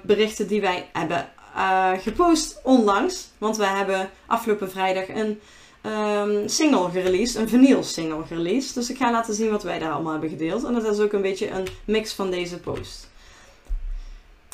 berichten 0.03 0.47
die 0.47 0.61
wij 0.61 0.89
hebben 0.93 1.29
uh, 1.61 1.91
gepost 1.99 2.61
onlangs. 2.63 3.29
Want 3.39 3.57
we 3.57 3.67
hebben 3.67 4.11
afgelopen 4.27 4.71
vrijdag 4.71 5.09
een 5.09 5.41
um, 5.87 6.49
single 6.49 6.91
gereleased, 6.91 7.37
een 7.37 7.49
vinyl 7.49 7.83
single 7.83 8.25
gereleased. 8.27 8.75
Dus 8.75 8.91
ik 8.91 8.97
ga 8.97 9.11
laten 9.11 9.35
zien 9.35 9.51
wat 9.51 9.63
wij 9.63 9.79
daar 9.79 9.93
allemaal 9.93 10.13
hebben 10.13 10.31
gedeeld. 10.31 10.65
En 10.65 10.75
dat 10.75 10.85
is 10.85 10.99
ook 10.99 11.13
een 11.13 11.23
beetje 11.23 11.51
een 11.51 11.67
mix 11.85 12.13
van 12.13 12.31
deze 12.31 12.59
post. 12.59 13.09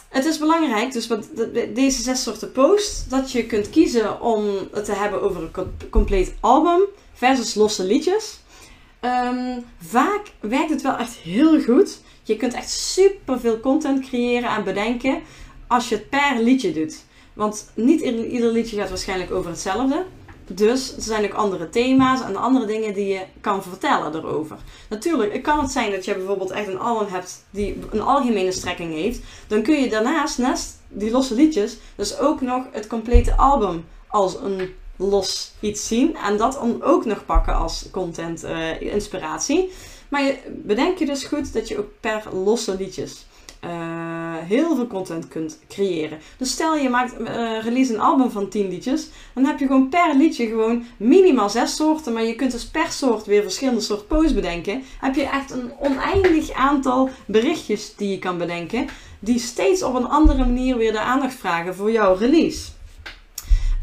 Het 0.09 0.25
is 0.25 0.38
belangrijk, 0.38 0.92
dus 0.92 1.09
deze 1.75 2.03
zes 2.03 2.23
soorten 2.23 2.53
posts, 2.53 3.09
dat 3.09 3.33
je 3.33 3.47
kunt 3.47 3.71
kiezen 3.71 4.21
om 4.21 4.45
het 4.73 4.85
te 4.85 4.92
hebben 4.92 5.23
over 5.23 5.42
een 5.42 5.73
compleet 5.90 6.35
album 6.40 6.81
versus 7.12 7.55
losse 7.55 7.85
liedjes. 7.85 8.38
Um, 9.01 9.64
vaak 9.81 10.23
werkt 10.40 10.71
het 10.71 10.83
wel 10.83 10.97
echt 10.97 11.14
heel 11.14 11.62
goed. 11.62 12.01
Je 12.23 12.37
kunt 12.37 12.55
echt 12.55 12.71
super 12.71 13.40
veel 13.40 13.61
content 13.61 14.09
creëren 14.09 14.51
en 14.51 14.64
bedenken 14.64 15.23
als 15.66 15.88
je 15.88 15.94
het 15.94 16.09
per 16.09 16.42
liedje 16.42 16.72
doet. 16.72 17.05
Want 17.33 17.70
niet 17.74 18.00
ieder 18.00 18.52
liedje 18.52 18.76
gaat 18.76 18.88
waarschijnlijk 18.88 19.31
over 19.31 19.50
hetzelfde. 19.50 20.05
Dus 20.46 20.96
er 20.96 21.02
zijn 21.02 21.24
ook 21.24 21.35
andere 21.35 21.68
thema's 21.68 22.22
en 22.22 22.37
andere 22.37 22.66
dingen 22.66 22.94
die 22.94 23.07
je 23.07 23.22
kan 23.40 23.62
vertellen 23.62 24.14
erover. 24.14 24.57
Natuurlijk, 24.88 25.33
het 25.33 25.42
kan 25.42 25.61
het 25.61 25.70
zijn 25.70 25.90
dat 25.90 26.05
je 26.05 26.14
bijvoorbeeld 26.14 26.50
echt 26.50 26.68
een 26.68 26.79
album 26.79 27.12
hebt 27.12 27.44
die 27.50 27.79
een 27.90 28.00
algemene 28.00 28.52
strekking 28.52 28.92
heeft. 28.92 29.20
Dan 29.46 29.62
kun 29.62 29.81
je 29.81 29.88
daarnaast, 29.88 30.38
naast 30.38 30.79
die 30.88 31.11
losse 31.11 31.35
liedjes, 31.35 31.76
dus 31.96 32.18
ook 32.18 32.40
nog 32.40 32.64
het 32.70 32.87
complete 32.87 33.37
album 33.37 33.85
als 34.07 34.37
een 34.40 34.74
los 34.96 35.52
iets 35.61 35.87
zien. 35.87 36.16
En 36.16 36.37
dat 36.37 36.52
dan 36.52 36.83
ook 36.83 37.05
nog 37.05 37.24
pakken 37.24 37.57
als 37.57 37.88
content 37.90 38.44
uh, 38.44 38.81
inspiratie. 38.81 39.72
Maar 40.09 40.22
je, 40.22 40.37
bedenk 40.48 40.98
je 40.98 41.07
dus 41.07 41.24
goed 41.24 41.52
dat 41.52 41.68
je 41.68 41.79
ook 41.79 41.88
per 42.00 42.22
losse 42.33 42.76
liedjes 42.76 43.26
uh, 43.66 44.35
heel 44.48 44.74
veel 44.74 44.87
content 44.87 45.29
kunt 45.29 45.59
creëren. 45.68 46.18
Dus 46.38 46.50
stel 46.50 46.76
je 46.76 46.88
maakt, 46.88 47.20
uh, 47.20 47.29
release 47.62 47.94
een 47.94 48.00
album 48.00 48.31
van 48.31 48.48
10 48.48 48.68
liedjes, 48.68 49.09
dan 49.35 49.44
heb 49.44 49.59
je 49.59 49.66
gewoon 49.66 49.88
per 49.88 50.14
liedje 50.16 50.46
gewoon 50.46 50.85
minimaal 50.96 51.50
6 51.50 51.76
soorten, 51.76 52.12
maar 52.12 52.24
je 52.24 52.35
kunt 52.35 52.52
dus 52.52 52.66
per 52.66 52.90
soort 52.90 53.26
weer 53.26 53.42
verschillende 53.42 53.81
soort 53.81 54.07
posts 54.07 54.35
bedenken. 54.35 54.83
Heb 55.00 55.14
je 55.14 55.29
echt 55.29 55.50
een 55.50 55.72
oneindig 55.79 56.52
aantal 56.52 57.11
berichtjes 57.26 57.96
die 57.96 58.11
je 58.11 58.18
kan 58.18 58.38
bedenken, 58.38 58.87
die 59.18 59.38
steeds 59.38 59.83
op 59.83 59.94
een 59.94 60.09
andere 60.09 60.38
manier 60.38 60.76
weer 60.76 60.92
de 60.92 61.00
aandacht 61.00 61.35
vragen 61.35 61.74
voor 61.74 61.90
jouw 61.90 62.14
release. 62.14 62.68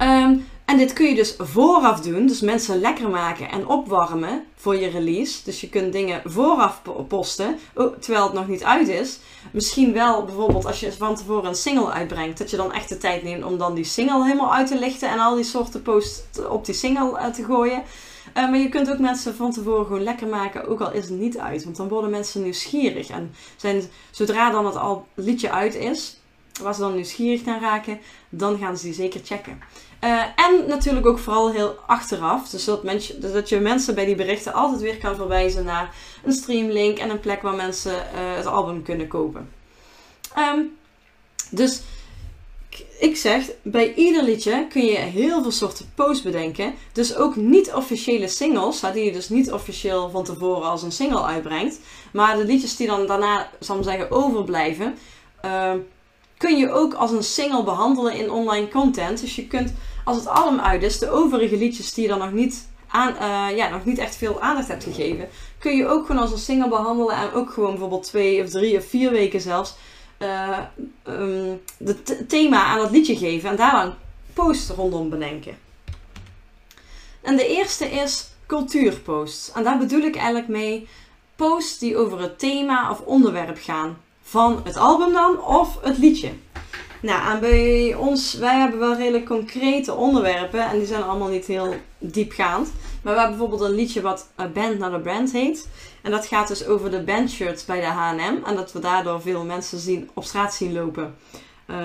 Um, 0.01 0.45
en 0.73 0.79
dit 0.79 0.93
kun 0.93 1.07
je 1.07 1.15
dus 1.15 1.35
vooraf 1.37 2.01
doen, 2.01 2.27
dus 2.27 2.41
mensen 2.41 2.79
lekker 2.79 3.09
maken 3.09 3.49
en 3.49 3.67
opwarmen 3.67 4.45
voor 4.55 4.75
je 4.75 4.89
release. 4.89 5.43
Dus 5.43 5.61
je 5.61 5.69
kunt 5.69 5.93
dingen 5.93 6.21
vooraf 6.25 6.81
posten, 7.07 7.57
terwijl 7.99 8.23
het 8.23 8.33
nog 8.33 8.47
niet 8.47 8.63
uit 8.63 8.87
is. 8.87 9.19
Misschien 9.51 9.93
wel 9.93 10.25
bijvoorbeeld 10.25 10.65
als 10.65 10.79
je 10.79 10.93
van 10.93 11.15
tevoren 11.15 11.49
een 11.49 11.55
single 11.55 11.91
uitbrengt, 11.91 12.37
dat 12.37 12.49
je 12.49 12.57
dan 12.57 12.73
echt 12.73 12.89
de 12.89 12.97
tijd 12.97 13.23
neemt 13.23 13.43
om 13.43 13.57
dan 13.57 13.75
die 13.75 13.83
single 13.83 14.23
helemaal 14.23 14.53
uit 14.53 14.67
te 14.67 14.79
lichten 14.79 15.09
en 15.09 15.19
al 15.19 15.35
die 15.35 15.43
soorten 15.43 15.81
posts 15.81 16.21
op 16.49 16.65
die 16.65 16.75
single 16.75 17.17
eh, 17.17 17.27
te 17.27 17.43
gooien. 17.43 17.83
Uh, 18.37 18.49
maar 18.49 18.57
je 18.57 18.69
kunt 18.69 18.91
ook 18.91 18.99
mensen 18.99 19.35
van 19.35 19.51
tevoren 19.51 19.85
gewoon 19.85 20.03
lekker 20.03 20.27
maken, 20.27 20.67
ook 20.67 20.81
al 20.81 20.91
is 20.91 21.09
het 21.09 21.19
niet 21.19 21.37
uit. 21.37 21.63
Want 21.63 21.75
dan 21.75 21.87
worden 21.87 22.09
mensen 22.09 22.43
nieuwsgierig. 22.43 23.09
En 23.09 23.33
zijn, 23.55 23.83
zodra 24.11 24.49
dan 24.49 24.65
het 24.65 24.75
al 24.75 25.07
liedje 25.13 25.51
uit 25.51 25.75
is, 25.75 26.17
waar 26.61 26.73
ze 26.73 26.79
dan 26.79 26.95
nieuwsgierig 26.95 27.45
naar 27.45 27.61
raken, 27.61 27.99
dan 28.29 28.57
gaan 28.57 28.77
ze 28.77 28.83
die 28.83 28.93
zeker 28.93 29.21
checken. 29.23 29.61
Uh, 30.03 30.21
en 30.35 30.67
natuurlijk 30.67 31.05
ook 31.05 31.19
vooral 31.19 31.51
heel 31.51 31.75
achteraf. 31.87 32.49
Dus 32.49 32.65
dat, 32.65 32.81
dus 32.81 33.31
dat 33.33 33.49
je 33.49 33.59
mensen 33.59 33.95
bij 33.95 34.05
die 34.05 34.15
berichten 34.15 34.53
altijd 34.53 34.81
weer 34.81 34.97
kan 34.97 35.15
verwijzen 35.15 35.65
naar 35.65 35.95
een 36.23 36.33
streamlink 36.33 36.97
en 36.97 37.09
een 37.09 37.19
plek 37.19 37.41
waar 37.41 37.55
mensen 37.55 37.93
uh, 37.93 38.35
het 38.35 38.45
album 38.45 38.83
kunnen 38.83 39.07
kopen. 39.07 39.49
Um, 40.37 40.77
dus 41.49 41.81
ik 42.99 43.17
zeg, 43.17 43.51
bij 43.61 43.93
ieder 43.93 44.23
liedje 44.23 44.67
kun 44.69 44.85
je 44.85 44.97
heel 44.97 45.41
veel 45.41 45.51
soorten 45.51 45.91
posts 45.95 46.23
bedenken. 46.23 46.73
Dus 46.91 47.15
ook 47.15 47.35
niet-officiële 47.35 48.27
singles, 48.27 48.79
die 48.93 49.03
je 49.03 49.11
dus 49.11 49.29
niet 49.29 49.51
officieel 49.51 50.09
van 50.09 50.23
tevoren 50.23 50.69
als 50.69 50.83
een 50.83 50.91
single 50.91 51.23
uitbrengt. 51.23 51.79
Maar 52.13 52.37
de 52.37 52.45
liedjes 52.45 52.75
die 52.75 52.87
dan 52.87 53.07
daarna, 53.07 53.49
zal 53.59 53.77
ik 53.77 53.83
zeggen, 53.83 54.11
overblijven, 54.11 54.97
ehm, 55.41 55.77
kun 56.43 56.57
je 56.57 56.71
ook 56.71 56.93
als 56.93 57.11
een 57.11 57.23
single 57.23 57.63
behandelen 57.63 58.13
in 58.13 58.31
online 58.31 58.67
content. 58.67 59.21
Dus 59.21 59.35
je 59.35 59.47
kunt, 59.47 59.73
als 60.03 60.17
het 60.17 60.27
album 60.27 60.59
uit 60.59 60.83
is, 60.83 60.99
de 60.99 61.09
overige 61.09 61.57
liedjes 61.57 61.93
die 61.93 62.03
je 62.03 62.09
dan 62.09 62.19
nog 62.19 62.31
niet, 62.31 62.67
aan, 62.87 63.13
uh, 63.13 63.57
ja, 63.57 63.69
nog 63.69 63.85
niet 63.85 63.97
echt 63.97 64.15
veel 64.15 64.41
aandacht 64.41 64.67
hebt 64.67 64.83
gegeven, 64.83 65.29
kun 65.57 65.77
je 65.77 65.87
ook 65.87 66.05
gewoon 66.05 66.21
als 66.21 66.31
een 66.31 66.37
single 66.37 66.69
behandelen. 66.69 67.15
En 67.15 67.33
ook 67.33 67.51
gewoon 67.51 67.69
bijvoorbeeld 67.69 68.03
twee 68.03 68.43
of 68.43 68.49
drie 68.49 68.77
of 68.77 68.85
vier 68.85 69.11
weken 69.11 69.41
zelfs 69.41 69.75
uh, 70.19 70.57
um, 71.07 71.61
het 71.83 72.29
thema 72.29 72.63
aan 72.63 72.79
het 72.79 72.91
liedje 72.91 73.17
geven 73.17 73.49
en 73.49 73.55
daar 73.55 73.85
een 73.85 73.93
post 74.33 74.69
rondom 74.69 75.09
bedenken. 75.09 75.57
En 77.21 77.35
de 77.35 77.47
eerste 77.47 77.85
is 77.85 78.27
cultuurposts. 78.47 79.51
En 79.51 79.63
daar 79.63 79.77
bedoel 79.77 80.01
ik 80.01 80.15
eigenlijk 80.15 80.47
mee 80.47 80.87
posts 81.35 81.79
die 81.79 81.97
over 81.97 82.21
het 82.21 82.39
thema 82.39 82.91
of 82.91 82.99
onderwerp 82.99 83.57
gaan. 83.61 83.97
Van 84.33 84.61
het 84.63 84.77
album 84.77 85.13
dan 85.13 85.43
of 85.43 85.77
het 85.81 85.97
liedje. 85.97 86.29
Nou, 87.01 87.33
en 87.33 87.39
bij 87.39 87.95
ons, 87.95 88.33
wij 88.33 88.59
hebben 88.59 88.79
wel 88.79 88.95
redelijk 88.95 89.25
concrete 89.25 89.93
onderwerpen 89.93 90.69
en 90.69 90.77
die 90.77 90.87
zijn 90.87 91.03
allemaal 91.03 91.27
niet 91.27 91.45
heel 91.45 91.75
diepgaand. 91.97 92.71
Maar 93.01 93.13
we 93.13 93.19
hebben 93.19 93.37
bijvoorbeeld 93.37 93.69
een 93.69 93.75
liedje 93.75 94.01
wat 94.01 94.29
A 94.39 94.47
Band 94.47 94.79
Not 94.79 94.93
a 94.93 94.97
Brand 94.97 95.31
heet. 95.31 95.69
En 96.01 96.11
dat 96.11 96.25
gaat 96.25 96.47
dus 96.47 96.65
over 96.65 96.91
de 96.91 97.03
bandshirts 97.03 97.65
bij 97.65 97.79
de 97.79 97.85
H&M. 97.85 98.45
En 98.45 98.55
dat 98.55 98.71
we 98.71 98.79
daardoor 98.79 99.21
veel 99.21 99.43
mensen 99.43 99.79
zien, 99.79 100.09
op 100.13 100.23
straat 100.23 100.53
zien 100.53 100.73
lopen. 100.73 101.15
Uh, 101.69 101.77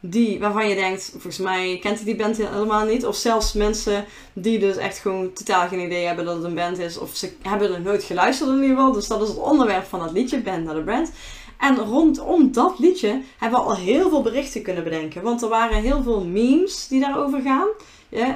die, 0.00 0.40
waarvan 0.40 0.68
je 0.68 0.74
denkt, 0.74 1.08
volgens 1.10 1.38
mij 1.38 1.78
kent 1.80 1.96
hij 1.96 2.04
die 2.04 2.16
band 2.16 2.36
helemaal 2.36 2.86
niet. 2.86 3.06
Of 3.06 3.16
zelfs 3.16 3.52
mensen 3.52 4.04
die 4.32 4.58
dus 4.58 4.76
echt 4.76 4.98
gewoon 4.98 5.32
totaal 5.32 5.68
geen 5.68 5.84
idee 5.84 6.06
hebben 6.06 6.24
dat 6.24 6.36
het 6.36 6.44
een 6.44 6.54
band 6.54 6.78
is. 6.78 6.98
Of 6.98 7.16
ze 7.16 7.32
hebben 7.42 7.74
er 7.74 7.80
nooit 7.80 8.02
geluisterd 8.02 8.50
in 8.50 8.62
ieder 8.62 8.76
geval. 8.76 8.92
Dus 8.92 9.06
dat 9.06 9.22
is 9.22 9.28
het 9.28 9.38
onderwerp 9.38 9.84
van 9.84 10.02
het 10.02 10.12
liedje, 10.12 10.40
Band 10.40 10.64
Not 10.64 10.76
a 10.76 10.80
Brand. 10.80 11.10
En 11.58 11.76
rondom 11.76 12.52
dat 12.52 12.78
liedje 12.78 13.22
hebben 13.38 13.60
we 13.60 13.64
al 13.64 13.76
heel 13.76 14.08
veel 14.08 14.22
berichten 14.22 14.62
kunnen 14.62 14.84
bedenken. 14.84 15.22
Want 15.22 15.42
er 15.42 15.48
waren 15.48 15.82
heel 15.82 16.02
veel 16.02 16.24
memes 16.24 16.88
die 16.88 17.00
daarover 17.00 17.40
gaan. 17.40 17.68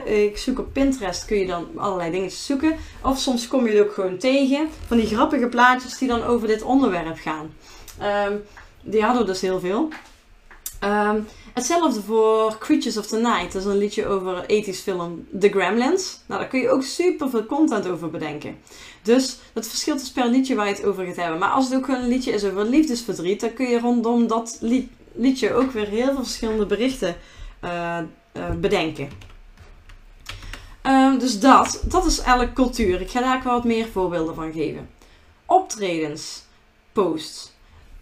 Ik 0.04 0.38
zoek 0.38 0.59
op 0.59 0.72
Pinterest, 0.72 1.24
kun 1.24 1.38
je 1.38 1.46
dan 1.46 1.66
allerlei 1.76 2.11
dingetjes 2.11 2.46
zoeken. 2.46 2.76
Of 3.02 3.18
soms 3.18 3.48
kom 3.48 3.66
je 3.66 3.76
het 3.76 3.87
ook 3.87 3.92
gewoon 3.92 4.18
tegen. 4.18 4.68
Van 4.87 4.96
die 4.96 5.07
grappige 5.07 5.46
plaatjes 5.46 5.98
die 5.98 6.09
dan 6.09 6.22
over 6.22 6.48
dit 6.48 6.62
onderwerp 6.62 7.18
gaan. 7.18 7.50
Um, 8.28 8.42
die 8.83 9.02
hadden 9.02 9.22
we 9.22 9.28
dus 9.28 9.40
heel 9.40 9.61
veel. 9.61 9.88
Um, 10.85 11.26
hetzelfde 11.54 12.02
voor 12.02 12.59
Creatures 12.59 12.96
of 12.96 13.07
the 13.07 13.16
Night. 13.16 13.52
Dat 13.52 13.62
is 13.62 13.68
een 13.68 13.78
liedje 13.78 14.07
over 14.07 14.42
80s 14.42 14.83
film 14.83 15.26
The 15.40 15.48
Gremlins. 15.48 16.20
Nou, 16.26 16.40
daar 16.40 16.50
kun 16.50 16.61
je 16.61 16.70
ook 16.70 16.83
super 16.83 17.31
veel 17.31 17.46
content 17.46 17.88
over 17.88 18.11
bedenken. 18.11 18.59
Dus 19.08 19.38
dat 19.52 19.68
verschilt 19.68 19.98
dus 19.98 20.10
per 20.10 20.28
liedje 20.28 20.54
waar 20.54 20.68
je 20.68 20.74
het 20.74 20.84
over 20.84 21.06
gaat 21.06 21.16
hebben. 21.16 21.38
Maar 21.38 21.50
als 21.50 21.64
het 21.68 21.74
ook 21.74 21.88
een 21.88 22.08
liedje 22.08 22.32
is 22.32 22.44
over 22.44 22.64
liefdesverdriet, 22.64 23.40
dan 23.40 23.52
kun 23.52 23.68
je 23.68 23.78
rondom 23.78 24.26
dat 24.26 24.58
liedje 25.14 25.54
ook 25.54 25.70
weer 25.70 25.86
heel 25.86 26.06
veel 26.06 26.24
verschillende 26.24 26.66
berichten 26.66 27.16
uh, 27.64 27.98
uh, 28.32 28.50
bedenken. 28.60 29.08
Um, 30.82 31.18
dus 31.18 31.40
dat, 31.40 31.82
dat 31.84 32.06
is 32.06 32.18
eigenlijk 32.18 32.54
cultuur. 32.54 33.00
Ik 33.00 33.10
ga 33.10 33.20
daar 33.20 33.36
ook 33.36 33.42
wat 33.42 33.64
meer 33.64 33.88
voorbeelden 33.88 34.34
van 34.34 34.52
geven. 34.52 34.88
Optredens, 35.46 36.42
posts. 36.92 37.52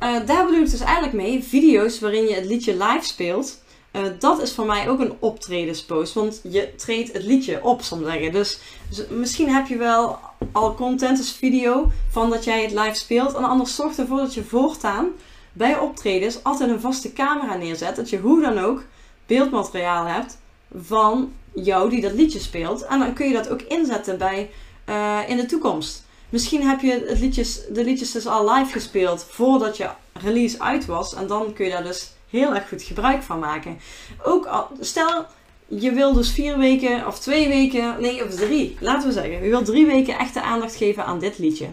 Uh, 0.00 0.26
daar 0.26 0.44
bedoel 0.44 0.62
ik 0.62 0.70
dus 0.70 0.80
eigenlijk 0.80 1.12
mee 1.12 1.42
video's 1.44 2.00
waarin 2.00 2.26
je 2.26 2.34
het 2.34 2.44
liedje 2.44 2.72
live 2.72 3.04
speelt. 3.04 3.62
Uh, 3.96 4.02
dat 4.18 4.42
is 4.42 4.52
voor 4.52 4.66
mij 4.66 4.88
ook 4.88 5.00
een 5.00 5.14
optredenspost, 5.18 6.14
want 6.14 6.40
je 6.42 6.74
treedt 6.76 7.12
het 7.12 7.24
liedje 7.24 7.64
op, 7.64 7.82
soms 7.82 8.04
zeggen. 8.04 8.32
Dus, 8.32 8.58
dus, 8.88 9.06
misschien 9.08 9.48
heb 9.48 9.66
je 9.66 9.76
wel 9.76 10.18
al 10.52 10.74
content 10.74 11.18
als 11.18 11.32
video 11.32 11.90
van 12.10 12.30
dat 12.30 12.44
jij 12.44 12.62
het 12.62 12.72
live 12.72 12.94
speelt. 12.94 13.34
En 13.34 13.44
anders 13.44 13.74
zorg 13.74 13.98
ervoor 13.98 14.18
dat 14.18 14.34
je 14.34 14.44
voortaan 14.44 15.08
bij 15.52 15.78
optredens 15.78 16.42
altijd 16.42 16.70
een 16.70 16.80
vaste 16.80 17.12
camera 17.12 17.56
neerzet. 17.56 17.96
Dat 17.96 18.10
je 18.10 18.18
hoe 18.18 18.40
dan 18.40 18.58
ook 18.58 18.84
beeldmateriaal 19.26 20.06
hebt 20.06 20.38
van 20.74 21.32
jou 21.54 21.90
die 21.90 22.00
dat 22.00 22.12
liedje 22.12 22.38
speelt. 22.38 22.84
En 22.84 22.98
dan 22.98 23.12
kun 23.12 23.28
je 23.28 23.34
dat 23.34 23.48
ook 23.48 23.62
inzetten 23.62 24.18
bij, 24.18 24.50
uh, 24.88 25.18
in 25.26 25.36
de 25.36 25.46
toekomst. 25.46 26.04
Misschien 26.28 26.68
heb 26.68 26.80
je 26.80 27.04
het 27.06 27.20
liedjes, 27.20 27.60
de 27.72 27.84
liedjes 27.84 28.12
dus 28.12 28.26
al 28.26 28.52
live 28.52 28.72
gespeeld 28.72 29.26
voordat 29.30 29.76
je 29.76 29.88
release 30.12 30.60
uit 30.60 30.86
was. 30.86 31.14
En 31.14 31.26
dan 31.26 31.52
kun 31.52 31.64
je 31.64 31.70
daar 31.70 31.84
dus 31.84 32.10
heel 32.36 32.54
erg 32.54 32.68
goed 32.68 32.82
gebruik 32.82 33.22
van 33.22 33.38
maken. 33.38 33.78
Ook 34.24 34.68
stel, 34.80 35.26
je 35.66 35.92
wil 35.92 36.12
dus 36.12 36.30
vier 36.30 36.58
weken 36.58 37.06
of 37.06 37.18
twee 37.18 37.48
weken, 37.48 37.96
nee 38.00 38.24
of 38.24 38.34
drie, 38.34 38.76
laten 38.80 39.08
we 39.08 39.14
zeggen. 39.14 39.44
Je 39.44 39.50
wil 39.50 39.62
drie 39.62 39.86
weken 39.86 40.18
echte 40.18 40.42
aandacht 40.42 40.76
geven 40.76 41.04
aan 41.04 41.18
dit 41.18 41.38
liedje. 41.38 41.66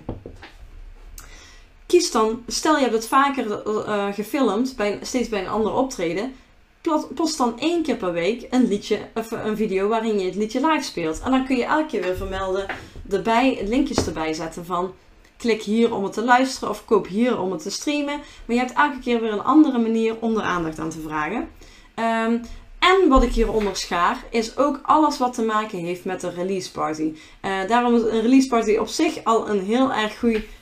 Kies 1.85 2.11
dan, 2.11 2.43
stel 2.47 2.75
je 2.75 2.81
hebt 2.81 2.93
het 2.93 3.07
vaker 3.07 3.67
uh, 3.67 4.13
gefilmd, 4.13 4.75
bij, 4.75 4.99
steeds 5.01 5.29
bij 5.29 5.39
een 5.39 5.49
ander 5.49 5.73
optreden 5.73 6.33
post 7.13 7.37
dan 7.37 7.59
één 7.59 7.83
keer 7.83 7.95
per 7.95 8.11
week 8.11 8.47
een 8.49 8.67
liedje 8.67 8.99
of 9.13 9.31
een 9.31 9.57
video 9.57 9.87
waarin 9.87 10.19
je 10.19 10.25
het 10.25 10.35
liedje 10.35 10.67
live 10.67 10.83
speelt. 10.83 11.21
En 11.21 11.31
dan 11.31 11.45
kun 11.45 11.55
je 11.55 11.65
elke 11.65 11.85
keer 11.85 12.01
weer 12.01 12.15
vermelden, 12.15 12.65
erbij, 13.09 13.61
linkjes 13.67 14.05
erbij 14.05 14.33
zetten 14.33 14.65
van 14.65 14.93
klik 15.43 15.61
hier 15.61 15.95
om 15.95 16.03
het 16.03 16.13
te 16.13 16.23
luisteren 16.23 16.69
of 16.69 16.85
koop 16.85 17.07
hier 17.07 17.39
om 17.39 17.51
het 17.51 17.61
te 17.61 17.71
streamen. 17.71 18.17
Maar 18.45 18.55
je 18.55 18.57
hebt 18.57 18.73
elke 18.73 18.99
keer 18.99 19.21
weer 19.21 19.31
een 19.31 19.43
andere 19.43 19.77
manier 19.77 20.15
om 20.19 20.37
er 20.37 20.43
aandacht 20.43 20.79
aan 20.79 20.89
te 20.89 21.01
vragen. 21.01 21.49
Um, 21.95 22.41
en 22.79 23.09
wat 23.09 23.23
ik 23.23 23.31
hieronder 23.31 23.75
schaar, 23.75 24.23
is 24.29 24.57
ook 24.57 24.79
alles 24.83 25.17
wat 25.17 25.33
te 25.33 25.41
maken 25.41 25.77
heeft 25.77 26.05
met 26.05 26.21
de 26.21 26.29
release 26.29 26.71
party. 26.71 27.13
Uh, 27.41 27.67
daarom 27.67 27.95
is 27.95 28.01
een 28.01 28.21
release 28.21 28.47
party 28.47 28.75
op 28.75 28.87
zich 28.87 29.23
al 29.23 29.49
een 29.49 29.61
heel 29.61 29.93
erg 29.93 30.19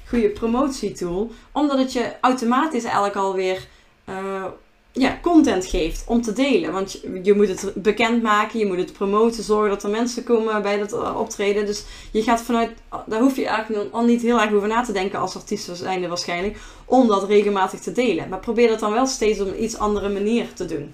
goede 0.07 0.29
promotietool. 0.29 1.31
Omdat 1.51 1.77
het 1.77 1.93
je 1.93 2.13
automatisch 2.21 2.83
eigenlijk 2.83 3.15
alweer 3.15 3.67
uh, 4.09 4.45
ja, 4.93 5.19
content 5.21 5.65
geeft 5.65 6.03
om 6.07 6.21
te 6.21 6.33
delen. 6.33 6.71
Want 6.71 7.01
je, 7.23 7.33
moet 7.33 7.47
het 7.47 7.71
bekendmaken, 7.75 8.59
je 8.59 8.65
moet 8.65 8.77
het 8.77 8.93
promoten, 8.93 9.43
zorgen 9.43 9.69
dat 9.69 9.83
er 9.83 9.89
mensen 9.89 10.23
komen 10.23 10.61
bij 10.61 10.77
dat 10.77 10.93
eh, 10.93 11.19
optreden. 11.19 11.65
Dus 11.65 11.83
je 12.11 12.23
gaat 12.23 12.41
vanuit, 12.41 12.71
daar 13.05 13.21
hoef 13.21 13.35
je 13.35 13.45
eigenlijk 13.45 13.93
al 13.93 14.05
niet 14.05 14.21
heel 14.21 14.41
erg 14.41 14.53
over 14.53 14.67
na 14.67 14.81
te 14.81 14.91
denken 14.91 15.19
als 15.19 15.35
artiest 15.35 15.69
zijnde 15.73 16.07
waarschijnlijk, 16.07 16.57
om 16.85 17.07
dat 17.07 17.27
regelmatig 17.27 17.79
te 17.79 17.91
delen. 17.91 18.29
Maar 18.29 18.39
probeer 18.39 18.67
dat 18.67 18.79
dan 18.79 18.91
wel 18.91 19.05
steeds 19.05 19.39
op 19.39 19.47
een 19.47 19.63
iets 19.63 19.77
andere 19.77 20.09
manier 20.09 20.53
te 20.53 20.65
doen. 20.65 20.93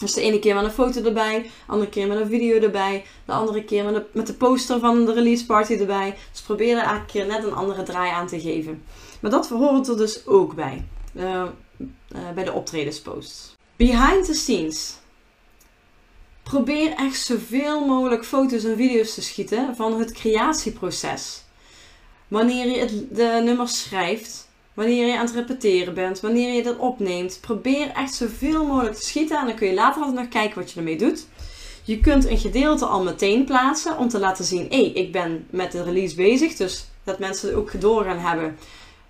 Dus 0.00 0.14
de 0.14 0.20
ene 0.20 0.38
keer 0.38 0.54
met 0.54 0.64
een 0.64 0.70
foto 0.70 1.02
erbij, 1.02 1.42
de 1.42 1.48
andere 1.66 1.90
keer 1.90 2.06
met 2.06 2.20
een 2.20 2.28
video 2.28 2.60
erbij, 2.60 3.04
de 3.24 3.32
andere 3.32 3.64
keer 3.64 4.04
met 4.12 4.26
de, 4.26 4.34
poster 4.34 4.78
van 4.78 5.04
de 5.04 5.12
release 5.12 5.46
party 5.46 5.74
erbij. 5.74 6.14
Dus 6.32 6.40
probeer 6.40 6.76
er 6.76 6.84
elke 6.84 7.06
keer 7.06 7.26
net 7.26 7.44
een 7.44 7.54
andere 7.54 7.82
draai 7.82 8.10
aan 8.10 8.26
te 8.26 8.40
geven. 8.40 8.82
Maar 9.20 9.30
dat 9.30 9.48
hoort 9.48 9.88
er 9.88 9.96
dus 9.96 10.26
ook 10.26 10.54
bij. 10.54 10.84
Uh, 11.14 11.42
uh, 11.78 12.30
bij 12.34 12.44
de 12.44 12.52
optredensposts. 12.52 13.56
Behind 13.76 14.24
the 14.24 14.34
scenes. 14.34 14.94
Probeer 16.42 16.92
echt 16.92 17.20
zoveel 17.20 17.86
mogelijk 17.86 18.24
foto's 18.24 18.64
en 18.64 18.76
video's 18.76 19.14
te 19.14 19.22
schieten 19.22 19.76
van 19.76 19.98
het 19.98 20.12
creatieproces. 20.12 21.42
Wanneer 22.28 22.66
je 22.66 22.78
het, 22.78 23.16
de 23.16 23.40
nummers 23.44 23.82
schrijft, 23.82 24.48
wanneer 24.74 25.06
je 25.06 25.18
aan 25.18 25.26
het 25.26 25.34
repeteren 25.34 25.94
bent, 25.94 26.20
wanneer 26.20 26.54
je 26.54 26.62
dat 26.62 26.78
opneemt. 26.78 27.38
Probeer 27.40 27.90
echt 27.90 28.14
zoveel 28.14 28.66
mogelijk 28.66 28.94
te 28.94 29.04
schieten 29.04 29.38
en 29.38 29.46
dan 29.46 29.54
kun 29.54 29.66
je 29.66 29.74
later 29.74 30.02
altijd 30.02 30.20
nog 30.20 30.28
kijken 30.28 30.58
wat 30.58 30.70
je 30.70 30.78
ermee 30.78 30.98
doet. 30.98 31.26
Je 31.84 32.00
kunt 32.00 32.28
een 32.28 32.38
gedeelte 32.38 32.86
al 32.86 33.02
meteen 33.02 33.44
plaatsen 33.44 33.98
om 33.98 34.08
te 34.08 34.18
laten 34.18 34.44
zien: 34.44 34.66
hé, 34.68 34.80
hey, 34.80 34.90
ik 34.90 35.12
ben 35.12 35.46
met 35.50 35.72
de 35.72 35.82
release 35.82 36.16
bezig. 36.16 36.54
Dus 36.54 36.86
dat 37.04 37.18
mensen 37.18 37.56
ook 37.56 37.80
door 37.80 38.04
gaan 38.04 38.18
hebben: 38.18 38.58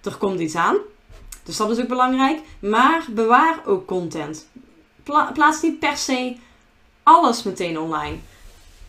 er 0.03 0.17
komt 0.17 0.41
iets 0.41 0.55
aan. 0.55 0.77
Dus 1.49 1.57
dat 1.57 1.71
is 1.71 1.79
ook 1.79 1.89
belangrijk. 1.89 2.41
Maar 2.59 3.05
bewaar 3.11 3.61
ook 3.67 3.87
content. 3.87 4.47
plaats 5.33 5.63
niet 5.63 5.79
per 5.79 5.97
se 5.97 6.37
alles 7.03 7.43
meteen 7.43 7.79
online. 7.79 8.17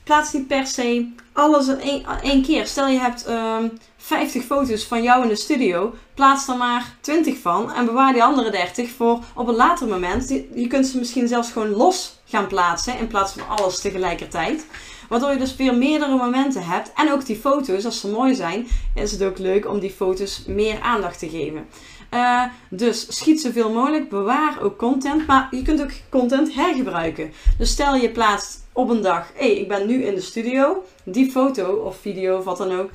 Plaats 0.03 0.33
niet 0.33 0.47
per 0.47 0.67
se 0.67 1.07
alles 1.33 1.67
in 1.67 2.05
één, 2.21 2.41
keer. 2.41 2.67
Stel 2.67 2.87
je 2.87 2.99
hebt 2.99 3.27
um, 3.27 3.35
ehm, 3.35 3.67
50 3.97 4.43
foto's 4.43 4.83
van 4.83 5.03
jou 5.03 5.23
in 5.23 5.29
de 5.29 5.35
studio. 5.35 5.93
Plaats 6.13 6.47
er 6.47 6.57
maar 6.57 6.95
20 7.01 7.37
van. 7.37 7.73
En 7.73 7.85
bewaar 7.85 8.13
die 8.13 8.23
andere 8.23 8.51
30 8.51 8.89
voor 8.89 9.19
op 9.35 9.47
een 9.47 9.55
later 9.55 9.87
moment. 9.87 10.29
Je 10.55 10.67
kunt 10.67 10.87
ze 10.87 10.97
misschien 10.97 11.27
zelfs 11.27 11.51
gewoon 11.51 11.69
los 11.69 12.19
gaan 12.25 12.47
plaatsen. 12.47 12.97
In 12.97 13.07
plaats 13.07 13.33
van 13.33 13.57
alles 13.57 13.81
tegelijkertijd. 13.81 14.65
Waardoor 15.09 15.31
je 15.31 15.37
dus 15.37 15.55
weer 15.55 15.75
meerdere 15.75 16.15
momenten 16.15 16.65
hebt. 16.65 16.91
En 16.95 17.11
ook 17.11 17.25
die 17.25 17.39
foto's, 17.39 17.85
als 17.85 17.99
ze 17.99 18.07
mooi 18.07 18.35
zijn, 18.35 18.67
is 18.95 19.11
het 19.11 19.23
ook 19.23 19.37
leuk 19.37 19.67
om 19.67 19.79
die 19.79 19.91
foto's 19.91 20.43
meer 20.47 20.81
aandacht 20.81 21.19
te 21.19 21.29
geven. 21.29 21.67
Uh, 22.13 22.43
dus 22.69 23.17
schiet 23.17 23.41
zoveel 23.41 23.71
mogelijk, 23.71 24.09
bewaar 24.09 24.61
ook 24.61 24.77
content, 24.77 25.27
maar 25.27 25.47
je 25.51 25.61
kunt 25.61 25.81
ook 25.81 25.91
content 26.09 26.53
hergebruiken. 26.53 27.33
Dus 27.57 27.71
stel 27.71 27.95
je 27.95 28.09
plaatst 28.09 28.67
op 28.73 28.89
een 28.89 29.01
dag, 29.01 29.31
hé, 29.35 29.45
hey, 29.45 29.57
ik 29.57 29.67
ben 29.67 29.87
nu 29.87 30.03
in 30.03 30.15
de 30.15 30.21
studio, 30.21 30.83
die 31.03 31.31
foto 31.31 31.73
of 31.73 31.97
video 31.97 32.37
of 32.37 32.43
wat 32.43 32.57
dan 32.57 32.79
ook, 32.79 32.89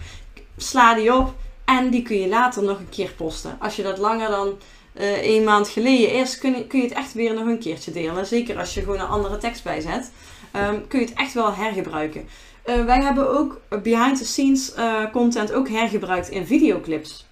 sla 0.56 0.94
die 0.94 1.14
op 1.14 1.34
en 1.64 1.90
die 1.90 2.02
kun 2.02 2.20
je 2.20 2.28
later 2.28 2.62
nog 2.62 2.78
een 2.78 2.88
keer 2.88 3.12
posten. 3.16 3.56
Als 3.60 3.76
je 3.76 3.82
dat 3.82 3.98
langer 3.98 4.30
dan 4.30 4.54
uh, 4.94 5.34
een 5.34 5.44
maand 5.44 5.68
geleden 5.68 6.12
is, 6.12 6.38
kun 6.38 6.56
je, 6.56 6.66
kun 6.66 6.78
je 6.78 6.84
het 6.84 6.96
echt 6.96 7.12
weer 7.12 7.34
nog 7.34 7.46
een 7.46 7.58
keertje 7.58 7.92
delen. 7.92 8.26
Zeker 8.26 8.58
als 8.58 8.74
je 8.74 8.80
gewoon 8.80 9.00
een 9.00 9.06
andere 9.06 9.38
tekst 9.38 9.64
bijzet. 9.64 10.12
Um, 10.56 10.86
kun 10.86 11.00
je 11.00 11.06
het 11.06 11.14
echt 11.14 11.32
wel 11.32 11.54
hergebruiken. 11.54 12.28
Uh, 12.66 12.84
wij 12.84 13.02
hebben 13.02 13.38
ook 13.38 13.60
behind 13.82 14.18
the 14.18 14.26
scenes 14.26 14.72
content 15.12 15.52
ook 15.52 15.68
hergebruikt 15.68 16.28
in 16.28 16.46
videoclips. 16.46 17.23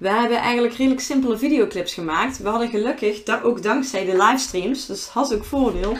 We 0.00 0.08
hebben 0.08 0.38
eigenlijk 0.38 0.74
redelijk 0.74 1.00
simpele 1.00 1.38
videoclips 1.38 1.94
gemaakt. 1.94 2.38
We 2.38 2.48
hadden 2.48 2.68
gelukkig, 2.68 3.42
ook 3.42 3.62
dankzij 3.62 4.04
de 4.04 4.16
livestreams, 4.16 4.86
dus 4.86 5.04
dat 5.04 5.12
had 5.12 5.34
ook 5.34 5.44
voordeel, 5.44 5.96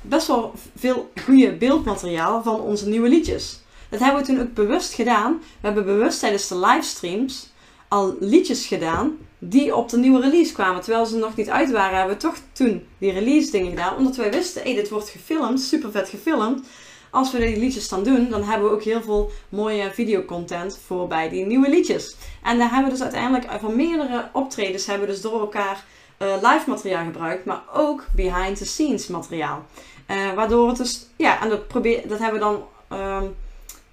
best 0.00 0.26
wel 0.26 0.54
veel 0.76 1.10
goede 1.24 1.56
beeldmateriaal 1.56 2.42
van 2.42 2.60
onze 2.60 2.88
nieuwe 2.88 3.08
liedjes. 3.08 3.60
Dat 3.88 4.00
hebben 4.00 4.20
we 4.20 4.26
toen 4.26 4.40
ook 4.40 4.54
bewust 4.54 4.94
gedaan. 4.94 5.38
We 5.38 5.66
hebben 5.66 5.84
bewust 5.84 6.20
tijdens 6.20 6.48
de 6.48 6.58
livestreams 6.58 7.48
al 7.88 8.16
liedjes 8.20 8.66
gedaan 8.66 9.16
die 9.38 9.76
op 9.76 9.88
de 9.88 9.98
nieuwe 9.98 10.20
release 10.20 10.52
kwamen. 10.52 10.82
Terwijl 10.82 11.06
ze 11.06 11.16
nog 11.16 11.36
niet 11.36 11.50
uit 11.50 11.70
waren, 11.70 11.98
hebben 11.98 12.16
we 12.16 12.22
toch 12.22 12.36
toen 12.52 12.86
die 12.98 13.12
release 13.12 13.50
dingen 13.50 13.70
gedaan. 13.70 13.96
Omdat 13.96 14.16
wij 14.16 14.30
wisten, 14.30 14.62
hé, 14.62 14.74
dit 14.74 14.88
wordt 14.88 15.08
gefilmd, 15.08 15.60
super 15.60 15.90
vet 15.90 16.08
gefilmd. 16.08 16.66
Als 17.10 17.32
we 17.32 17.38
die 17.38 17.58
liedjes 17.58 17.88
dan 17.88 18.02
doen, 18.02 18.28
dan 18.28 18.42
hebben 18.42 18.68
we 18.68 18.74
ook 18.74 18.82
heel 18.82 19.02
veel 19.02 19.30
mooie 19.48 19.90
videocontent 19.92 20.78
voor 20.86 21.06
bij 21.06 21.28
die 21.28 21.46
nieuwe 21.46 21.68
liedjes. 21.68 22.16
En 22.42 22.58
daar 22.58 22.70
hebben 22.70 22.84
we 22.84 22.90
dus 22.90 23.02
uiteindelijk 23.02 23.60
van 23.60 23.76
meerdere 23.76 24.28
optredens 24.32 24.86
hebben 24.86 25.06
we 25.06 25.12
dus 25.12 25.22
door 25.22 25.40
elkaar 25.40 25.84
uh, 26.18 26.34
live 26.34 26.64
materiaal 26.66 27.04
gebruikt, 27.04 27.44
maar 27.44 27.62
ook 27.74 28.04
behind 28.14 28.56
the 28.56 28.66
scenes 28.66 29.06
materiaal. 29.06 29.66
Uh, 30.10 30.34
waardoor 30.34 30.68
het 30.68 30.76
dus, 30.76 31.06
ja, 31.16 31.42
en 31.42 31.48
dat, 31.48 31.68
probeer, 31.68 32.08
dat 32.08 32.18
hebben 32.18 32.40
we 32.40 32.46
dan 32.46 32.98
um, 32.98 33.34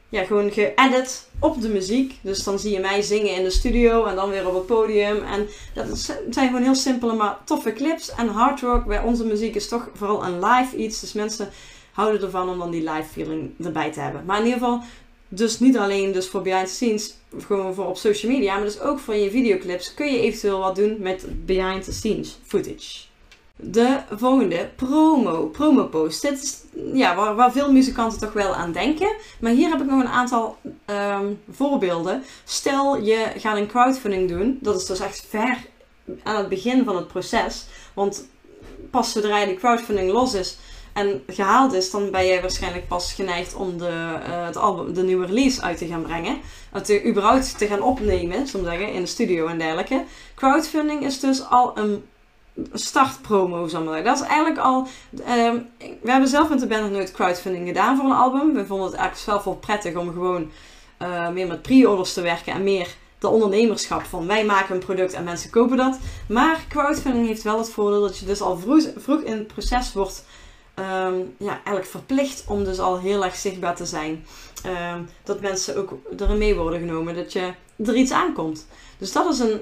ja, 0.10 0.24
gewoon 0.24 0.52
geëdit 0.52 1.28
op 1.40 1.62
de 1.62 1.70
muziek. 1.70 2.20
Dus 2.22 2.44
dan 2.44 2.60
zie 2.60 2.72
je 2.72 2.80
mij 2.80 3.02
zingen 3.02 3.36
in 3.36 3.44
de 3.44 3.50
studio 3.50 4.06
en 4.06 4.16
dan 4.16 4.30
weer 4.30 4.48
op 4.48 4.54
het 4.54 4.66
podium. 4.66 5.24
En 5.24 5.48
dat 5.74 5.98
zijn 6.30 6.48
gewoon 6.48 6.64
heel 6.64 6.76
simpele, 6.76 7.14
maar 7.14 7.38
toffe 7.44 7.74
clips. 7.74 8.12
En 8.12 8.28
hard 8.28 8.62
rock, 8.62 8.86
bij 8.86 9.02
onze 9.02 9.26
muziek 9.26 9.56
is 9.56 9.68
toch 9.68 9.90
vooral 9.94 10.26
een 10.26 10.46
live 10.46 10.76
iets. 10.76 11.00
Dus 11.00 11.14
mensen 11.14 11.50
houden 11.98 12.22
ervan 12.22 12.50
om 12.50 12.58
dan 12.58 12.72
die 12.72 12.90
live 12.90 13.10
feeling 13.12 13.52
erbij 13.64 13.92
te 13.92 14.00
hebben. 14.00 14.26
Maar 14.26 14.40
in 14.40 14.46
ieder 14.46 14.60
geval, 14.60 14.82
dus 15.28 15.60
niet 15.60 15.78
alleen 15.78 16.12
dus 16.12 16.28
voor 16.28 16.42
behind 16.42 16.68
the 16.68 16.74
scenes, 16.74 17.16
gewoon 17.38 17.74
voor 17.74 17.86
op 17.86 17.98
social 17.98 18.32
media, 18.32 18.56
maar 18.56 18.64
dus 18.64 18.80
ook 18.80 19.00
voor 19.00 19.16
je 19.16 19.30
videoclips 19.30 19.94
kun 19.94 20.12
je 20.12 20.20
eventueel 20.20 20.60
wat 20.60 20.76
doen 20.76 20.96
met 21.00 21.26
behind 21.46 21.84
the 21.84 21.94
scenes 21.94 22.40
footage. 22.46 23.06
De 23.56 24.00
volgende, 24.12 24.70
promo, 24.76 25.46
promo 25.46 25.86
post. 25.86 26.22
Dit 26.22 26.44
is 26.44 26.64
ja, 26.94 27.16
waar, 27.16 27.36
waar, 27.36 27.52
veel 27.52 27.72
muzikanten 27.72 28.20
toch 28.20 28.34
wel 28.34 28.56
aan 28.56 28.72
denken. 28.72 29.16
Maar 29.40 29.52
hier 29.52 29.70
heb 29.70 29.82
ik 29.82 29.90
nog 29.90 30.00
een 30.00 30.08
aantal 30.08 30.58
um, 30.86 31.40
voorbeelden. 31.52 32.24
Stel 32.44 33.02
je 33.02 33.32
gaat 33.38 33.58
een 33.58 33.68
crowdfunding 33.68 34.30
doen. 34.30 34.58
Dat 34.62 34.80
is 34.80 34.86
dus 34.86 35.00
echt 35.00 35.26
ver 35.30 35.58
aan 36.24 36.38
het 36.38 36.50
begin 36.50 36.84
van 36.84 36.96
het 36.96 37.08
proces. 37.08 37.66
Want 37.94 38.28
pas 38.92 39.12
zodra 39.12 39.46
de 39.46 39.56
crowdfunding 39.56 40.12
los 40.12 40.34
is 40.34 40.58
en 40.98 41.24
gehaald 41.28 41.74
is, 41.74 41.92
dan 41.92 42.12
ben 42.12 42.26
je 42.26 42.42
waarschijnlijk 42.42 42.88
pas 42.88 43.14
geneigd 43.14 43.56
om 43.56 43.78
de, 43.78 43.92
het 44.24 44.58
album, 44.58 44.94
de 44.94 45.04
nieuwe 45.04 45.26
release 45.26 45.62
uit 45.62 45.78
te 45.78 45.88
gaan 45.88 46.02
brengen. 46.02 46.38
Te, 46.84 47.06
überhaupt 47.06 47.58
te 47.58 47.68
gaan 47.68 47.82
opnemen, 47.82 48.48
zo 48.48 48.64
zeggen, 48.64 48.94
in 48.94 49.02
de 49.02 49.08
studio 49.08 49.48
en 49.48 49.58
dergelijke. 49.58 50.04
Crowdfunding 50.36 51.04
is 51.04 51.20
dus 51.20 51.50
al 51.50 51.78
een 51.78 52.04
startpromo, 52.74 53.68
zal 53.68 53.84
maar 53.84 54.04
Dat 54.04 54.16
is 54.16 54.28
eigenlijk 54.28 54.60
al. 54.60 54.88
Um, 55.30 55.68
we 56.02 56.12
hebben 56.12 56.30
zelf 56.30 56.50
met 56.50 56.60
de 56.60 56.68
band 56.68 56.82
nog 56.82 56.92
nooit 56.92 57.12
crowdfunding 57.12 57.68
gedaan 57.68 57.98
voor 57.98 58.06
een 58.06 58.16
album. 58.16 58.54
We 58.54 58.66
vonden 58.66 58.86
het 58.86 58.96
eigenlijk 58.96 59.26
zelf 59.30 59.44
wel 59.44 59.56
prettig 59.56 59.96
om 59.96 60.12
gewoon 60.12 60.52
uh, 61.02 61.30
meer 61.30 61.48
met 61.48 61.62
pre-orders 61.62 62.14
te 62.14 62.22
werken 62.22 62.54
en 62.54 62.64
meer 62.64 62.96
de 63.20 63.28
ondernemerschap 63.28 64.04
van 64.04 64.28
wij 64.28 64.46
maken 64.46 64.76
een 64.76 64.86
product 64.86 65.14
en 65.14 65.24
mensen 65.24 65.50
kopen 65.50 65.78
dat. 65.78 66.00
Maar 66.28 66.66
crowdfunding 66.70 67.28
heeft 67.28 67.44
wel 67.44 67.58
het 67.58 67.70
voordeel 67.70 68.02
dat 68.02 68.18
je 68.18 68.26
dus 68.26 68.42
al 68.42 68.58
vroeg, 68.58 68.84
vroeg 68.98 69.22
in 69.22 69.38
het 69.38 69.48
proces 69.48 69.94
wordt 69.94 70.26
um, 70.80 71.36
ja, 71.38 71.54
eigenlijk 71.54 71.86
verplicht 71.86 72.44
om 72.48 72.64
dus 72.64 72.80
al 72.80 73.00
heel 73.00 73.24
erg 73.24 73.36
zichtbaar 73.36 73.76
te 73.76 73.86
zijn. 73.86 74.26
Um, 74.66 75.10
dat 75.24 75.42
mensen 75.42 75.78
ook 75.78 75.92
erin 76.18 76.38
mee 76.38 76.56
worden 76.56 76.80
genomen, 76.80 77.16
dat 77.16 77.34
je 77.34 77.52
er 77.86 77.96
iets 77.96 78.12
aankomt. 78.12 78.68
Dus 78.98 79.12
dat 79.12 79.34
is 79.34 79.40
een 79.40 79.62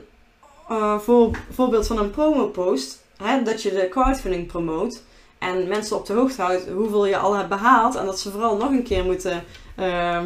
uh, 0.72 1.00
voor, 1.00 1.38
voorbeeld 1.52 1.88
van 1.88 1.98
een 1.98 2.12
promo-post, 2.12 3.04
dat 3.44 3.62
je 3.62 3.70
de 3.70 3.90
crowdfunding 3.90 4.48
promoot 4.48 5.02
en 5.40 5.68
mensen 5.68 5.98
op 5.98 6.06
de 6.06 6.14
hoogte 6.14 6.42
houdt 6.42 6.68
hoeveel 6.70 7.06
je 7.06 7.18
al 7.18 7.34
hebt 7.34 7.50
behaald 7.50 7.96
en 7.96 8.06
dat 8.06 8.20
ze 8.20 8.32
vooral 8.32 8.58
nog 8.58 8.70
een 8.70 8.84
keer 8.84 9.06
moeten 9.06 9.44
uh, 9.80 10.22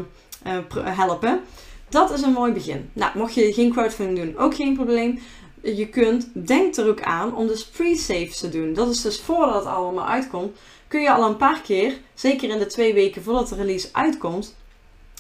uh, 0.48 0.58
helpen. 0.76 1.42
Dat 1.90 2.12
is 2.12 2.22
een 2.22 2.32
mooi 2.32 2.52
begin. 2.52 2.90
Nou, 2.94 3.18
mocht 3.18 3.34
je 3.34 3.54
geen 3.54 3.72
crowdfunding 3.72 4.20
doen, 4.20 4.44
ook 4.44 4.56
geen 4.56 4.74
probleem. 4.74 5.20
Je 5.62 5.88
kunt, 5.88 6.48
denk 6.48 6.76
er 6.76 6.88
ook 6.88 7.02
aan 7.02 7.36
om 7.36 7.48
dus 7.48 7.66
pre-saves 7.66 8.38
te 8.38 8.50
doen. 8.50 8.74
Dat 8.74 8.90
is 8.90 9.02
dus 9.02 9.22
voordat 9.22 9.56
het 9.56 9.66
allemaal 9.66 10.08
uitkomt, 10.08 10.58
kun 10.90 11.02
je 11.02 11.12
al 11.12 11.30
een 11.30 11.38
paar 11.38 11.62
keer, 11.62 11.98
zeker 12.14 12.50
in 12.50 12.60
de 12.60 12.66
twee 12.66 12.94
weken 12.94 13.24
voordat 13.24 13.50
de 13.50 13.56
release 13.56 13.90
uitkomt, 13.92 14.56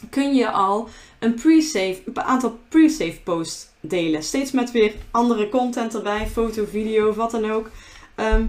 kun 0.09 0.35
je 0.35 0.51
al 0.51 0.89
een 1.19 1.33
pre-save, 1.33 2.01
een 2.05 2.21
aantal 2.21 2.59
pre-save 2.69 3.19
posts 3.23 3.67
delen. 3.79 4.23
Steeds 4.23 4.51
met 4.51 4.71
weer 4.71 4.93
andere 5.11 5.49
content 5.49 5.95
erbij, 5.95 6.27
foto, 6.27 6.65
video, 6.69 7.13
wat 7.13 7.31
dan 7.31 7.51
ook. 7.51 7.69
Ehm, 8.15 8.45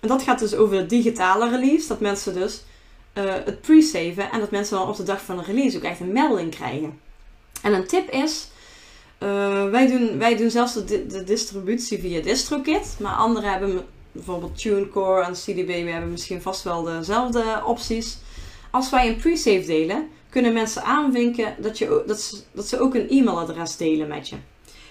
en 0.00 0.08
dat 0.08 0.22
gaat 0.22 0.38
dus 0.38 0.54
over 0.54 0.76
de 0.76 0.86
digitale 0.86 1.50
release. 1.50 1.88
Dat 1.88 2.00
mensen 2.00 2.34
dus 2.34 2.62
uh, 3.14 3.34
het 3.44 3.60
pre-saven 3.60 4.30
en 4.30 4.40
dat 4.40 4.50
mensen 4.50 4.76
dan 4.76 4.88
op 4.88 4.96
de 4.96 5.02
dag 5.02 5.22
van 5.22 5.36
de 5.36 5.42
release 5.42 5.76
ook 5.76 5.82
echt 5.82 6.00
een 6.00 6.12
melding 6.12 6.50
krijgen. 6.50 7.00
En 7.62 7.72
een 7.72 7.86
tip 7.86 8.10
is, 8.10 8.48
uh, 9.22 9.70
wij, 9.70 9.86
doen, 9.86 10.18
wij 10.18 10.36
doen 10.36 10.50
zelfs 10.50 10.74
de, 10.74 11.06
de, 11.06 11.24
distributie 11.24 11.98
via 11.98 12.22
DistroKit. 12.22 12.96
Maar 13.00 13.14
anderen 13.14 13.50
hebben 13.50 13.86
bijvoorbeeld 14.18 14.58
TuneCore 14.58 15.24
en 15.24 15.32
CDB. 15.32 15.66
We 15.66 15.90
hebben 15.90 16.10
misschien 16.10 16.42
vast 16.42 16.62
wel 16.62 16.82
dezelfde 16.82 17.62
opties. 17.66 18.18
Als 18.70 18.90
wij 18.90 19.08
een 19.08 19.16
pre-save 19.16 19.66
delen, 19.66 20.08
kunnen 20.30 20.52
mensen 20.52 20.82
aanvinken 20.82 21.54
dat, 21.58 21.78
je, 21.78 22.02
dat, 22.06 22.20
ze, 22.20 22.40
dat 22.52 22.68
ze 22.68 22.80
ook 22.80 22.94
een 22.94 23.08
e-mailadres 23.08 23.76
delen 23.76 24.08
met 24.08 24.28
je. 24.28 24.36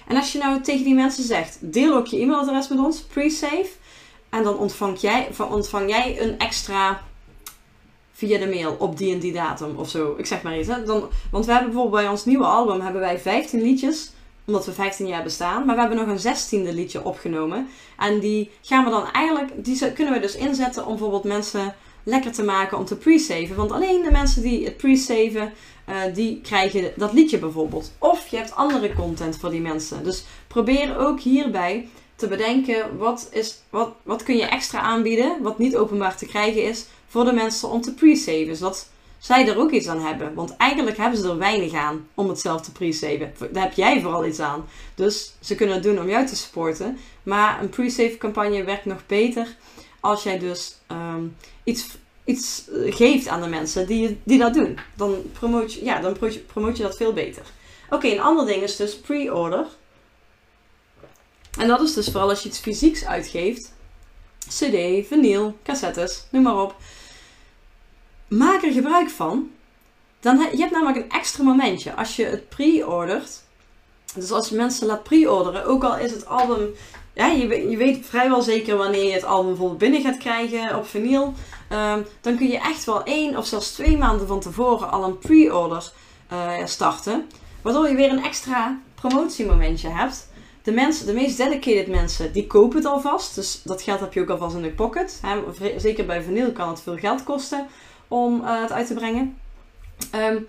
En 0.08 0.16
als 0.16 0.32
je 0.32 0.40
nou 0.40 0.62
tegen 0.62 0.84
die 0.84 0.94
mensen 0.94 1.24
zegt, 1.24 1.58
deel 1.62 1.96
ook 1.96 2.08
je 2.08 2.20
e-mailadres 2.20 2.68
met 2.68 2.80
ons, 2.80 3.02
pre-save. 3.02 3.70
En 4.30 4.44
dan 4.44 4.58
ontvang 4.58 5.00
jij, 5.00 5.30
ontvang 5.50 5.90
jij 5.90 6.22
een 6.22 6.38
extra 6.38 7.02
via 8.14 8.40
de 8.40 8.48
mail 8.48 8.76
op 8.80 8.98
die 8.98 9.14
en 9.14 9.20
die 9.20 9.34
datum 9.34 9.76
of 9.76 9.90
zo. 9.90 10.16
Ik 10.18 10.26
zeg 10.26 10.42
maar 10.42 10.60
iets. 10.60 10.68
Hè? 10.68 10.84
Dan, 10.84 11.10
want 11.32 11.46
we 11.46 11.52
hebben 11.52 11.72
bijvoorbeeld 11.72 12.02
bij 12.02 12.12
ons 12.12 12.26
nieuwe 12.26 12.46
album 12.46 12.82
hebben 12.82 13.02
wij 13.02 13.20
15 13.20 13.62
liedjes. 13.62 14.12
Omdat 14.48 14.66
we 14.66 14.72
15 14.72 15.08
jaar 15.08 15.24
bestaan. 15.24 15.66
Maar 15.66 15.76
we 15.76 15.82
hebben 15.82 16.08
nog 16.08 16.24
een 16.24 16.36
16e 16.36 16.74
liedje 16.74 17.04
opgenomen. 17.04 17.68
En 17.98 18.20
die 18.20 18.52
gaan 18.62 18.84
we 18.84 18.90
dan 18.90 19.12
eigenlijk, 19.12 19.66
die 19.66 19.92
kunnen 19.94 20.14
we 20.14 20.20
dus 20.20 20.36
inzetten 20.36 20.86
om 20.86 20.90
bijvoorbeeld 20.90 21.24
mensen 21.24 21.76
lekker 22.04 22.32
te 22.32 22.44
maken 22.44 22.78
om 22.78 22.86
te 22.86 22.96
pre-saven. 22.96 23.56
Want 23.56 23.72
alleen 23.72 24.04
de 24.04 24.12
mensen 24.12 24.42
die 24.42 24.66
het 24.66 24.78
pre-saven, 24.78 25.54
uh, 25.90 25.96
die 26.14 26.42
krijgen 26.42 26.92
dat 26.96 27.14
liedje 27.14 27.38
bijvoorbeeld. 27.40 27.92
Of 27.98 28.28
je 28.28 28.38
hebt 28.38 28.56
andere 28.56 28.94
content 28.94 29.38
voor 29.38 29.50
die 29.50 29.62
mensen. 29.62 30.04
Dus 30.04 30.24
probeer 30.48 30.98
ook 30.98 31.20
hierbij 31.20 31.88
te 32.16 32.28
bedenken 32.28 32.98
wat, 32.98 33.28
is, 33.32 33.62
wat, 33.70 33.94
wat 34.04 34.24
kun 34.24 34.38
je 34.38 34.46
extra 34.46 34.80
aanbieden, 34.80 35.42
wat 35.42 35.58
niet 35.58 35.76
openbaar 35.76 36.18
te 36.18 36.26
krijgen 36.26 36.64
is, 36.64 36.86
voor 37.08 37.26
de 37.26 37.34
mensen 37.34 37.70
om 37.70 37.82
te 37.82 37.94
pre-saven. 37.94 38.56
Zodat 38.56 38.90
zij 39.18 39.48
er 39.48 39.58
ook 39.58 39.72
iets 39.72 39.88
aan 39.88 40.02
hebben. 40.02 40.34
Want 40.34 40.56
eigenlijk 40.58 40.98
hebben 40.98 41.20
ze 41.20 41.30
er 41.30 41.38
weinig 41.38 41.74
aan 41.74 42.08
om 42.14 42.30
het 42.30 42.40
zelf 42.40 42.62
te 42.62 42.72
pre-saven. 42.72 43.34
Daar 43.52 43.64
heb 43.64 43.74
jij 43.74 44.02
vooral 44.02 44.26
iets 44.26 44.40
aan. 44.40 44.66
Dus 44.96 45.34
ze 45.40 45.56
kunnen 45.56 45.76
het 45.76 45.84
doen 45.84 46.00
om 46.00 46.10
jou 46.10 46.26
te 46.26 46.36
supporten. 46.36 46.98
Maar 47.24 47.62
een 47.62 47.70
pre-save 47.70 48.18
campagne 48.18 48.64
werkt 48.64 48.86
nog 48.86 49.06
beter 49.06 49.56
als 50.00 50.24
jij 50.24 50.40
dus 50.40 50.76
um, 50.92 51.36
iets, 51.64 51.88
iets 52.26 52.68
eh, 52.70 52.96
geeft 52.96 53.28
aan 53.28 53.42
de 53.42 53.48
mensen 53.48 53.88
die, 53.88 54.20
die 54.24 54.40
dat 54.40 54.54
doen. 54.54 54.80
Dan 54.96 55.32
promoot 55.32 55.74
je, 55.74 55.84
ja, 55.84 56.00
dan 56.00 56.18
promoot 56.48 56.78
je 56.78 56.84
dat 56.84 56.98
veel 56.98 57.14
beter. 57.14 57.44
Oké, 57.90 58.08
een 58.08 58.22
ander 58.22 58.46
ding 58.46 58.64
is 58.64 58.76
dus 58.76 59.00
pre-order. 59.00 59.66
En 61.60 61.68
dat 61.68 61.82
is 61.82 61.94
dus 61.94 62.10
vooral 62.10 62.30
als 62.30 62.44
je 62.44 62.50
iets 62.50 62.60
fysieks 62.60 63.06
uitgeeft. 63.06 63.74
CD, 64.48 65.08
vinyl, 65.08 65.58
cassettes, 65.64 66.26
noem 66.32 66.44
maar 66.44 66.62
op. 66.62 66.76
Maak 68.28 68.64
er 68.64 68.72
gebruik 68.72 69.10
van. 69.10 69.50
Dan 70.20 70.38
je 70.52 70.58
hebt 70.58 70.72
namelijk 70.72 70.98
een 70.98 71.12
extra 71.12 71.44
momentje. 71.44 71.94
Als 71.94 72.16
je 72.16 72.26
het 72.26 72.50
pre-ordert. 72.50 73.44
Dus 74.16 74.32
als 74.32 74.50
je 74.50 74.56
mensen 74.56 74.88
laat 74.88 75.04
pre-orderen, 75.04 75.66
ook 75.66 75.84
al 75.84 75.98
is 75.98 76.12
het 76.12 76.26
album 76.26 76.70
ja, 77.18 77.28
je, 77.28 77.70
je 77.70 77.78
weet 77.78 78.06
vrijwel 78.06 78.42
zeker 78.42 78.78
wanneer 78.78 79.04
je 79.04 79.14
het 79.14 79.24
album 79.24 79.48
bijvoorbeeld 79.48 79.80
binnen 79.80 80.02
gaat 80.02 80.18
krijgen 80.18 80.78
op 80.78 80.88
vinyl. 80.88 81.34
Um, 81.72 82.06
dan 82.22 82.38
kun 82.38 82.48
je 82.48 82.60
echt 82.60 82.86
wel 82.86 83.04
één 83.04 83.38
of 83.38 83.46
zelfs 83.46 83.72
twee 83.72 83.98
maanden 83.98 84.28
van 84.28 84.40
tevoren 84.40 84.92
al 84.92 85.04
een 85.04 85.18
pre-order 85.18 85.92
uh, 86.34 86.66
starten. 86.66 87.26
Waardoor 87.62 87.88
je 87.88 87.96
weer 87.96 88.12
een 88.12 88.24
extra 88.24 88.80
promotiemomentje 88.96 89.90
hebt. 89.90 90.30
De, 90.64 90.72
mensen, 90.72 91.06
de 91.06 91.14
meest 91.14 91.38
dedicated 91.38 91.88
mensen, 91.88 92.34
die 92.34 92.48
kopen 92.48 92.78
het 92.78 92.86
alvast. 92.86 93.36
Dus 93.36 93.62
dat 93.64 93.82
geld 93.82 94.00
heb 94.00 94.14
je 94.14 94.22
ook 94.22 94.30
alvast 94.30 94.56
in 94.56 94.62
de 94.62 94.72
pocket. 94.72 95.22
Hè. 95.22 95.40
Zeker 95.80 96.06
bij 96.06 96.22
vinyl 96.22 96.52
kan 96.52 96.70
het 96.70 96.82
veel 96.82 96.98
geld 96.98 97.24
kosten 97.24 97.68
om 98.08 98.42
uh, 98.42 98.62
het 98.62 98.72
uit 98.72 98.88
te 98.88 98.94
brengen. 98.94 99.38
Um, 100.16 100.48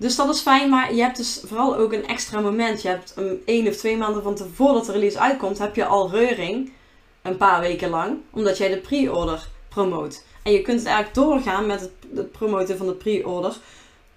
Dus 0.00 0.16
dat 0.16 0.34
is 0.34 0.40
fijn, 0.40 0.70
maar 0.70 0.94
je 0.94 1.02
hebt 1.02 1.16
dus 1.16 1.40
vooral 1.44 1.76
ook 1.76 1.92
een 1.92 2.06
extra 2.06 2.40
moment. 2.40 2.82
Je 2.82 2.88
hebt 2.88 3.12
een 3.16 3.42
één 3.44 3.68
of 3.68 3.76
twee 3.76 3.96
maanden 3.96 4.22
van 4.22 4.34
tevoren 4.34 4.54
voordat 4.56 4.86
de 4.86 4.92
release 4.92 5.18
uitkomt, 5.20 5.58
heb 5.58 5.74
je 5.74 5.84
al 5.84 6.10
reuring 6.10 6.72
een 7.22 7.36
paar 7.36 7.60
weken 7.60 7.90
lang, 7.90 8.16
omdat 8.30 8.58
jij 8.58 8.68
de 8.68 8.78
pre-order 8.78 9.48
promoot. 9.68 10.24
En 10.42 10.52
je 10.52 10.62
kunt 10.62 10.84
eigenlijk 10.84 11.14
doorgaan 11.14 11.66
met 11.66 11.80
het, 11.80 11.90
het 12.14 12.32
promoten 12.32 12.76
van 12.76 12.86
de 12.86 12.92
pre-order 12.92 13.56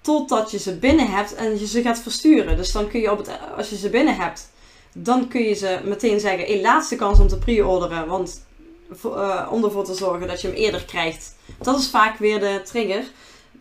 totdat 0.01 0.51
je 0.51 0.59
ze 0.59 0.77
binnen 0.77 1.07
hebt 1.07 1.35
en 1.35 1.59
je 1.59 1.67
ze 1.67 1.81
gaat 1.81 1.99
versturen. 1.99 2.57
Dus 2.57 2.71
dan 2.71 2.87
kun 2.87 2.99
je 2.99 3.11
op 3.11 3.17
het, 3.17 3.29
als 3.57 3.69
je 3.69 3.77
ze 3.77 3.89
binnen 3.89 4.15
hebt, 4.15 4.49
dan 4.93 5.27
kun 5.27 5.41
je 5.41 5.53
ze 5.53 5.79
meteen 5.83 6.19
zeggen: 6.19 6.45
één 6.45 6.61
laatste 6.61 6.95
kans 6.95 7.19
om 7.19 7.27
te 7.27 7.37
pre-orderen, 7.37 8.07
want 8.07 8.45
uh, 9.05 9.47
om 9.51 9.63
ervoor 9.63 9.83
te 9.83 9.93
zorgen 9.93 10.27
dat 10.27 10.41
je 10.41 10.47
hem 10.47 10.55
eerder 10.55 10.85
krijgt. 10.85 11.35
Dat 11.61 11.79
is 11.79 11.89
vaak 11.89 12.17
weer 12.17 12.39
de 12.39 12.61
trigger 12.63 13.03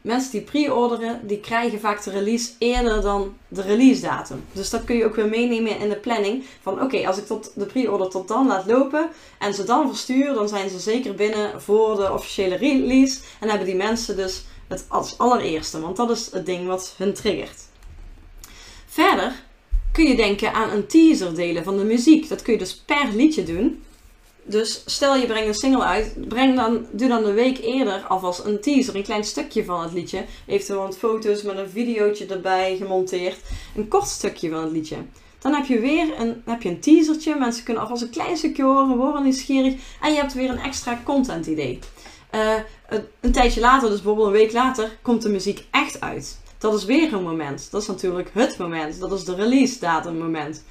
mensen 0.01 0.31
die 0.31 0.41
pre-orderen, 0.41 1.27
die 1.27 1.41
krijgen 1.41 1.81
vaak 1.81 2.03
de 2.03 2.11
release 2.11 2.51
eerder 2.59 3.01
dan 3.03 3.37
de 3.49 3.63
release 3.63 4.01
datum. 4.01 4.45
Dus 4.53 4.71
dat 4.71 4.85
kun 4.85 4.97
je 4.97 5.05
ook 5.05 5.15
weer 5.15 5.29
meenemen 5.29 5.79
in 5.79 5.89
de 5.89 5.97
planning. 5.97 6.45
Van 6.63 6.83
oké, 6.83 7.07
als 7.07 7.19
ik 7.19 7.27
tot 7.27 7.53
de 7.55 7.67
pre-order 7.67 8.09
tot 8.09 8.29
dan 8.29 8.47
laat 8.47 8.67
lopen 8.67 9.11
en 9.39 9.55
ze 9.55 9.65
dan 9.65 9.89
verstuur, 9.89 10.35
dan 10.35 10.49
zijn 10.49 10.71
ze 10.71 10.79
zeker 10.79 11.15
binnen 11.15 11.61
voor 11.61 11.97
de 11.97 12.13
officiële 12.13 12.57
release. 12.57 13.19
En 13.41 13.49
hebben 13.49 13.67
die 13.67 13.77
mensen 13.77 14.17
dus 14.17 14.45
het 14.69 14.85
als 14.89 15.19
allereerste, 15.19 15.81
want 15.81 15.97
dat 15.97 16.11
is 16.11 16.31
het 16.33 16.47
ding 16.47 16.67
wat 16.67 16.95
hun 16.97 17.15
triggert. 17.15 17.69
Verder 18.87 19.33
kun 19.93 20.05
je 20.05 20.17
denken 20.17 20.53
aan 20.53 20.71
een 20.71 20.87
teaser 20.87 21.35
delen 21.35 21.65
van 21.65 21.77
de 21.77 21.85
muziek. 21.85 22.29
Dat 22.29 22.43
kun 22.43 22.53
je 22.53 22.59
dus 22.59 22.77
per 22.77 23.09
liedje 23.15 23.43
doen. 23.43 23.83
Dus 24.45 24.83
stel 24.87 25.17
je 25.17 25.27
brengt 25.27 25.49
een 25.49 25.55
single 25.55 25.85
uit, 25.85 26.29
breng 26.29 26.57
dan, 26.57 26.87
doe 26.91 27.09
dan 27.09 27.25
een 27.25 27.35
week 27.35 27.59
eerder 27.59 28.05
alvast 28.09 28.45
een 28.45 28.61
teaser, 28.61 28.97
een 28.97 29.03
klein 29.03 29.25
stukje 29.25 29.65
van 29.65 29.83
het 29.83 29.93
liedje. 29.93 30.25
Eventueel 30.47 30.81
wat 30.81 30.99
foto's 30.99 31.43
met 31.43 31.57
een 31.57 31.71
videootje 31.71 32.27
erbij 32.27 32.77
gemonteerd. 32.77 33.39
Een 33.77 33.89
kort 33.89 34.09
stukje 34.09 34.51
van 34.51 34.63
het 34.63 34.73
liedje. 34.73 34.97
Dan 35.39 35.55
heb 35.55 35.65
je 35.65 35.79
weer 35.79 36.21
een, 36.21 36.43
heb 36.47 36.63
je 36.63 36.69
een 36.69 36.81
teasertje. 36.81 37.35
Mensen 37.35 37.65
kunnen 37.65 37.83
alvast 37.83 38.03
een 38.03 38.11
klein 38.11 38.37
stukje 38.37 38.63
horen, 38.63 38.97
worden 38.97 39.23
nieuwsgierig. 39.23 39.75
En 40.01 40.13
je 40.13 40.19
hebt 40.19 40.35
weer 40.35 40.51
een 40.51 40.59
extra 40.59 41.01
content 41.05 41.47
idee. 41.47 41.79
Uh, 42.35 42.55
een 43.21 43.33
tijdje 43.33 43.61
later, 43.61 43.89
dus 43.89 44.03
bijvoorbeeld 44.03 44.27
een 44.27 44.41
week 44.41 44.53
later, 44.53 44.99
komt 45.03 45.23
de 45.23 45.29
muziek 45.29 45.67
echt 45.71 46.01
uit. 46.01 46.39
Dat 46.59 46.75
is 46.75 46.85
weer 46.85 47.13
een 47.13 47.23
moment. 47.23 47.69
Dat 47.71 47.83
is 47.83 47.89
natuurlijk 47.89 48.31
het 48.33 48.59
moment. 48.59 49.01
Dat 49.01 49.13
is 49.13 49.25
de 49.25 49.35
release 49.35 49.79
datum 49.79 50.19
moment. 50.19 50.65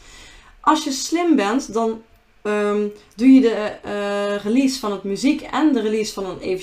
Als 0.62 0.84
je 0.84 0.92
slim 0.92 1.36
bent, 1.36 1.74
dan 1.74 2.02
Ehm, 2.50 2.88
doe 3.16 3.34
je 3.34 3.42
de 3.42 3.76
uh, 3.86 4.44
release 4.44 4.80
van 4.80 4.92
het 4.92 5.04
muziek 5.04 5.42
en 5.42 5.74
de 5.74 5.82
release 5.82 6.14
van 6.14 6.26
een 6.26 6.60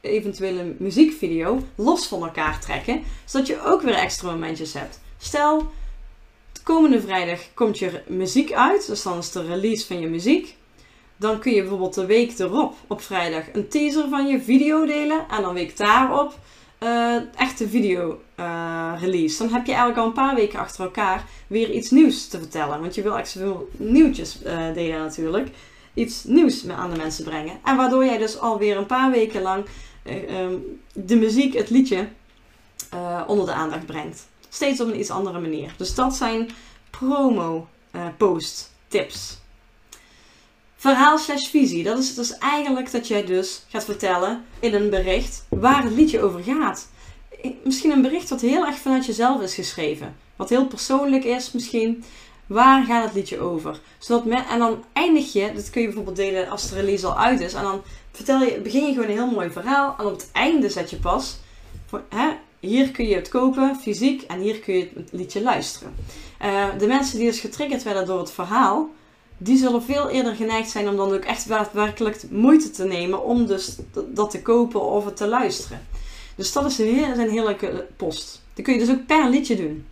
eventuele 0.00 0.74
muziekvideo 0.78 1.62
los 1.74 2.06
van 2.06 2.22
elkaar 2.22 2.60
trekken, 2.60 3.02
zodat 3.24 3.46
je 3.46 3.62
ook 3.62 3.82
weer 3.82 3.94
extra 3.94 4.30
momentjes 4.30 4.72
hebt. 4.72 5.00
Stel, 5.18 5.58
de 6.52 6.60
komende 6.62 7.00
vrijdag 7.00 7.40
komt 7.54 7.78
je 7.78 8.02
muziek 8.06 8.52
uit, 8.52 8.86
dus 8.86 9.02
dan 9.02 9.18
is 9.18 9.32
de 9.32 9.46
release 9.46 9.86
van 9.86 10.00
je 10.00 10.06
muziek. 10.06 10.56
Dan 11.16 11.38
kun 11.38 11.52
je 11.52 11.60
bijvoorbeeld 11.60 11.94
de 11.94 12.06
week 12.06 12.38
erop, 12.38 12.74
op 12.86 13.00
vrijdag, 13.00 13.44
een 13.52 13.68
teaser 13.68 14.08
van 14.08 14.26
je 14.26 14.40
video 14.40 14.86
delen. 14.86 15.26
En 15.30 15.42
dan 15.42 15.54
week 15.54 15.76
daarop 15.76 16.38
uh, 16.82 17.16
echte 17.36 17.68
video 17.68 18.20
uh, 18.40 18.92
release. 19.00 19.38
Dan 19.38 19.52
heb 19.52 19.66
je 19.66 19.72
eigenlijk 19.72 20.00
al 20.00 20.06
een 20.06 20.12
paar 20.12 20.34
weken 20.34 20.58
achter 20.58 20.84
elkaar 20.84 21.24
weer 21.46 21.70
iets 21.70 21.90
nieuws 21.90 22.28
te 22.28 22.38
vertellen. 22.38 22.80
Want 22.80 22.94
je 22.94 23.02
wil 23.02 23.18
echt 23.18 23.28
zoveel 23.28 23.70
nieuwtjes 23.76 24.38
uh, 24.46 24.74
delen 24.74 24.98
natuurlijk. 24.98 25.48
Iets 25.94 26.24
nieuws 26.24 26.68
aan 26.68 26.90
de 26.90 26.96
mensen 26.96 27.24
brengen. 27.24 27.58
En 27.64 27.76
waardoor 27.76 28.04
jij 28.04 28.18
dus 28.18 28.38
alweer 28.38 28.76
een 28.76 28.86
paar 28.86 29.10
weken 29.10 29.42
lang 29.42 29.64
um, 30.30 30.80
de 30.92 31.16
muziek, 31.16 31.54
het 31.54 31.70
liedje, 31.70 32.08
onder 33.26 33.46
de 33.46 33.52
aandacht 33.52 33.86
brengt. 33.86 34.26
Steeds 34.48 34.80
op 34.80 34.88
een 34.88 34.98
iets 34.98 35.10
andere 35.10 35.40
manier. 35.40 35.74
Dus 35.76 35.94
dat 35.94 36.14
zijn 36.14 36.50
promo 36.90 37.68
post 38.16 38.72
tips. 38.88 39.38
Verhaal 40.76 41.18
slash 41.18 41.48
visie. 41.48 41.84
Dat 41.84 41.98
is 41.98 42.14
dus 42.14 42.38
eigenlijk 42.38 42.92
dat 42.92 43.08
jij 43.08 43.24
dus 43.24 43.64
gaat 43.68 43.84
vertellen 43.84 44.44
in 44.60 44.74
een 44.74 44.90
bericht 44.90 45.46
waar 45.48 45.82
het 45.82 45.92
liedje 45.92 46.20
over 46.20 46.42
gaat. 46.42 46.88
Misschien 47.64 47.90
een 47.90 48.02
bericht 48.02 48.28
wat 48.28 48.40
heel 48.40 48.66
erg 48.66 48.76
vanuit 48.76 49.06
jezelf 49.06 49.42
is 49.42 49.54
geschreven. 49.54 50.16
Wat 50.36 50.48
heel 50.48 50.66
persoonlijk 50.66 51.24
is 51.24 51.52
misschien. 51.52 52.04
Waar 52.46 52.84
gaat 52.84 53.04
het 53.04 53.14
liedje 53.14 53.40
over? 53.40 53.80
En 54.50 54.58
dan 54.58 54.84
eindig 54.92 55.32
je, 55.32 55.52
dat 55.54 55.70
kun 55.70 55.80
je 55.80 55.86
bijvoorbeeld 55.86 56.16
delen 56.16 56.48
als 56.48 56.68
de 56.68 56.74
release 56.74 57.06
al 57.06 57.18
uit 57.18 57.40
is. 57.40 57.54
En 57.54 57.62
dan 57.62 57.82
vertel 58.12 58.42
je, 58.42 58.60
begin 58.60 58.86
je 58.86 58.92
gewoon 58.92 59.08
een 59.08 59.16
heel 59.16 59.30
mooi 59.30 59.50
verhaal. 59.50 59.94
En 59.98 60.04
op 60.04 60.12
het 60.12 60.28
einde 60.32 60.68
zet 60.68 60.90
je 60.90 60.96
pas, 60.96 61.38
hè, 62.08 62.28
hier 62.60 62.90
kun 62.90 63.06
je 63.06 63.14
het 63.14 63.28
kopen 63.28 63.76
fysiek 63.76 64.22
en 64.22 64.40
hier 64.40 64.58
kun 64.58 64.74
je 64.74 64.90
het 64.94 65.08
liedje 65.12 65.42
luisteren. 65.42 65.94
Uh, 66.42 66.64
de 66.78 66.86
mensen 66.86 67.18
die 67.18 67.26
dus 67.26 67.40
getriggerd 67.40 67.82
werden 67.82 68.06
door 68.06 68.18
het 68.18 68.32
verhaal, 68.32 68.90
die 69.38 69.56
zullen 69.56 69.82
veel 69.82 70.08
eerder 70.08 70.34
geneigd 70.34 70.70
zijn 70.70 70.88
om 70.88 70.96
dan 70.96 71.12
ook 71.12 71.24
echt 71.24 71.48
daadwerkelijk 71.48 72.22
moeite 72.30 72.70
te 72.70 72.84
nemen 72.84 73.24
om 73.24 73.46
dus 73.46 73.76
dat 74.06 74.30
te 74.30 74.42
kopen 74.42 74.82
of 74.82 75.04
het 75.04 75.16
te 75.16 75.28
luisteren. 75.28 75.86
Dus 76.40 76.52
dat 76.52 76.66
is 76.66 76.78
een, 76.78 76.94
heel, 76.94 77.18
een 77.18 77.30
heerlijke 77.30 77.86
post. 77.96 78.42
Die 78.54 78.64
kun 78.64 78.74
je 78.74 78.80
dus 78.80 78.90
ook 78.90 79.06
per 79.06 79.28
liedje 79.28 79.56
doen. 79.56 79.86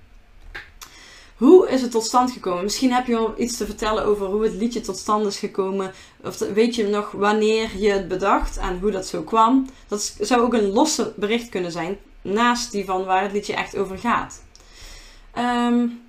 Hoe 1.37 1.69
is 1.69 1.83
het 1.83 1.91
tot 1.91 2.05
stand 2.05 2.31
gekomen? 2.31 2.63
Misschien 2.63 2.93
heb 2.93 3.07
je 3.07 3.35
iets 3.37 3.57
te 3.57 3.67
vertellen 3.67 4.05
over 4.05 4.27
hoe 4.27 4.43
het 4.43 4.55
liedje 4.55 4.81
tot 4.81 4.97
stand 4.97 5.27
is 5.27 5.39
gekomen. 5.39 5.93
Of 6.25 6.39
weet 6.39 6.75
je 6.75 6.87
nog 6.87 7.11
wanneer 7.11 7.71
je 7.79 7.91
het 7.91 8.09
bedacht 8.09 8.57
en 8.57 8.79
hoe 8.79 8.91
dat 8.91 9.07
zo 9.07 9.23
kwam. 9.23 9.67
Dat 9.89 10.17
zou 10.21 10.43
ook 10.43 10.55
een 10.55 10.71
losse 10.71 11.13
bericht 11.17 11.49
kunnen 11.49 11.73
zijn. 11.73 11.99
Naast 12.23 12.73
die 12.73 12.85
van 12.85 13.05
waar 13.05 13.23
het 13.23 13.33
liedje 13.33 13.55
echt 13.55 13.77
over 13.77 13.99
gaat. 13.99 14.43
Um, 15.39 16.01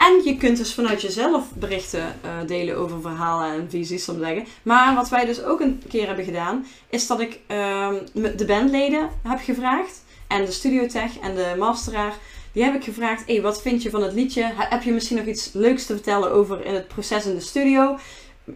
en 0.00 0.20
je 0.24 0.36
kunt 0.36 0.56
dus 0.56 0.74
vanuit 0.74 1.02
jezelf 1.02 1.44
berichten 1.54 2.16
uh, 2.24 2.30
delen 2.46 2.76
over 2.76 3.00
verhalen 3.00 3.52
en 3.52 3.70
visies, 3.70 4.08
om 4.08 4.18
zeggen. 4.18 4.46
Maar 4.62 4.94
wat 4.94 5.08
wij 5.08 5.24
dus 5.24 5.42
ook 5.42 5.60
een 5.60 5.82
keer 5.88 6.06
hebben 6.06 6.24
gedaan, 6.24 6.66
is 6.88 7.06
dat 7.06 7.20
ik 7.20 7.40
uh, 7.48 7.88
de 8.12 8.44
bandleden 8.46 9.08
heb 9.22 9.38
gevraagd. 9.42 10.04
En 10.28 10.44
de 10.44 10.52
studiotech 10.52 11.18
en 11.18 11.34
de 11.34 11.54
masteraar. 11.58 12.14
Die 12.52 12.64
heb 12.64 12.74
ik 12.74 12.84
gevraagd, 12.84 13.26
hey, 13.26 13.42
wat 13.42 13.62
vind 13.62 13.82
je 13.82 13.90
van 13.90 14.02
het 14.02 14.12
liedje? 14.12 14.52
Heb 14.54 14.82
je 14.82 14.92
misschien 14.92 15.16
nog 15.16 15.26
iets 15.26 15.50
leuks 15.52 15.86
te 15.86 15.94
vertellen 15.94 16.32
over 16.32 16.64
in 16.64 16.74
het 16.74 16.88
proces 16.88 17.26
in 17.26 17.34
de 17.34 17.40
studio? 17.40 17.98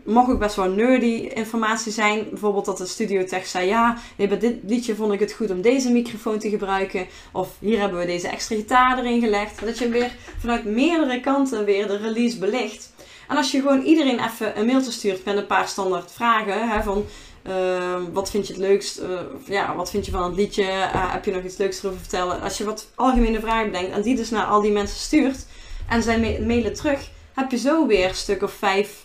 Mag 0.05 0.29
ook 0.29 0.39
best 0.39 0.57
wel 0.57 0.71
nerdy 0.71 1.31
informatie 1.35 1.93
zijn. 1.93 2.27
Bijvoorbeeld 2.31 2.65
dat 2.65 2.79
de 2.79 2.87
studiotech 2.87 3.47
zei: 3.47 3.67
Ja, 3.67 3.99
bij 4.17 4.39
dit 4.39 4.57
liedje 4.67 4.95
vond 4.95 5.13
ik 5.13 5.21
het 5.21 5.33
goed 5.33 5.51
om 5.51 5.63
deze 5.63 5.93
microfoon 5.93 6.39
te 6.39 6.49
gebruiken. 6.49 7.07
Of 7.33 7.49
hier 7.59 7.81
hebben 7.81 7.99
we 7.99 8.07
deze 8.07 8.29
extra 8.29 8.57
gitaar 8.57 8.99
erin 8.99 9.21
gelegd. 9.21 9.65
Dat 9.65 9.79
je 9.79 9.89
weer 9.89 10.17
vanuit 10.39 10.65
meerdere 10.65 11.21
kanten 11.21 11.65
weer 11.65 11.87
de 11.87 11.97
release 11.97 12.39
belicht. 12.39 12.93
En 13.29 13.37
als 13.37 13.51
je 13.51 13.61
gewoon 13.61 13.83
iedereen 13.83 14.25
even 14.25 14.59
een 14.59 14.67
mailtje 14.67 14.91
stuurt 14.91 15.25
met 15.25 15.37
een 15.37 15.47
paar 15.47 15.69
standaard 15.69 16.13
vragen: 16.13 16.69
hè, 16.69 16.83
van 16.83 17.05
uh, 17.49 18.01
wat 18.13 18.31
vind 18.31 18.47
je 18.47 18.53
het 18.53 18.63
leukst? 18.63 19.01
Uh, 19.01 19.21
ja, 19.47 19.75
wat 19.75 19.91
vind 19.91 20.07
je 20.07 20.13
van 20.13 20.23
het 20.23 20.35
liedje? 20.35 20.63
Uh, 20.63 21.13
heb 21.13 21.25
je 21.25 21.33
nog 21.33 21.43
iets 21.43 21.57
leuks 21.57 21.79
erover 21.79 22.01
vertellen? 22.01 22.41
Als 22.41 22.59
je 22.59 22.65
wat 22.65 22.91
algemene 22.95 23.41
vragen 23.41 23.71
bedenkt 23.71 23.93
en 23.93 24.03
die 24.03 24.17
dus 24.17 24.31
naar 24.31 24.45
al 24.45 24.61
die 24.61 24.73
mensen 24.73 24.99
stuurt 24.99 25.47
en 25.89 26.03
zij 26.03 26.41
mailen 26.41 26.75
terug, 26.75 27.11
heb 27.35 27.51
je 27.51 27.59
zo 27.59 27.87
weer 27.87 28.09
een 28.09 28.15
stuk 28.15 28.43
of 28.43 28.53
vijf 28.53 29.04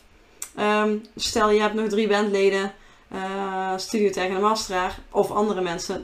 Ehm, 0.60 0.98
stel 1.15 1.52
je 1.52 1.62
hebt 1.62 1.74
nog 1.74 1.88
drie 1.88 2.08
bandleden, 2.08 2.74
uh, 3.13 3.74
studio 3.78 4.10
tegen 4.10 4.36
een 4.36 4.41
masteraar 4.41 5.00
of 5.12 5.32
andere 5.32 5.62
mensen. 5.62 6.04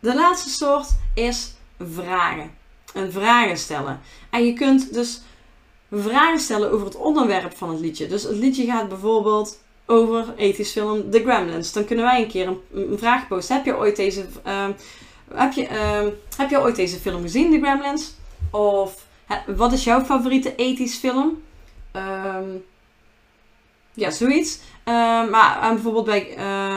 De 0.00 0.14
laatste 0.14 0.50
soort 0.50 0.88
is 1.14 1.54
vragen. 1.78 2.50
Een 2.94 3.12
vragen 3.12 3.56
stellen. 3.56 4.00
En 4.30 4.44
je 4.44 4.52
kunt 4.52 4.94
dus 4.94 5.20
vragen 5.92 6.40
stellen 6.40 6.72
over 6.72 6.86
het 6.86 6.96
onderwerp 6.96 7.56
van 7.56 7.70
het 7.70 7.80
liedje. 7.80 8.06
Dus 8.06 8.22
het 8.22 8.36
liedje 8.36 8.64
gaat 8.64 8.88
bijvoorbeeld 8.88 9.58
over 9.86 10.34
ethisch 10.36 10.72
film 10.72 11.10
The 11.10 11.20
Gremlins. 11.20 11.72
Dan 11.72 11.84
kunnen 11.84 12.04
wij 12.04 12.22
een 12.22 12.28
keer 12.28 12.46
een, 12.46 12.60
een 12.72 12.98
vraag 12.98 13.28
posten. 13.28 13.56
Heb 13.56 13.64
je 13.64 13.76
ooit 13.76 13.96
deze, 13.96 14.26
uh, 14.46 14.66
heb 15.34 15.52
je, 15.52 15.62
uh, 15.62 16.06
heb 16.36 16.50
je 16.50 16.60
ooit 16.60 16.76
deze 16.76 16.96
film 16.96 17.22
gezien, 17.22 17.50
The 17.50 17.58
Gremlins? 17.58 18.14
Of 18.50 19.06
wat 19.46 19.72
is 19.72 19.84
jouw 19.84 20.04
favoriete 20.04 20.54
ethisch 20.54 20.96
film? 20.96 21.42
Um, 21.92 22.64
ja, 23.98 24.10
zoiets. 24.10 24.58
Ehm, 24.84 25.30
maar 25.30 25.58
bijvoorbeeld 25.74 26.04
bij, 26.04 26.30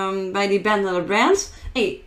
um, 0.07 0.31
bij 0.31 0.47
die 0.47 0.61
band 0.61 0.83
de 0.83 1.03
brand. 1.03 1.53
Hey, 1.73 2.01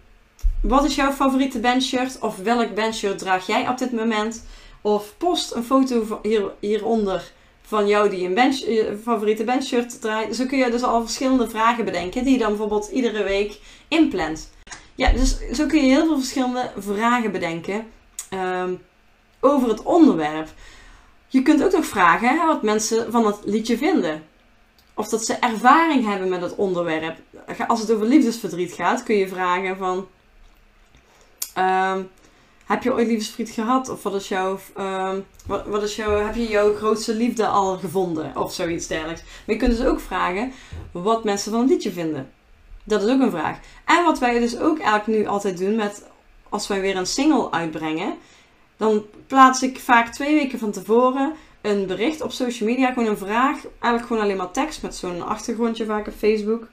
wat 0.63 0.85
is 0.85 0.95
jouw 0.95 1.13
favoriete 1.13 1.59
bandshirt? 1.61 2.19
Of 2.21 2.37
welk 2.37 2.75
bandshirt 2.75 3.19
draag 3.19 3.47
jij 3.47 3.69
op 3.69 3.79
dit 3.79 3.93
moment? 3.93 4.45
Of 4.81 5.15
post 5.19 5.55
een 5.55 5.65
foto 5.65 6.21
hier, 6.23 6.51
hieronder 6.61 7.33
van 7.63 7.87
jou 7.87 8.09
die 8.11 8.27
een 8.27 8.35
band, 8.35 8.59
je 8.59 8.99
favoriete 9.03 9.45
bandshirt 9.45 10.01
draait. 10.01 10.37
Zo 10.37 10.47
kun 10.47 10.59
je 10.59 10.71
dus 10.71 10.83
al 10.83 11.01
verschillende 11.01 11.49
vragen 11.49 11.85
bedenken 11.85 12.25
die 12.25 12.33
je 12.33 12.39
dan 12.39 12.49
bijvoorbeeld 12.49 12.89
iedere 12.89 13.23
week 13.23 13.59
inplant. 13.89 14.51
Ja, 14.95 15.13
dus 15.13 15.39
zo 15.53 15.67
kun 15.67 15.85
je 15.85 15.93
heel 15.93 16.07
veel 16.07 16.19
verschillende 16.19 16.71
vragen 16.79 17.33
bedenken 17.33 17.87
um, 18.31 18.83
over 19.41 19.69
het 19.69 19.83
onderwerp. 19.83 20.49
Je 21.29 21.43
kunt 21.43 21.65
ook 21.65 21.73
nog 21.73 21.87
vragen 21.87 22.29
hè, 22.29 22.47
wat 22.47 22.63
mensen 22.63 23.13
van 23.13 23.27
het 23.27 23.39
liedje 23.45 23.79
vinden 23.79 24.23
of 24.95 25.09
dat 25.09 25.25
ze 25.25 25.35
ervaring 25.35 26.07
hebben 26.07 26.29
met 26.29 26.41
het 26.41 26.55
onderwerp. 26.55 27.19
Als 27.67 27.81
het 27.81 27.93
over 27.93 28.07
liefdesverdriet 28.07 28.73
gaat, 28.73 29.03
kun 29.03 29.17
je 29.17 29.29
vragen 29.29 29.77
van... 29.77 30.07
Um, 31.59 32.11
heb 32.65 32.83
je 32.83 32.93
ooit 32.93 33.07
liefdesverdriet 33.07 33.55
gehad? 33.55 33.89
Of 33.89 34.03
wat 34.03 34.15
is 34.15 34.29
jouw, 34.29 34.59
ehm, 34.77 35.21
wat, 35.47 35.83
is 35.83 35.97
jouw, 35.97 36.25
heb 36.25 36.35
je 36.35 36.49
jouw 36.49 36.75
grootste 36.75 37.15
liefde 37.15 37.47
al 37.47 37.79
gevonden? 37.79 38.37
Of 38.37 38.53
zoiets 38.53 38.87
dergelijks. 38.87 39.23
Maar 39.23 39.55
je 39.55 39.57
kunt 39.57 39.77
dus 39.77 39.87
ook 39.87 40.01
vragen 40.01 40.53
wat 40.93 41.25
mensen 41.25 41.53
van 41.53 41.61
een 41.61 41.69
liedje 41.69 41.93
vinden. 41.93 42.33
Dat 42.85 43.03
is 43.03 43.11
ook 43.11 43.21
een 43.21 43.31
vraag. 43.31 43.59
En 43.85 44.05
wat 44.05 44.19
wij 44.19 44.39
dus 44.39 44.59
ook 44.59 44.79
eigenlijk 44.79 45.19
nu 45.19 45.27
altijd 45.27 45.59
doen 45.59 45.75
met 45.75 46.05
als 46.49 46.67
wij 46.67 46.81
weer 46.81 46.97
een 46.97 47.07
single 47.07 47.51
uitbrengen, 47.51 48.15
dan 48.77 49.05
plaats 49.27 49.63
ik 49.63 49.81
vaak 49.81 50.13
twee 50.13 50.35
weken 50.35 50.59
van 50.59 50.71
tevoren 50.71 51.33
een 51.65 51.87
bericht 51.87 52.21
op 52.21 52.33
social 52.33 52.69
media, 52.69 52.93
gewoon 52.93 53.09
een 53.09 53.17
vraag, 53.17 53.57
eigenlijk 53.57 54.07
gewoon 54.07 54.23
alleen 54.23 54.37
maar 54.37 54.51
tekst 54.51 54.83
met 54.83 54.95
zo'n 54.95 55.27
achtergrondje 55.27 55.85
vaak 55.85 56.07
op 56.07 56.13
Facebook. 56.19 56.67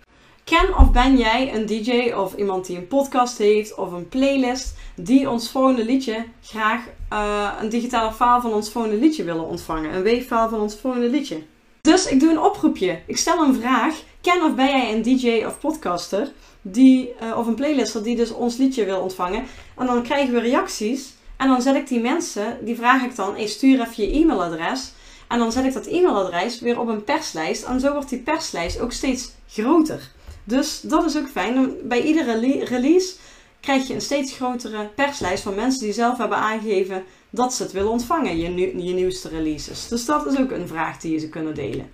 Ken 0.43 0.77
of 0.77 0.91
ben 0.91 1.17
jij 1.17 1.55
een 1.55 1.65
DJ 1.65 2.11
of 2.11 2.35
iemand 2.35 2.65
die 2.65 2.77
een 2.77 2.87
podcast 2.87 3.37
heeft 3.37 3.75
of 3.75 3.91
een 3.91 4.09
playlist 4.09 4.75
die 4.95 5.29
ons 5.29 5.51
volgende 5.51 5.85
liedje 5.85 6.25
graag 6.41 6.81
uh, 7.13 7.51
een 7.61 7.69
digitale 7.69 8.13
file 8.13 8.41
van 8.41 8.53
ons 8.53 8.71
volgende 8.71 8.97
liedje 8.97 9.23
willen 9.23 9.47
ontvangen? 9.47 9.93
Een 9.93 10.03
wave-file 10.03 10.49
van 10.49 10.59
ons 10.59 10.75
volgende 10.75 11.09
liedje. 11.09 11.41
Dus 11.81 12.07
ik 12.07 12.19
doe 12.19 12.29
een 12.29 12.41
oproepje. 12.41 12.99
Ik 13.05 13.17
stel 13.17 13.43
een 13.43 13.55
vraag. 13.55 14.03
Ken 14.21 14.43
of 14.43 14.55
ben 14.55 14.67
jij 14.67 14.93
een 14.93 15.01
DJ 15.01 15.43
of 15.45 15.59
podcaster 15.59 16.31
die, 16.61 17.13
uh, 17.23 17.37
of 17.37 17.47
een 17.47 17.55
playlister 17.55 18.03
die 18.03 18.15
dus 18.15 18.31
ons 18.31 18.57
liedje 18.57 18.85
wil 18.85 18.99
ontvangen? 18.99 19.43
En 19.77 19.85
dan 19.85 20.03
krijgen 20.03 20.33
we 20.33 20.39
reacties. 20.39 21.13
En 21.41 21.47
dan 21.47 21.61
zet 21.61 21.75
ik 21.75 21.87
die 21.87 21.99
mensen, 21.99 22.65
die 22.65 22.75
vraag 22.75 23.03
ik 23.03 23.15
dan, 23.15 23.35
hey, 23.35 23.47
stuur 23.47 23.81
even 23.81 24.03
je 24.03 24.19
e-mailadres. 24.19 24.91
En 25.27 25.39
dan 25.39 25.51
zet 25.51 25.65
ik 25.65 25.73
dat 25.73 25.85
e-mailadres 25.85 26.59
weer 26.59 26.79
op 26.79 26.87
een 26.87 27.03
perslijst. 27.03 27.63
En 27.63 27.79
zo 27.79 27.93
wordt 27.93 28.09
die 28.09 28.19
perslijst 28.19 28.79
ook 28.79 28.91
steeds 28.91 29.31
groter. 29.47 30.11
Dus 30.43 30.81
dat 30.81 31.05
is 31.05 31.17
ook 31.17 31.29
fijn. 31.29 31.75
Bij 31.83 32.01
iedere 32.01 32.63
release 32.65 33.15
krijg 33.59 33.87
je 33.87 33.93
een 33.93 34.01
steeds 34.01 34.33
grotere 34.33 34.89
perslijst 34.95 35.43
van 35.43 35.55
mensen 35.55 35.81
die 35.83 35.93
zelf 35.93 36.17
hebben 36.17 36.37
aangegeven 36.37 37.03
dat 37.29 37.53
ze 37.53 37.63
het 37.63 37.71
willen 37.71 37.91
ontvangen, 37.91 38.37
je, 38.37 38.49
nieuwste 38.93 39.29
releases. 39.29 39.87
Dus 39.87 40.05
dat 40.05 40.25
is 40.25 40.37
ook 40.37 40.51
een 40.51 40.67
vraag 40.67 40.97
die 40.97 41.11
je 41.11 41.19
ze 41.19 41.29
kunnen 41.29 41.55
delen. 41.55 41.91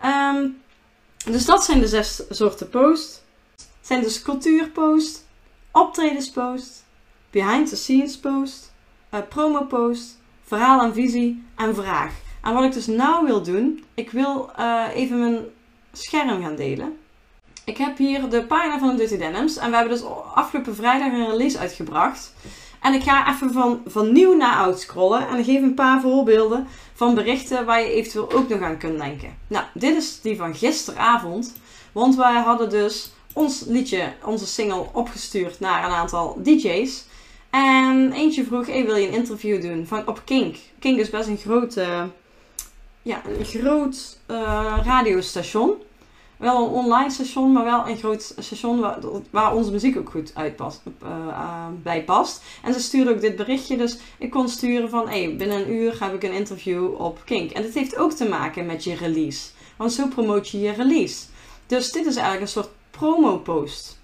Ehm, 0.00 0.48
dus 1.30 1.44
dat 1.44 1.64
zijn 1.64 1.80
de 1.80 1.88
zes 1.88 2.22
soorten 2.28 2.68
post. 2.68 3.24
Het 3.56 3.86
zijn 3.86 4.02
dus 4.02 4.22
cultuurpost, 4.22 5.24
optredenspost, 5.72 6.84
behind 7.36 7.68
the 7.68 7.76
scenes 7.76 8.16
post, 8.16 8.72
uh, 9.14 9.20
promo 9.28 9.64
post, 9.64 10.18
verhaal 10.44 10.80
en 10.80 10.94
visie 10.94 11.44
en 11.56 11.74
vraag. 11.74 12.12
En 12.42 12.54
wat 12.54 12.64
ik 12.64 12.72
dus 12.72 12.86
nou 12.86 13.26
wil 13.26 13.42
doen, 13.42 13.84
ik 13.94 14.10
wil 14.10 14.50
uh, 14.58 14.84
even 14.94 15.18
mijn 15.20 15.44
scherm 15.92 16.42
gaan 16.42 16.56
delen. 16.56 16.96
Ik 17.64 17.76
heb 17.76 17.96
hier 17.96 18.28
de 18.28 18.44
pagina 18.44 18.78
van 18.78 18.88
de 18.88 18.96
Dirty 18.96 19.16
Denims. 19.16 19.56
En 19.56 19.70
we 19.70 19.76
hebben 19.76 19.94
dus 19.94 20.06
afgelopen 20.34 20.74
vrijdag 20.74 21.12
een 21.12 21.30
release 21.30 21.58
uitgebracht. 21.58 22.34
En 22.80 22.94
ik 22.94 23.02
ga 23.02 23.30
even 23.30 23.52
van, 23.52 23.80
van 23.86 24.12
nieuw 24.12 24.36
naar 24.36 24.56
oud 24.56 24.80
scrollen. 24.80 25.28
En 25.28 25.38
ik 25.38 25.44
geef 25.44 25.62
een 25.62 25.74
paar 25.74 26.00
voorbeelden 26.00 26.66
van 26.94 27.14
berichten 27.14 27.64
waar 27.64 27.80
je 27.80 27.92
eventueel 27.92 28.32
ook 28.32 28.48
nog 28.48 28.60
aan 28.60 28.78
kunt 28.78 28.98
denken. 28.98 29.38
Nou, 29.46 29.64
dit 29.74 29.96
is 29.96 30.20
die 30.20 30.36
van 30.36 30.54
gisteravond. 30.54 31.52
Want 31.92 32.16
wij 32.16 32.40
hadden 32.40 32.70
dus 32.70 33.10
ons 33.32 33.64
liedje, 33.66 34.12
onze 34.24 34.46
single, 34.46 34.86
opgestuurd 34.92 35.60
naar 35.60 35.84
een 35.84 35.90
aantal 35.90 36.38
DJ's. 36.42 37.04
En 37.56 38.12
eentje 38.12 38.44
vroeg, 38.44 38.66
hey, 38.66 38.84
wil 38.84 38.96
je 38.96 39.08
een 39.08 39.14
interview 39.14 39.62
doen 39.62 39.86
van, 39.86 40.08
op 40.08 40.22
Kink? 40.24 40.56
Kink 40.78 40.98
is 40.98 41.10
best 41.10 41.28
een 41.28 41.36
groot, 41.36 41.74
ja, 43.02 43.22
een 43.38 43.44
groot 43.44 44.18
uh, 44.30 44.78
radiostation 44.84 45.76
wel 46.36 46.64
een 46.64 46.70
online 46.70 47.10
station, 47.10 47.52
maar 47.52 47.64
wel 47.64 47.88
een 47.88 47.96
groot 47.96 48.34
station 48.38 48.80
waar, 49.30 49.54
onze 49.54 49.70
muziek 49.70 49.96
ook 49.96 50.10
goed 50.10 50.30
uitpast, 50.34 50.82
uh, 51.02 51.66
bij 51.82 52.04
past. 52.04 52.42
En 52.62 52.72
ze 52.72 52.80
stuurde 52.80 53.10
ook 53.10 53.20
dit 53.20 53.36
berichtje, 53.36 53.76
dus 53.76 53.98
ik 54.18 54.30
kon 54.30 54.48
sturen 54.48 54.90
van 54.90 55.08
hey, 55.08 55.36
binnen 55.36 55.56
een 55.56 55.72
uur 55.72 55.96
heb 56.04 56.14
ik 56.14 56.22
een 56.22 56.32
interview 56.32 57.00
op 57.00 57.22
Kink. 57.24 57.50
En 57.50 57.62
dit 57.62 57.74
heeft 57.74 57.96
ook 57.96 58.12
te 58.12 58.28
maken 58.28 58.66
met 58.66 58.84
je 58.84 58.94
release, 58.94 59.48
want 59.76 59.92
zo 59.92 60.06
promoot 60.06 60.48
je 60.48 60.60
je 60.60 60.72
release. 60.72 61.24
Dus 61.66 61.92
dit 61.92 62.06
is 62.06 62.16
eigenlijk 62.16 62.40
een 62.40 62.62
soort 62.62 62.70
promo 62.90 63.38
post. 63.38 63.98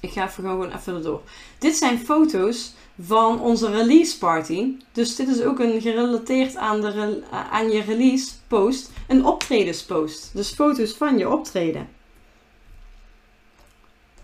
Ik 0.00 0.12
ga 0.12 0.24
even 0.24 0.44
gewoon 0.44 0.72
even 0.72 0.94
erdoor. 0.94 1.22
Dit 1.58 1.76
zijn 1.76 1.98
foto's 1.98 2.74
van 3.00 3.40
onze 3.40 3.70
release 3.70 4.18
party. 4.18 4.74
Dus 4.92 5.16
dit 5.16 5.28
is 5.28 5.42
ook 5.42 5.58
een 5.58 5.80
gerelateerd 5.80 6.56
aan, 6.56 6.80
de, 6.80 7.22
aan 7.50 7.70
je 7.70 7.82
release 7.82 8.30
post, 8.46 8.90
een 9.08 9.24
optredenspost. 9.24 10.30
Dus 10.34 10.52
foto's 10.52 10.92
van 10.92 11.18
je 11.18 11.28
optreden. 11.28 11.88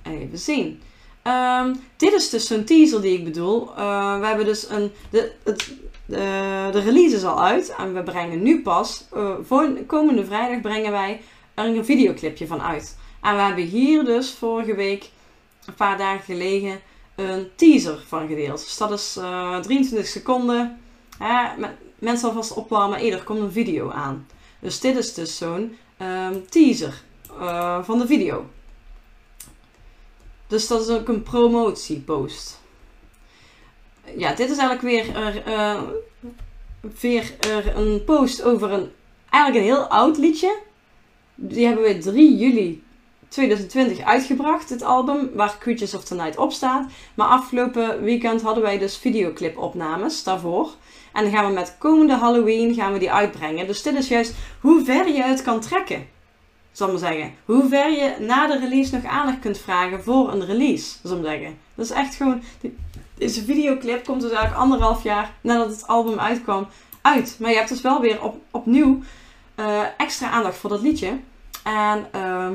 Even 0.02 0.38
zien. 0.38 0.80
Um, 1.24 1.80
dit 1.96 2.12
is 2.12 2.30
dus 2.30 2.46
zo'n 2.46 2.64
teaser 2.64 3.00
die 3.00 3.18
ik 3.18 3.24
bedoel. 3.24 3.68
Uh, 3.78 4.18
we 4.20 4.26
hebben 4.26 4.44
dus 4.44 4.68
een. 4.70 4.92
De, 5.10 5.32
het, 5.44 5.72
de, 6.06 6.68
de, 6.72 6.80
release 6.80 7.16
is 7.16 7.24
al 7.24 7.42
uit 7.42 7.74
en 7.78 7.94
we 7.94 8.02
brengen 8.02 8.42
nu 8.42 8.62
pas. 8.62 9.04
Voor, 9.42 9.70
komende 9.86 10.24
vrijdag 10.24 10.60
brengen 10.60 10.90
wij 10.90 11.20
er 11.54 11.64
een 11.64 11.84
videoclipje 11.84 12.46
van 12.46 12.62
uit. 12.62 12.98
En 13.20 13.36
we 13.36 13.42
hebben 13.42 13.64
hier 13.64 14.04
dus 14.04 14.30
vorige 14.30 14.74
week, 14.74 15.10
een 15.66 15.74
paar 15.74 15.98
dagen 15.98 16.24
gelegen, 16.24 16.80
een 17.14 17.50
teaser 17.56 18.02
van 18.06 18.28
gedeeld. 18.28 18.64
Dus 18.64 18.76
dat 18.76 18.90
is 18.90 19.16
uh, 19.18 19.56
eh, 19.56 19.62
23 19.62 20.06
seconden. 20.06 20.80
Hè, 21.18 21.66
mensen 21.98 22.28
alvast 22.28 22.52
opwarmen. 22.52 22.98
Hey, 22.98 23.12
er 23.12 23.22
komt 23.22 23.40
een 23.40 23.52
video 23.52 23.90
aan. 23.90 24.26
Dus 24.60 24.80
dit 24.80 24.96
is 24.96 25.14
dus 25.14 25.36
zo'n 25.36 25.76
um, 25.98 26.48
teaser 26.48 27.02
uh, 27.30 27.84
van 27.84 27.98
de 27.98 28.06
video. 28.06 28.46
Dus 30.46 30.66
dat 30.66 30.80
is 30.80 30.94
ook 30.94 31.08
een 31.08 31.22
promotiepost. 31.22 32.60
Ja, 34.16 34.34
dit 34.34 34.50
is 34.50 34.58
eigenlijk 34.58 34.80
weer, 34.80 35.16
uh, 35.46 35.80
weer 37.00 37.32
een 37.76 38.04
post 38.04 38.42
over 38.42 38.70
een, 38.70 38.92
eigenlijk 39.30 39.64
een 39.64 39.72
heel 39.74 39.86
oud 39.86 40.16
liedje. 40.16 40.58
Die 41.34 41.66
hebben 41.66 41.84
we 41.84 41.98
3 41.98 42.36
juli 42.36 42.82
2020 43.32 44.04
uitgebracht, 44.04 44.68
dit 44.68 44.82
album, 44.82 45.30
waar 45.34 45.58
Creatures 45.58 45.94
of 45.94 46.04
the 46.04 46.14
Night 46.14 46.36
op 46.36 46.52
staat. 46.52 46.90
Maar 47.14 47.26
afgelopen 47.26 48.02
weekend 48.02 48.42
hadden 48.42 48.62
wij 48.62 48.78
dus 48.78 48.96
videoclip 48.96 49.58
opnames 49.58 50.22
daarvoor. 50.22 50.70
En 51.12 51.22
dan 51.22 51.32
gaan 51.32 51.46
we 51.46 51.52
met 51.52 51.76
komende 51.78 52.14
Halloween 52.14 52.74
gaan 52.74 52.92
we 52.92 52.98
die 52.98 53.12
uitbrengen. 53.12 53.66
Dus 53.66 53.82
dit 53.82 53.94
is 53.94 54.08
juist 54.08 54.34
hoe 54.60 54.84
ver 54.84 55.08
je 55.08 55.22
het 55.22 55.42
kan 55.42 55.60
trekken. 55.60 56.06
Zal 56.72 56.88
maar 56.88 56.98
zeggen. 56.98 57.34
Hoe 57.44 57.68
ver 57.68 57.90
je 57.90 58.14
na 58.18 58.46
de 58.46 58.58
release 58.58 58.94
nog 58.94 59.04
aandacht 59.04 59.38
kunt 59.38 59.58
vragen 59.58 60.02
voor 60.02 60.32
een 60.32 60.46
release. 60.46 60.96
Zal 61.02 61.16
ik 61.16 61.22
maar 61.22 61.32
zeggen. 61.32 61.58
Dat 61.74 61.84
is 61.84 61.90
echt 61.90 62.14
gewoon... 62.14 62.42
Deze 63.14 63.44
videoclip 63.44 64.04
komt 64.04 64.20
dus 64.20 64.30
eigenlijk 64.30 64.60
anderhalf 64.60 65.02
jaar 65.02 65.34
nadat 65.40 65.70
het 65.70 65.86
album 65.86 66.18
uitkwam 66.18 66.66
uit. 67.02 67.36
Maar 67.40 67.50
je 67.50 67.56
hebt 67.56 67.68
dus 67.68 67.80
wel 67.80 68.00
weer 68.00 68.22
op, 68.22 68.36
opnieuw 68.50 69.02
uh, 69.56 69.82
extra 69.96 70.30
aandacht 70.30 70.56
voor 70.56 70.70
dat 70.70 70.82
liedje. 70.82 71.18
En... 71.62 72.06
Uh, 72.14 72.48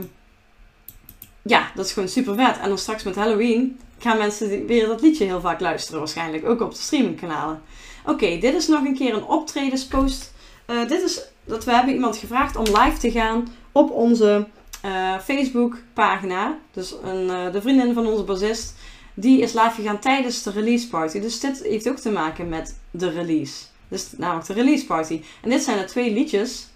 ja, 1.47 1.71
dat 1.75 1.85
is 1.85 1.91
gewoon 1.91 2.09
super 2.09 2.35
vet. 2.35 2.59
En 2.59 2.67
dan 2.67 2.77
straks 2.77 3.03
met 3.03 3.15
Halloween 3.15 3.79
gaan 3.99 4.17
mensen 4.17 4.65
weer 4.65 4.87
dat 4.87 5.01
liedje 5.01 5.25
heel 5.25 5.41
vaak 5.41 5.59
luisteren. 5.59 5.99
Waarschijnlijk 5.99 6.45
ook 6.45 6.61
op 6.61 6.71
de 6.71 6.81
streamingkanalen. 6.81 7.61
Oké, 8.05 8.37
dit 8.37 8.53
is 8.53 8.67
nog 8.67 8.85
een 8.85 8.95
keer 8.95 9.13
een 9.13 9.23
optredenspost. 9.23 10.33
Uh, 10.67 10.87
dit 10.87 11.01
is 11.01 11.21
dat 11.45 11.63
we 11.63 11.71
hebben 11.71 11.93
iemand 11.93 12.17
gevraagd 12.17 12.55
om 12.55 12.65
live 12.65 12.97
te 12.97 13.11
gaan 13.11 13.47
op 13.71 13.91
onze 13.91 14.47
uh, 14.85 15.19
Facebook 15.19 15.77
pagina. 15.93 16.57
Dus 16.71 16.95
een, 17.03 17.25
uh, 17.25 17.51
de 17.51 17.61
vriendin 17.61 17.93
van 17.93 18.07
onze 18.07 18.23
bassist. 18.23 18.75
Die 19.13 19.41
is 19.41 19.53
live 19.53 19.71
gegaan 19.75 19.99
tijdens 19.99 20.43
de 20.43 20.51
release 20.51 20.87
party. 20.87 21.19
Dus 21.19 21.39
dit 21.39 21.63
heeft 21.63 21.89
ook 21.89 21.97
te 21.97 22.11
maken 22.11 22.49
met 22.49 22.79
de 22.91 23.09
release. 23.09 23.63
Dus 23.87 24.07
namelijk 24.17 24.47
de 24.47 24.53
release 24.53 24.85
party. 24.85 25.21
En 25.41 25.49
dit 25.49 25.63
zijn 25.63 25.77
er 25.77 25.87
twee 25.87 26.13
liedjes. 26.13 26.67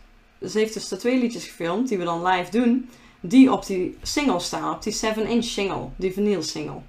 Ze 0.48 0.58
heeft 0.60 0.74
dus 0.74 0.88
de 0.88 0.98
twee 0.98 1.20
liedjes 1.20 1.46
gefilmd 1.46 1.88
die 1.88 1.98
we 1.98 2.04
dan 2.04 2.26
live 2.26 2.52
doen 2.52 2.90
die 3.22 3.52
op 3.52 3.66
die 3.66 3.98
single 4.02 4.40
staan, 4.40 4.74
op 4.74 4.84
die 4.84 4.96
7-inch 4.96 5.44
single, 5.44 5.90
die 5.96 6.14
vinyl 6.14 6.44
single. 6.44 6.82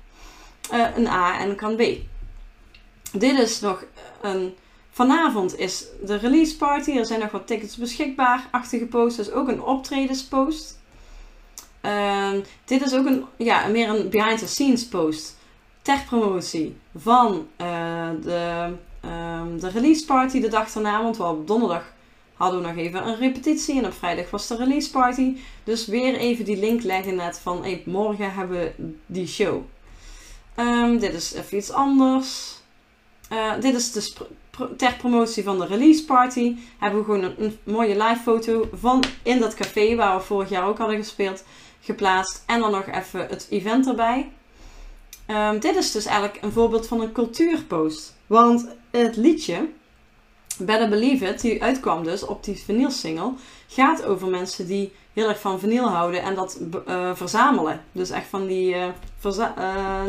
Uh, 0.72 0.96
een 0.96 1.06
A 1.06 1.38
en 1.38 1.48
een 1.50 1.56
kan 1.56 1.76
B. 1.76 1.82
Dit 3.12 3.38
is 3.38 3.60
nog 3.60 3.84
een. 4.20 4.54
Vanavond 4.90 5.58
is 5.58 5.84
de 6.04 6.16
release 6.16 6.56
party. 6.56 6.90
Er 6.90 7.06
zijn 7.06 7.20
nog 7.20 7.30
wat 7.30 7.46
tickets 7.46 7.76
beschikbaar. 7.76 8.48
Achtige 8.50 8.84
post 8.84 9.18
is 9.18 9.30
ook 9.30 9.48
een 9.48 9.62
optredenspost. 9.62 10.78
Uh, 11.82 12.32
dit 12.64 12.82
is 12.82 12.94
ook 12.94 13.06
een, 13.06 13.24
ja, 13.36 13.66
meer 13.66 13.88
een 13.88 14.10
behind 14.10 14.38
the 14.38 14.46
scenes 14.46 14.88
post. 14.88 15.36
Ter 15.82 16.02
promotie 16.06 16.76
van 16.96 17.48
uh, 17.60 18.08
de, 18.22 18.72
um, 19.04 19.60
de 19.60 19.68
release 19.68 20.04
party 20.04 20.40
de 20.40 20.48
dag 20.48 20.72
daarna. 20.72 21.02
Want 21.02 21.16
we 21.16 21.24
op 21.24 21.46
donderdag 21.46 21.92
hadden 22.42 22.60
we 22.60 22.66
nog 22.66 22.76
even 22.76 23.06
een 23.06 23.16
repetitie. 23.16 23.78
En 23.78 23.86
op 23.86 23.92
vrijdag 23.92 24.30
was 24.30 24.46
de 24.46 24.56
release 24.56 24.90
party. 24.90 25.36
Dus 25.64 25.86
weer 25.86 26.14
even 26.14 26.44
die 26.44 26.56
link 26.56 26.82
leggen 26.82 27.14
net 27.14 27.38
van 27.38 27.62
hey, 27.62 27.82
morgen 27.86 28.32
hebben 28.34 28.58
we 28.58 28.94
die 29.06 29.26
show. 29.26 29.62
Um, 30.56 30.98
dit 30.98 31.14
is 31.14 31.32
even 31.32 31.58
iets 31.58 31.70
anders. 31.70 32.54
Uh, 33.32 33.52
dit 33.60 33.74
is 33.74 33.92
dus 33.92 34.16
ter 34.76 34.94
promotie 34.94 35.42
van 35.42 35.58
de 35.58 35.66
release 35.66 36.04
party. 36.04 36.56
Hebben 36.78 36.98
we 36.98 37.04
gewoon 37.04 37.34
een, 37.38 37.58
mooie 37.64 38.02
live 38.02 38.20
foto 38.22 38.68
van 38.72 39.04
in 39.22 39.38
dat 39.38 39.54
café 39.54 39.94
waar 39.94 40.16
we 40.16 40.22
vorig 40.22 40.48
jaar 40.48 40.66
ook 40.66 40.78
hadden 40.78 40.96
gespeeld. 40.96 41.44
Geplaatst. 41.80 42.42
En 42.46 42.60
dan 42.60 42.70
nog 42.70 42.86
even 42.86 43.26
het 43.28 43.46
event 43.50 43.86
erbij. 43.86 44.30
Ehm, 45.26 45.58
dit 45.58 45.76
is 45.76 45.92
dus 45.92 46.04
eigenlijk 46.04 46.42
een 46.42 46.52
voorbeeld 46.52 46.86
van 46.86 47.00
een 47.00 47.12
cultuurpost. 47.12 48.16
Want 48.26 48.68
het 48.90 49.16
liedje 49.16 49.68
Better 50.64 50.88
Believe 50.88 51.26
It, 51.26 51.40
die 51.40 51.62
uitkwam 51.62 52.04
dus 52.04 52.22
op 52.22 52.44
die 52.44 52.62
vinyl 52.64 52.90
single, 52.90 53.32
gaat 53.68 54.04
over 54.04 54.28
mensen 54.28 54.66
die 54.66 54.92
heel 55.12 55.28
erg 55.28 55.40
van 55.40 55.58
vinyl 55.58 55.88
houden 55.88 56.22
en 56.22 56.34
dat 56.34 56.60
uh, 56.88 57.10
verzamelen. 57.14 57.84
Dus 57.92 58.10
echt 58.10 58.26
van 58.26 58.46
die 58.46 58.74
uh, 58.74 58.88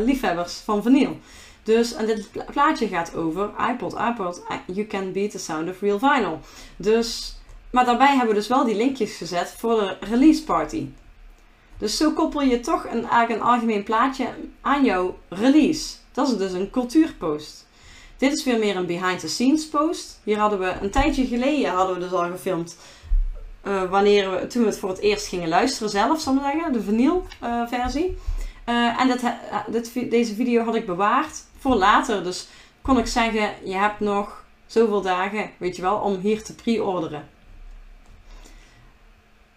liefhebbers 0.04 0.54
van 0.54 0.82
vinyl. 0.82 1.18
Dus, 1.62 1.94
en 1.94 2.06
dit 2.06 2.28
plaatje 2.52 2.88
gaat 2.88 3.14
over 3.14 3.50
iPod, 3.70 3.94
iPod, 3.94 4.42
you 4.66 4.86
can 4.86 5.12
beat 5.12 5.30
the 5.30 5.38
sound 5.38 5.68
of 5.68 5.80
real 5.80 5.98
vinyl. 5.98 6.40
Dus, 6.76 7.36
maar 7.70 7.84
daarbij 7.84 8.08
hebben 8.08 8.28
we 8.28 8.34
dus 8.34 8.48
wel 8.48 8.64
die 8.64 8.76
linkjes 8.76 9.16
gezet 9.16 9.54
voor 9.58 9.74
de 9.80 9.96
release 10.00 10.44
party. 10.44 10.88
Dus 11.78 11.96
zo 11.96 12.10
koppel 12.10 12.42
je 12.42 12.60
toch 12.60 12.84
een, 12.84 13.08
eigenlijk 13.08 13.30
een 13.30 13.46
algemeen 13.46 13.82
plaatje 13.82 14.28
aan 14.60 14.84
jouw 14.84 15.18
release. 15.28 15.94
Dat 16.12 16.28
is 16.28 16.36
dus 16.36 16.52
een 16.52 16.70
cultuurpost. 16.70 17.63
Dit 18.16 18.32
is 18.32 18.44
weer 18.44 18.58
meer 18.58 18.76
een 18.76 18.86
behind 18.86 19.20
the 19.20 19.28
scenes 19.28 19.68
post. 19.68 20.20
Hier 20.22 20.38
hadden 20.38 20.58
we 20.58 20.74
een 20.80 20.90
tijdje 20.90 21.26
geleden 21.26 21.70
hadden 21.70 21.94
we 21.94 22.00
dus 22.00 22.12
al 22.12 22.30
gefilmd. 22.30 22.76
Uh, 23.66 23.90
wanneer 23.90 24.30
we, 24.30 24.46
toen 24.46 24.62
we 24.62 24.68
het 24.68 24.78
voor 24.78 24.88
het 24.88 24.98
eerst 24.98 25.26
gingen 25.26 25.48
luisteren 25.48 25.90
zelf, 25.90 26.20
zal 26.20 26.34
ik 26.34 26.40
zeggen, 26.42 26.72
de 26.72 26.82
vinyl 26.82 27.26
uh, 27.42 27.68
versie. 27.68 28.18
Uh, 28.68 29.00
en 29.00 29.08
dit, 29.08 29.92
dit, 29.92 30.10
deze 30.10 30.34
video 30.34 30.64
had 30.64 30.74
ik 30.74 30.86
bewaard 30.86 31.44
voor 31.58 31.74
later. 31.74 32.24
Dus 32.24 32.48
kon 32.82 32.98
ik 32.98 33.06
zeggen, 33.06 33.50
je 33.64 33.74
hebt 33.74 34.00
nog 34.00 34.44
zoveel 34.66 35.02
dagen, 35.02 35.50
weet 35.56 35.76
je 35.76 35.82
wel, 35.82 35.96
om 35.96 36.18
hier 36.18 36.42
te 36.42 36.54
pre-orderen. 36.54 37.28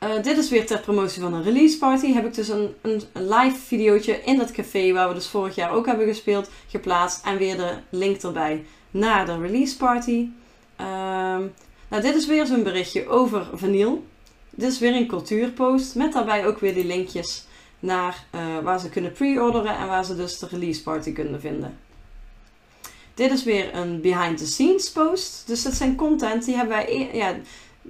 Uh, 0.04 0.24
dit 0.24 0.38
is 0.38 0.50
weer 0.50 0.66
ter 0.66 0.80
promotie 0.80 1.22
van 1.22 1.34
een 1.34 1.44
release 1.44 1.78
party. 1.78 2.14
Heb 2.14 2.26
ik 2.26 2.34
dus 2.34 2.48
een, 2.48 2.76
een, 2.82 3.02
live 3.14 3.58
videootje 3.58 4.22
in 4.24 4.38
dat 4.38 4.52
café 4.52 4.92
waar 4.94 5.08
we 5.08 5.14
dus 5.14 5.28
vorig 5.28 5.56
jaar 5.56 5.72
ook 5.72 5.86
hebben 5.86 6.08
gespeeld, 6.08 6.50
geplaatst. 6.68 7.26
En 7.26 7.38
weer 7.38 7.58
de 7.58 7.74
link 7.90 8.22
erbij 8.22 8.66
naar 8.92 9.26
de 9.26 9.38
release 9.38 9.78
party. 9.78 10.28
Uh, 10.82 10.88
nou, 11.88 12.02
dit 12.02 12.16
is 12.16 12.26
weer 12.26 12.46
zo'n 12.46 12.64
berichtje 12.64 13.08
over 13.08 13.50
vanille. 13.54 13.98
Dit 14.50 14.72
is 14.72 14.80
weer 14.80 14.96
een 14.96 15.08
cultuurpost 15.08 15.96
met 15.96 16.14
daarbij 16.14 16.48
ook 16.48 16.60
weer 16.60 16.74
die 16.74 16.86
linkjes 16.86 17.46
naar 17.80 18.26
uh, 18.36 18.42
waar 18.64 18.80
ze 18.80 18.90
kunnen 18.90 19.12
pre-orderen 19.12 19.78
en 19.78 19.88
waar 19.88 20.06
ze 20.06 20.16
dus 20.16 20.40
de 20.40 20.48
release 20.48 20.84
party 20.84 21.14
kunnen 21.14 21.42
vinden. 21.42 21.78
Dit 23.14 23.32
is 23.32 23.44
weer 23.44 23.76
een 23.76 24.02
behind 24.02 24.38
the 24.38 24.46
scenes 24.46 24.92
post. 24.92 25.44
Dus 25.48 25.64
dat 25.64 25.74
zijn 25.74 25.96
content 25.96 26.46
die 26.46 26.56
hebben 26.56 26.76
wij. 26.76 26.88
E- 26.90 27.18
ja, 27.18 27.36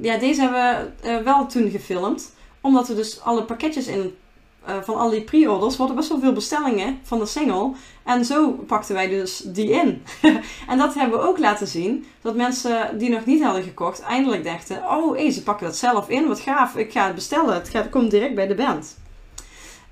ja, 0.02 0.18
deze 0.18 0.42
hebben 0.42 0.92
we 1.02 1.10
uh, 1.10 1.18
wel 1.18 1.46
toen 1.46 1.70
gefilmd. 1.70 2.36
Omdat 2.62 2.88
we 2.88 2.96
dus 2.96 3.22
alle 3.22 3.44
pakketjes 3.44 3.88
in. 3.88 4.16
Uh, 4.70 4.76
van 4.82 4.96
al 4.96 5.10
die 5.10 5.22
pre-orders. 5.22 5.78
We 5.78 5.94
best 5.94 6.10
wel 6.10 6.20
veel 6.20 6.34
bestellingen 6.34 7.00
van 7.04 7.20
de 7.20 7.26
single. 7.26 7.72
En 8.04 8.26
zo 8.26 8.52
pakten 8.52 8.96
wij 8.96 9.08
dus 9.08 9.38
die 9.46 9.70
in. 9.70 10.04
en 10.68 10.78
dat 10.78 10.94
hebben 10.94 11.20
we 11.20 11.26
ook 11.26 11.38
laten 11.38 11.68
zien. 11.68 12.06
Dat 12.22 12.36
mensen 12.36 12.98
die 12.98 13.10
nog 13.10 13.26
niet 13.26 13.44
hadden 13.44 13.64
gekocht. 13.64 14.02
eindelijk 14.02 14.44
dachten: 14.44 14.78
Oh, 14.78 15.16
hey, 15.16 15.32
ze 15.32 15.44
pakken 15.44 15.68
dat 15.68 15.76
zelf 15.76 16.10
in. 16.10 16.28
Wat 16.28 16.40
gaaf. 16.40 16.76
Ik 16.76 16.92
ga 16.92 17.06
het 17.06 17.16
bestellen. 17.16 17.54
Het 17.54 17.70
gaat, 17.70 17.90
komt 17.90 18.12
direct 18.12 18.36
bij 18.36 18.48
de 18.48 18.56
band. 18.56 18.98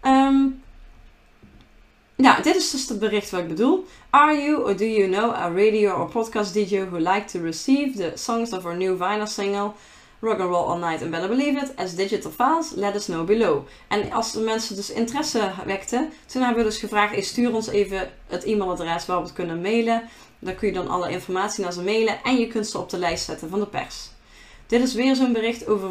Um, 0.04 0.64
nou, 2.16 2.42
dit 2.42 2.56
is 2.56 2.72
dus 2.72 2.90
het 2.90 3.00
bericht 3.00 3.30
wat 3.30 3.42
ik 3.42 3.48
bedoel. 3.48 3.86
Are 4.10 4.42
you 4.42 4.64
or 4.64 4.78
do 4.78 4.86
you 4.86 5.10
know 5.10 5.34
a 5.34 5.50
radio 5.50 5.94
or 5.94 6.10
podcast 6.10 6.54
DJ 6.54 6.86
who 6.90 6.98
like 6.98 7.26
to 7.26 7.42
receive 7.42 7.98
the 7.98 8.12
songs 8.16 8.54
of 8.54 8.66
our 8.66 8.76
new 8.76 9.04
vinyl 9.04 9.28
single 9.28 9.74
Rock 10.26 10.40
and 10.40 10.50
Roll 10.50 10.66
All 10.66 10.80
Night 10.80 11.02
and 11.02 11.12
Better 11.12 11.28
Believe 11.28 11.56
It 11.62 11.76
as 11.76 11.96
digital 11.96 12.32
files? 12.32 12.72
Let 12.76 12.96
us 12.96 13.06
know 13.06 13.26
below. 13.26 13.68
En 13.88 14.12
als 14.12 14.32
de 14.32 14.40
mensen 14.40 14.76
dus 14.76 14.90
interesse 14.90 15.52
wekten, 15.66 16.10
toen 16.26 16.42
hebben 16.42 16.64
we 16.64 16.70
dus 16.70 16.80
gevraagd: 16.80 17.26
stuur 17.26 17.54
ons 17.54 17.68
even 17.68 18.12
het 18.28 18.44
e-mailadres 18.44 19.06
waar 19.06 19.18
we 19.18 19.24
het 19.24 19.34
kunnen 19.34 19.62
mailen. 19.62 20.10
Dan 20.40 20.56
kun 20.56 20.68
je 20.68 20.74
dan 20.74 20.88
alle 20.88 21.10
informatie 21.10 21.64
naar 21.64 21.74
ze 21.74 21.82
mailen 21.82 22.24
en 22.24 22.36
je 22.38 22.48
kunt 22.48 22.68
ze 22.68 22.78
op 22.78 22.90
de 22.90 22.98
lijst 22.98 23.26
zetten 23.26 23.50
van 23.50 23.60
de 23.60 23.68
pers. 23.68 24.10
Dit 24.68 24.82
is 24.82 24.94
weer 24.94 25.16
zo'n 25.16 25.34
bericht 25.34 25.68
over 25.68 25.90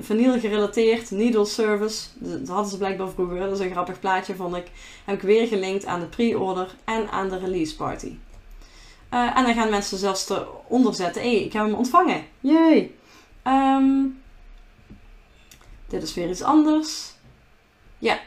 vanille 0.00 0.40
gerelateerd, 0.40 1.10
needle 1.10 1.44
service. 1.44 2.06
Dat 2.14 2.48
hadden 2.48 2.70
ze 2.70 2.78
blijkbaar 2.78 3.08
vroeger, 3.08 3.38
dat 3.38 3.52
is 3.52 3.58
een 3.58 3.70
grappig 3.70 4.00
plaatje 4.00 4.34
vond 4.34 4.56
ik. 4.56 4.66
Heb 5.04 5.16
ik 5.16 5.22
weer 5.22 5.46
gelinkt 5.46 5.86
aan 5.86 6.00
de 6.00 6.06
pre-order 6.06 6.74
en 6.84 7.10
aan 7.10 7.28
de 7.28 7.38
release 7.38 7.76
party. 7.76 8.16
Uh, 9.14 9.36
en 9.36 9.44
dan 9.44 9.54
gaan 9.54 9.70
mensen 9.70 9.98
zelfs 9.98 10.28
eronder 10.28 10.94
zetten, 10.94 11.22
hé, 11.22 11.28
ik 11.28 11.52
heb 11.52 11.64
hem 11.64 11.74
ontvangen. 11.74 12.24
Yay! 12.40 12.90
Um, 13.46 14.22
dit 15.88 16.02
is 16.02 16.14
weer 16.14 16.30
iets 16.30 16.42
anders. 16.42 17.12
Ja, 17.98 18.18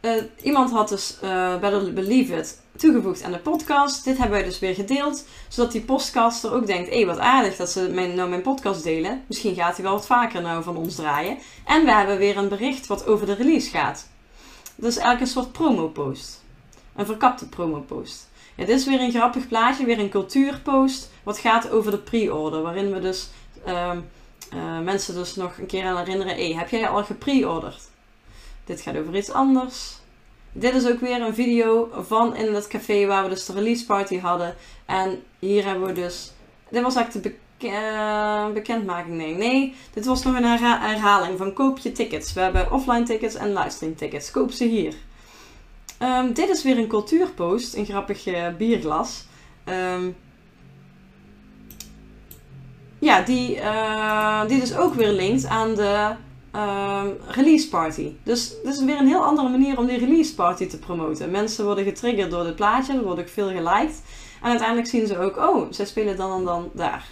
uh, 0.00 0.22
iemand 0.42 0.70
had 0.70 0.88
dus 0.88 1.18
uh, 1.24 1.58
Better 1.58 1.92
Believe 1.92 2.36
It 2.36 2.62
toegevoegd 2.76 3.22
aan 3.22 3.32
de 3.32 3.38
podcast. 3.38 4.04
Dit 4.04 4.18
hebben 4.18 4.36
wij 4.36 4.44
dus 4.44 4.58
weer 4.58 4.74
gedeeld. 4.74 5.26
Zodat 5.48 5.72
die 5.72 5.80
podcaster 5.80 6.52
ook 6.52 6.66
denkt: 6.66 6.88
hé, 6.88 6.96
hey, 6.96 7.06
wat 7.06 7.18
aardig 7.18 7.56
dat 7.56 7.70
ze 7.70 7.88
mijn, 7.88 8.14
nou 8.14 8.28
mijn 8.28 8.42
podcast 8.42 8.82
delen. 8.82 9.22
Misschien 9.26 9.54
gaat 9.54 9.74
hij 9.74 9.84
wel 9.84 9.94
wat 9.94 10.06
vaker 10.06 10.42
nou 10.42 10.62
van 10.62 10.76
ons 10.76 10.94
draaien. 10.94 11.38
En 11.64 11.84
we 11.84 11.92
hebben 11.92 12.18
weer 12.18 12.36
een 12.36 12.48
bericht 12.48 12.86
wat 12.86 13.06
over 13.06 13.26
de 13.26 13.34
release 13.34 13.70
gaat. 13.70 14.08
Is 14.76 14.84
eigenlijk 14.84 15.20
een 15.20 15.26
soort 15.26 15.52
promo-post. 15.52 16.42
Een 16.96 17.06
verkapte 17.06 17.48
promo-post. 17.48 18.28
Dit 18.56 18.68
is 18.68 18.86
weer 18.86 19.00
een 19.00 19.10
grappig 19.10 19.48
plaatje, 19.48 19.84
weer 19.84 19.98
een 19.98 20.08
cultuurpost. 20.08 21.10
Wat 21.22 21.38
gaat 21.38 21.70
over 21.70 21.90
de 21.90 21.98
pre-order. 21.98 22.62
Waarin 22.62 22.92
we 22.92 23.00
dus 23.00 23.28
uh, 23.66 23.90
uh, 24.54 24.80
mensen 24.80 25.14
dus 25.14 25.34
nog 25.34 25.58
een 25.58 25.66
keer 25.66 25.84
aan 25.84 25.96
herinneren: 25.96 26.34
hey, 26.34 26.52
heb 26.52 26.68
jij 26.68 26.88
al 26.88 27.04
gepre-orderd? 27.04 27.80
Dit 28.64 28.80
gaat 28.80 28.96
over 28.96 29.16
iets 29.16 29.30
anders. 29.30 29.96
Dit 30.52 30.74
is 30.74 30.86
ook 30.86 31.00
weer 31.00 31.22
een 31.22 31.34
video 31.34 31.88
van 32.06 32.36
in 32.36 32.54
het 32.54 32.66
café 32.66 33.06
waar 33.06 33.22
we 33.22 33.28
dus 33.28 33.46
de 33.46 33.52
release 33.52 33.86
party 33.86 34.18
hadden. 34.18 34.54
En 34.86 35.22
hier 35.38 35.64
hebben 35.64 35.86
we 35.86 35.92
dus. 35.92 36.32
Dit 36.68 36.82
was 36.82 36.94
eigenlijk 36.94 37.26
de 37.26 37.66
uh, 37.66 38.52
bekendmaking. 38.52 39.16
Nee, 39.16 39.34
nee. 39.34 39.74
Dit 39.92 40.04
was 40.04 40.22
nog 40.22 40.34
een 40.34 40.44
herhaling 40.44 41.38
van 41.38 41.52
koop 41.52 41.78
je 41.78 41.92
tickets. 41.92 42.32
We 42.32 42.40
hebben 42.40 42.72
offline 42.72 43.02
tickets 43.02 43.34
en 43.34 43.52
livestream 43.52 43.96
tickets. 43.96 44.30
Koop 44.30 44.50
ze 44.50 44.64
hier. 44.64 44.94
Um, 45.98 46.32
dit 46.32 46.48
is 46.48 46.62
weer 46.62 46.78
een 46.78 46.86
cultuurpost. 46.86 47.74
Een 47.74 47.86
grappig 47.86 48.26
uh, 48.26 48.48
bierglas. 48.58 49.24
Um, 49.64 50.16
ja, 53.04 53.22
die, 53.22 53.56
uh, 53.56 54.46
die 54.46 54.60
dus 54.60 54.76
ook 54.76 54.94
weer 54.94 55.12
linkt 55.12 55.46
aan 55.46 55.74
de 55.74 56.10
uh, 56.54 57.02
release 57.28 57.68
party. 57.68 58.12
Dus 58.22 58.48
dit 58.64 58.74
is 58.74 58.84
weer 58.84 58.98
een 58.98 59.06
heel 59.06 59.24
andere 59.24 59.48
manier 59.48 59.78
om 59.78 59.86
die 59.86 59.98
release 59.98 60.34
party 60.34 60.66
te 60.66 60.78
promoten. 60.78 61.30
Mensen 61.30 61.64
worden 61.64 61.84
getriggerd 61.84 62.30
door 62.30 62.44
het 62.44 62.56
plaatje, 62.56 62.92
er 62.92 63.02
wordt 63.02 63.20
ook 63.20 63.28
veel 63.28 63.48
geliked. 63.48 64.02
En 64.42 64.48
uiteindelijk 64.48 64.88
zien 64.88 65.06
ze 65.06 65.18
ook, 65.18 65.36
oh, 65.36 65.66
zij 65.70 65.86
spelen 65.86 66.16
dan 66.16 66.38
en 66.38 66.44
dan 66.44 66.70
daar. 66.72 67.04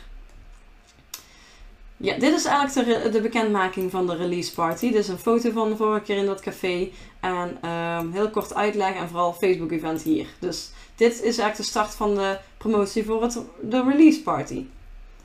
Ja, 1.96 2.18
dit 2.18 2.34
is 2.34 2.44
eigenlijk 2.44 3.02
de, 3.02 3.08
de 3.10 3.20
bekendmaking 3.20 3.90
van 3.90 4.06
de 4.06 4.16
release 4.16 4.54
party. 4.54 4.90
Dit 4.90 4.98
is 4.98 5.08
een 5.08 5.18
foto 5.18 5.50
van 5.50 5.68
de 5.68 5.76
vorige 5.76 6.02
keer 6.02 6.16
in 6.16 6.26
dat 6.26 6.40
café. 6.40 6.88
En 7.20 7.70
um, 7.70 8.12
heel 8.12 8.30
kort 8.30 8.54
uitleg 8.54 8.94
en 8.94 9.08
vooral 9.08 9.32
Facebook 9.32 9.72
event 9.72 10.02
hier. 10.02 10.26
Dus 10.38 10.70
dit 10.96 11.12
is 11.12 11.22
eigenlijk 11.22 11.56
de 11.56 11.62
start 11.62 11.94
van 11.94 12.14
de 12.14 12.38
promotie 12.56 13.04
voor 13.04 13.22
het, 13.22 13.38
de 13.60 13.82
release 13.82 14.22
party. 14.22 14.64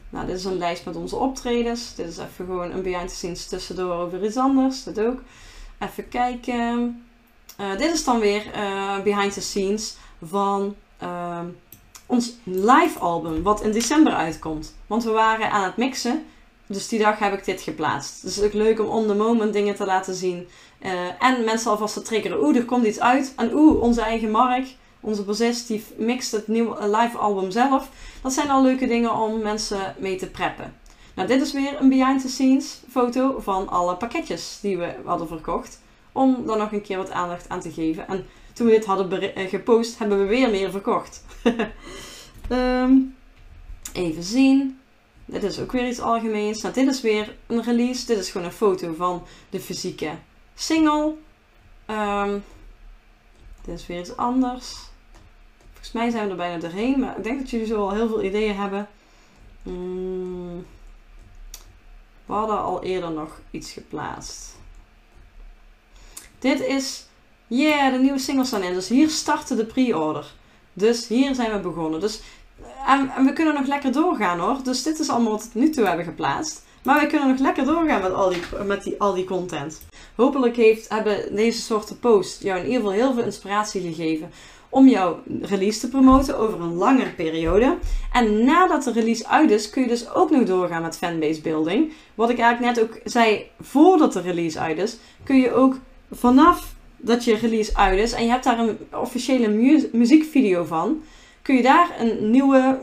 Nou, 0.09 0.25
dit 0.25 0.35
is 0.35 0.45
een 0.45 0.57
lijst 0.57 0.85
met 0.85 0.95
onze 0.95 1.15
optredens. 1.15 1.95
Dit 1.95 2.07
is 2.07 2.17
even 2.17 2.45
gewoon 2.45 2.71
een 2.71 2.81
behind 2.81 3.09
the 3.09 3.15
scenes 3.15 3.47
tussendoor 3.47 3.93
over 3.93 4.25
iets 4.25 4.37
anders. 4.37 4.83
Dat 4.83 4.99
ook. 4.99 5.21
Even 5.79 6.09
kijken. 6.09 7.01
Uh, 7.61 7.77
dit 7.77 7.93
is 7.93 8.03
dan 8.03 8.19
weer 8.19 8.45
uh, 8.55 8.99
behind 8.99 9.33
the 9.33 9.41
scenes 9.41 9.95
van 10.21 10.75
uh, 11.03 11.39
ons 12.05 12.33
live 12.43 12.99
album, 12.99 13.43
wat 13.43 13.61
in 13.61 13.71
december 13.71 14.13
uitkomt. 14.13 14.75
Want 14.87 15.03
we 15.03 15.11
waren 15.11 15.51
aan 15.51 15.63
het 15.63 15.77
mixen, 15.77 16.25
dus 16.67 16.87
die 16.87 16.99
dag 16.99 17.19
heb 17.19 17.33
ik 17.33 17.45
dit 17.45 17.61
geplaatst. 17.61 18.21
Dus 18.21 18.35
het 18.35 18.43
is 18.43 18.49
ook 18.49 18.55
leuk 18.55 18.79
om 18.79 18.85
on 18.85 19.07
the 19.07 19.13
moment 19.13 19.53
dingen 19.53 19.75
te 19.75 19.85
laten 19.85 20.15
zien. 20.15 20.47
Uh, 20.79 20.91
en 21.19 21.43
mensen 21.43 21.71
alvast 21.71 21.93
te 21.93 22.01
triggeren. 22.01 22.43
Oeh, 22.43 22.57
er 22.57 22.65
komt 22.65 22.85
iets 22.85 22.99
uit. 22.99 23.33
En 23.35 23.53
oeh, 23.53 23.81
onze 23.81 24.01
eigen 24.01 24.31
Mark 24.31 24.67
onze 24.99 25.23
bassist 25.23 25.67
die 25.67 25.83
mixt 25.97 26.31
het 26.31 26.47
nieuwe 26.47 26.87
live 26.87 27.17
album 27.17 27.51
zelf. 27.51 27.89
Dat 28.21 28.33
zijn 28.33 28.49
al 28.49 28.63
leuke 28.63 28.87
dingen 28.87 29.13
om 29.13 29.41
mensen 29.41 29.95
mee 29.97 30.15
te 30.15 30.29
preppen. 30.29 30.75
Nou, 31.17 31.27
dit 31.27 31.41
is 31.41 31.53
weer 31.53 31.81
een 31.81 31.89
behind 31.89 32.21
the 32.21 32.29
scenes 32.29 32.81
foto 32.89 33.39
van 33.39 33.69
alle 33.69 33.95
pakketjes 33.95 34.59
die 34.61 34.77
we 34.77 34.93
hadden 35.05 35.27
verkocht. 35.27 35.81
Om 36.11 36.45
daar 36.45 36.57
nog 36.57 36.71
een 36.71 36.81
keer 36.81 36.97
wat 36.97 37.11
aandacht 37.11 37.49
aan 37.49 37.59
te 37.59 37.71
geven. 37.71 38.07
En 38.07 38.25
toen 38.53 38.65
we 38.65 38.71
dit 38.71 38.85
hadden 38.85 39.35
eh, 39.35 39.49
gepost, 39.49 39.99
hebben 39.99 40.19
we 40.19 40.25
weer 40.25 40.49
meer 40.49 40.71
verkocht. 40.71 41.25
um, 42.49 43.15
even 43.93 44.23
zien. 44.23 44.79
Dit 45.25 45.43
is 45.43 45.59
ook 45.59 45.71
weer 45.71 45.87
iets 45.87 45.99
algemeens. 45.99 46.61
Nou, 46.61 46.73
dit 46.73 46.87
is 46.87 47.01
weer 47.01 47.35
een 47.47 47.63
release. 47.63 48.05
Dit 48.05 48.17
is 48.17 48.29
gewoon 48.29 48.47
een 48.47 48.53
foto 48.53 48.93
van 48.93 49.23
de 49.49 49.59
fysieke 49.59 50.11
single. 50.55 51.13
Um, 51.87 52.43
dit 53.61 53.79
is 53.79 53.87
weer 53.87 53.99
iets 53.99 54.17
anders. 54.17 54.86
Volgens 55.87 56.05
mij 56.05 56.19
zijn 56.19 56.25
we 56.25 56.31
er 56.31 56.49
bijna 56.49 56.59
doorheen. 56.59 56.99
Maar 56.99 57.17
ik 57.17 57.23
denk 57.23 57.39
dat 57.39 57.49
jullie 57.49 57.65
zo 57.65 57.81
al 57.81 57.93
heel 57.93 58.07
veel 58.07 58.23
ideeën 58.23 58.55
hebben. 58.55 58.87
Hmm. 59.63 60.65
We 62.25 62.33
hadden 62.33 62.61
al 62.61 62.83
eerder 62.83 63.11
nog 63.11 63.39
iets 63.51 63.71
geplaatst. 63.71 64.55
Dit 66.39 66.59
is 66.59 67.05
Yeah, 67.47 67.91
de 67.91 67.99
nieuwe 67.99 68.19
singles 68.19 68.47
staan 68.47 68.63
in. 68.63 68.73
Dus 68.73 68.87
hier 68.87 69.09
startte 69.09 69.55
de 69.55 69.65
pre-order. 69.65 70.33
Dus 70.73 71.07
hier 71.07 71.35
zijn 71.35 71.51
we 71.51 71.59
begonnen. 71.59 71.99
Dus, 71.99 72.21
en, 72.87 73.25
we 73.25 73.33
kunnen 73.33 73.53
nog 73.53 73.67
lekker 73.67 73.91
doorgaan 73.91 74.39
hoor. 74.39 74.63
Dus 74.63 74.83
dit 74.83 74.99
is 74.99 75.09
allemaal 75.09 75.31
wat 75.31 75.49
we 75.53 75.59
nu 75.59 75.69
toe 75.69 75.85
hebben 75.85 76.05
geplaatst. 76.05 76.65
Maar 76.83 76.99
we 76.99 77.07
kunnen 77.07 77.27
nog 77.27 77.39
lekker 77.39 77.65
doorgaan 77.65 78.01
met 78.01 78.13
al 78.13 78.29
die, 78.29 78.41
met 78.65 78.83
die, 78.83 78.95
al 79.01 79.13
die 79.13 79.25
content. 79.25 79.81
Hopelijk 80.15 80.55
heeft, 80.55 80.89
hebben 80.89 81.35
deze 81.35 81.61
soorten 81.61 81.99
posts 81.99 82.41
jou 82.41 82.59
in 82.59 82.65
ieder 82.65 82.81
geval 82.81 82.95
heel 82.95 83.13
veel 83.13 83.23
inspiratie 83.23 83.81
gegeven 83.81 84.31
om 84.69 84.87
jouw 84.87 85.19
release 85.41 85.79
te 85.79 85.89
promoten 85.89 86.37
over 86.37 86.61
een 86.61 86.73
langere 86.73 87.09
periode. 87.09 87.77
En 88.13 88.45
nadat 88.45 88.83
de 88.83 88.91
release 88.91 89.27
uit 89.27 89.51
is, 89.51 89.69
kun 89.69 89.81
je 89.81 89.87
dus 89.87 90.13
ook 90.13 90.29
nog 90.29 90.43
doorgaan 90.43 90.81
met 90.81 90.97
fanbase 90.97 91.41
building. 91.41 91.93
Wat 92.15 92.29
ik 92.29 92.39
eigenlijk 92.39 92.75
net 92.75 92.85
ook 92.85 92.99
zei, 93.03 93.45
voordat 93.61 94.13
de 94.13 94.21
release 94.21 94.59
uit 94.59 94.77
is, 94.77 94.97
kun 95.23 95.37
je 95.37 95.53
ook 95.53 95.79
vanaf 96.11 96.75
dat 96.97 97.23
je 97.23 97.35
release 97.35 97.75
uit 97.75 97.99
is 97.99 98.13
en 98.13 98.23
je 98.23 98.29
hebt 98.29 98.43
daar 98.43 98.59
een 98.59 98.77
officiële 99.01 99.47
mu 99.47 99.89
muziekvideo 99.91 100.63
van, 100.63 101.01
kun 101.41 101.55
je 101.55 101.61
daar 101.61 101.89
een 101.99 102.31
nieuwe 102.31 102.79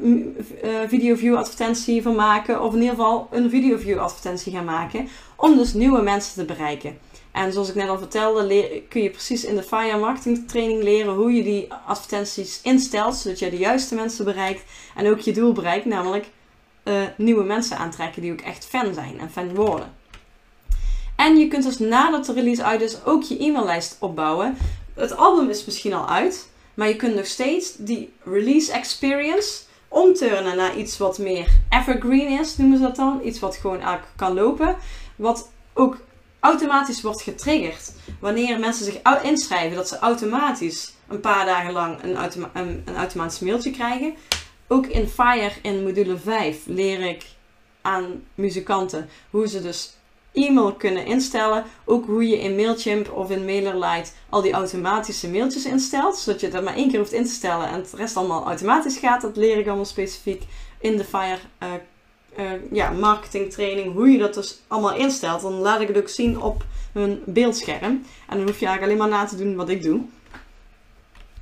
uh, 0.65 0.71
video 0.87 1.15
view 1.15 1.37
advertentie 1.37 2.03
van 2.03 2.15
maken. 2.15 2.63
Of 2.63 2.75
in 2.75 2.81
ieder 2.81 2.95
geval 2.97 3.29
een 3.31 3.51
video 3.51 3.77
view 3.77 3.99
advertentie 3.99 4.53
gaan 4.53 4.65
maken. 4.65 5.09
Om 5.37 5.57
dus 5.57 5.75
nieuwe 5.75 6.03
mensen 6.03 6.35
te 6.35 6.55
bereiken. 6.55 6.99
En 7.35 7.53
zoals 7.53 7.69
ik 7.69 7.75
net 7.75 7.89
al 7.89 7.99
vertelde, 7.99 8.83
kun 8.89 9.03
je 9.03 9.11
precies 9.11 9.45
in 9.45 9.57
de 9.57 9.63
Fire 9.63 9.99
Marketing 9.99 10.49
Training 10.49 10.83
leren 10.83 11.15
hoe 11.15 11.33
je 11.33 11.43
die 11.43 11.73
advertenties 11.87 12.61
instelt, 12.63 13.15
zodat 13.15 13.39
je 13.39 13.51
de 13.51 13.57
juiste 13.57 13.95
mensen 13.95 14.25
bereikt 14.25 14.63
en 14.97 15.11
ook 15.11 15.19
je 15.19 15.33
doel 15.33 15.53
bereikt, 15.53 15.85
namelijk 15.85 16.27
uh, 16.85 17.03
nieuwe 17.17 17.45
mensen 17.45 17.77
aantrekken 17.77 18.23
die 18.23 18.33
ook 18.33 18.41
echt 18.41 18.67
fan 18.67 18.95
zijn 18.95 19.19
en 19.21 19.31
fan 19.31 19.55
worden. 19.55 19.93
En 21.17 21.37
je 21.37 21.49
kunt 21.49 21.65
dus 21.65 21.79
nadat 21.79 22.27
de 22.27 22.33
release 22.33 22.65
uit 22.65 22.81
is 22.81 23.05
ook 23.05 23.23
je 23.23 23.39
e-maillijst 23.39 23.97
opbouwen. 24.01 24.57
Het 24.95 25.17
album 25.17 25.49
is 25.49 25.65
misschien 25.65 25.93
al 25.93 26.09
uit, 26.09 26.49
maar 26.75 26.89
je 26.89 26.97
kunt 26.97 27.15
nog 27.15 27.27
steeds 27.27 27.75
die 27.77 28.13
release 28.25 28.73
experience 28.73 29.63
omturnen 29.89 30.57
naar 30.57 30.77
iets 30.77 30.99
wat 30.99 31.19
meer 31.19 31.49
evergreen 31.71 32.41
is, 32.41 32.57
noemen 32.57 32.79
ze 32.79 32.85
dat 32.85 32.97
dan. 32.97 33.21
Iets 33.25 33.39
wat 33.39 33.57
gewoon 33.57 33.81
eigenlijk 33.81 34.13
kan 34.17 34.35
lopen. 34.35 34.77
Wat 35.17 35.51
ook 35.73 35.97
automatisch 36.45 37.03
wordt 37.03 37.23
getriggerd. 37.23 37.93
Wanneer 38.21 38.59
mensen 38.59 38.85
zich 38.85 39.01
inschrijven, 39.23 39.77
dat 39.77 39.89
ze 39.89 39.99
automatisch 39.99 40.95
een 41.09 41.21
paar 41.21 41.47
dagen 41.47 41.73
lang 41.73 42.03
een, 42.03 42.17
een, 42.53 42.81
een 42.85 42.97
automatisch 42.97 43.39
mailtje 43.39 43.71
krijgen. 43.71 44.15
Ook 44.69 44.87
in 44.87 45.09
Fire 45.09 45.53
in 45.63 45.83
module 45.83 46.17
5 46.17 46.59
leer 46.67 47.01
ik 47.01 47.25
aan 47.83 48.23
muzikanten 48.35 49.09
hoe 49.31 49.49
ze 49.49 49.63
dus 49.63 49.95
e-mail 50.33 50.73
kunnen 50.73 51.07
instellen. 51.07 51.65
Ook 51.85 52.07
hoe 52.07 52.29
je 52.29 52.41
in 52.41 52.55
Mailchimp 52.55 53.13
of 53.13 53.31
in 53.31 53.45
MailerLite 53.45 54.11
al 54.29 54.43
die 54.43 54.53
automatische 54.53 55.31
mailtjes 55.31 55.65
instelt. 55.65 56.17
Zodat 56.17 56.41
je 56.41 56.49
dat 56.49 56.65
maar 56.65 56.75
één 56.75 56.91
keer 56.91 56.99
hoeft 56.99 57.13
in 57.13 57.25
te 57.25 57.31
stellen 57.31 57.69
en 57.69 57.75
het 57.75 57.93
rest 57.97 58.17
allemaal 58.17 58.47
automatisch 58.47 58.99
gaat. 58.99 59.21
Dat 59.21 59.37
leer 59.37 59.59
ik 59.59 59.67
allemaal 59.67 59.85
specifiek 59.85 60.43
in 60.81 60.97
de 60.97 61.05
Fire 61.05 61.39
uh, 61.63 61.69
uh, 62.39 62.51
ja, 62.73 62.91
marketing 62.91 63.53
training. 63.53 63.93
Hoe 63.93 64.11
je 64.11 64.19
dat 64.19 64.35
dus 64.35 64.61
allemaal 64.69 64.95
instelt. 64.95 65.41
Dan 65.41 65.53
laat 65.53 65.81
ik 65.81 65.89
het 65.89 65.97
ook 65.97 66.09
zien 66.09 66.41
op 66.41 66.65
mijn 66.93 67.21
beeldscherm. 67.25 68.05
En 68.29 68.37
dan 68.37 68.47
hoef 68.47 68.61
je 68.61 68.67
eigenlijk 68.67 68.83
alleen 68.83 69.11
maar 69.11 69.21
na 69.21 69.29
te 69.29 69.37
doen 69.37 69.57
wat 69.57 69.69
ik 69.69 69.83
doe. 69.83 70.01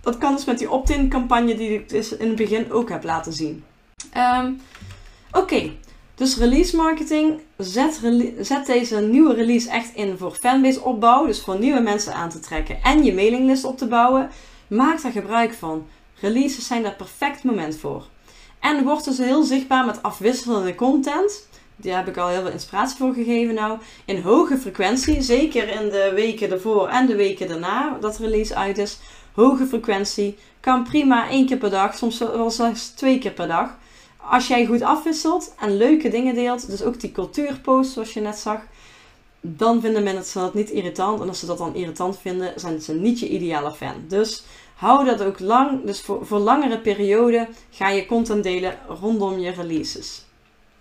Dat 0.01 0.19
kan 0.19 0.35
dus 0.35 0.45
met 0.45 0.59
die 0.59 0.71
opt-in 0.71 1.09
campagne 1.09 1.55
die 1.55 1.75
ik 1.75 1.89
dus 1.89 2.17
in 2.17 2.27
het 2.27 2.37
begin 2.37 2.73
ook 2.73 2.89
heb 2.89 3.05
laten 3.05 3.33
zien. 3.33 3.65
Um, 4.17 4.61
Oké, 5.33 5.71
dus 6.15 6.37
release 6.37 6.77
marketing, 6.77 7.41
zet, 7.57 8.01
zet, 8.41 8.67
deze 8.67 9.01
nieuwe 9.01 9.35
release 9.35 9.71
echt 9.71 9.95
in 9.95 10.19
voor 10.19 10.35
fanbase 10.35 10.81
opbouw, 10.81 11.27
dus 11.27 11.43
voor 11.43 11.59
nieuwe 11.59 11.81
mensen 11.81 12.15
aan 12.15 12.29
te 12.29 12.41
trekken 12.41 12.83
en 12.83 13.05
je 13.05 13.15
mailinglist 13.15 13.65
op 13.65 13.79
te 13.79 13.87
bouwen. 13.87 14.31
Maak 14.67 15.03
daar 15.03 15.13
gebruik 15.13 15.53
van. 15.55 15.87
Releases 16.21 16.67
zijn 16.67 16.83
daar 16.83 16.95
perfect 16.95 17.45
moment 17.45 17.77
voor. 17.77 18.07
En 18.63 18.85
wordt 18.85 19.05
dus 19.05 19.19
heel 19.19 19.43
zichtbaar 19.43 19.87
met 19.87 20.03
afwisselende 20.03 20.75
content. 20.75 21.49
Daar 21.77 21.97
heb 21.97 22.09
ik 22.09 22.17
al 22.17 22.29
heel 22.29 22.43
veel 22.43 22.51
inspiratie 22.51 22.97
voor 22.97 23.15
gegeven 23.15 23.55
nou. 23.55 23.79
In 24.05 24.23
hoge 24.23 24.59
frequentie, 24.59 25.23
zeker 25.23 25.69
in 25.69 25.89
de 25.89 26.13
weken 26.15 26.51
ervoor 26.51 26.89
en 26.89 27.07
de 27.07 27.17
weken 27.17 27.49
daarna 27.49 27.97
dat 28.01 28.19
release 28.19 28.55
uit 28.55 28.79
is. 28.79 28.99
Hoge 29.35 29.67
frequentie 29.67 30.39
kan 30.61 30.85
prima 30.85 31.29
één 31.29 31.47
keer 31.47 31.57
per 31.57 31.71
dag, 31.71 31.97
soms 31.97 32.19
wel 32.19 32.51
zelfs 32.51 32.89
twee 32.89 33.19
keer 33.19 33.33
per 33.33 33.49
dag 33.49 33.81
als 34.31 34.47
jij 34.47 34.67
goed 34.67 34.83
afwisselt 34.83 35.55
en 35.59 35.77
leuke 35.77 36.09
dingen 36.09 36.35
deelt, 36.35 36.71
dus 36.71 36.83
ook 36.83 37.01
die 37.01 37.13
cultuurpost 37.13 37.93
zoals 37.93 38.13
je 38.13 38.21
net 38.21 38.39
zag, 38.39 38.61
dan 39.41 39.81
vinden 39.81 40.03
mensen 40.03 40.41
dat 40.41 40.55
niet 40.55 40.71
irritant. 40.71 41.21
En 41.21 41.29
als 41.29 41.39
ze 41.39 41.47
dat 41.47 41.59
dan 41.59 41.75
irritant 41.75 42.19
vinden, 42.19 42.61
zijn 42.61 42.81
ze 42.81 42.95
niet 42.95 43.21
je 43.21 43.29
ideale 43.29 43.73
fan. 43.73 43.95
Dus 44.09 44.43
hou 44.83 45.05
dat 45.05 45.23
ook 45.23 45.41
lang. 45.41 45.85
Dus 45.85 46.01
voor, 46.01 46.39
langere 46.39 46.79
perioden 46.79 47.49
ga 47.71 47.89
je 47.89 48.07
content 48.07 48.43
delen 48.43 48.79
rondom 49.01 49.39
je 49.39 49.51
releases. 49.51 50.25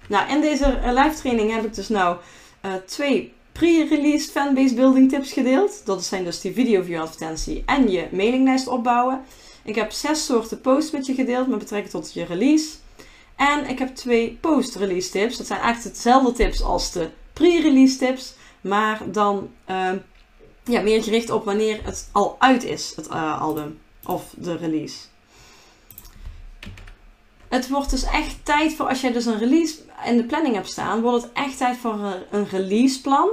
Nou, 0.07 0.29
in 0.29 0.41
deze 0.41 0.79
live 0.85 1.15
training 1.15 1.51
heb 1.51 1.65
ik 1.65 1.73
dus 1.73 1.89
nou 1.89 2.17
uh, 2.65 2.71
twee 2.85 3.33
pre-release 3.51 4.31
fanbase 4.31 4.73
building 4.73 5.09
tips 5.09 5.31
gedeeld. 5.31 5.85
Dat 5.85 6.03
zijn 6.03 6.23
dus 6.23 6.41
die 6.41 6.53
video 6.53 6.83
view 6.83 7.01
advertentie 7.01 7.63
en 7.65 7.91
je 7.91 8.07
mailinglijst 8.11 8.67
opbouwen. 8.67 9.21
Ik 9.63 9.75
heb 9.75 9.91
zes 9.91 10.25
soorten 10.25 10.61
posts 10.61 10.91
met 10.91 11.05
je 11.05 11.13
gedeeld 11.13 11.47
met 11.47 11.59
betrekking 11.59 11.91
tot 11.91 12.13
je 12.13 12.25
release. 12.25 12.69
En 13.35 13.69
ik 13.69 13.79
heb 13.79 13.95
twee 13.95 14.37
post-release 14.41 15.09
tips. 15.09 15.37
Dat 15.37 15.47
zijn 15.47 15.59
eigenlijk 15.59 15.95
hetzelfde 15.95 16.31
tips 16.31 16.63
als 16.63 16.91
de 16.91 17.09
pre-release 17.33 17.97
tips. 17.97 18.33
Maar 18.61 19.01
dan 19.11 19.49
uh, 19.69 19.91
ja, 20.63 20.81
meer 20.81 21.03
gericht 21.03 21.29
op 21.29 21.45
wanneer 21.45 21.79
het 21.83 22.09
al 22.11 22.35
uit 22.39 22.63
is, 22.63 22.93
het 22.95 23.07
uh, 23.07 23.41
album 23.41 23.79
of 24.05 24.33
de 24.37 24.55
release. 24.55 24.97
Het 27.47 27.69
wordt 27.69 27.89
dus 27.89 28.03
echt 28.03 28.35
tijd 28.43 28.73
voor, 28.73 28.87
als 28.87 29.01
jij 29.01 29.11
dus 29.11 29.25
een 29.25 29.37
release 29.37 29.75
in 30.05 30.17
de 30.17 30.23
planning 30.23 30.55
hebt 30.55 30.69
staan, 30.69 31.01
wordt 31.01 31.23
het 31.23 31.33
echt 31.33 31.57
tijd 31.57 31.77
voor 31.77 31.99
een 32.29 32.47
releaseplan. 32.49 33.29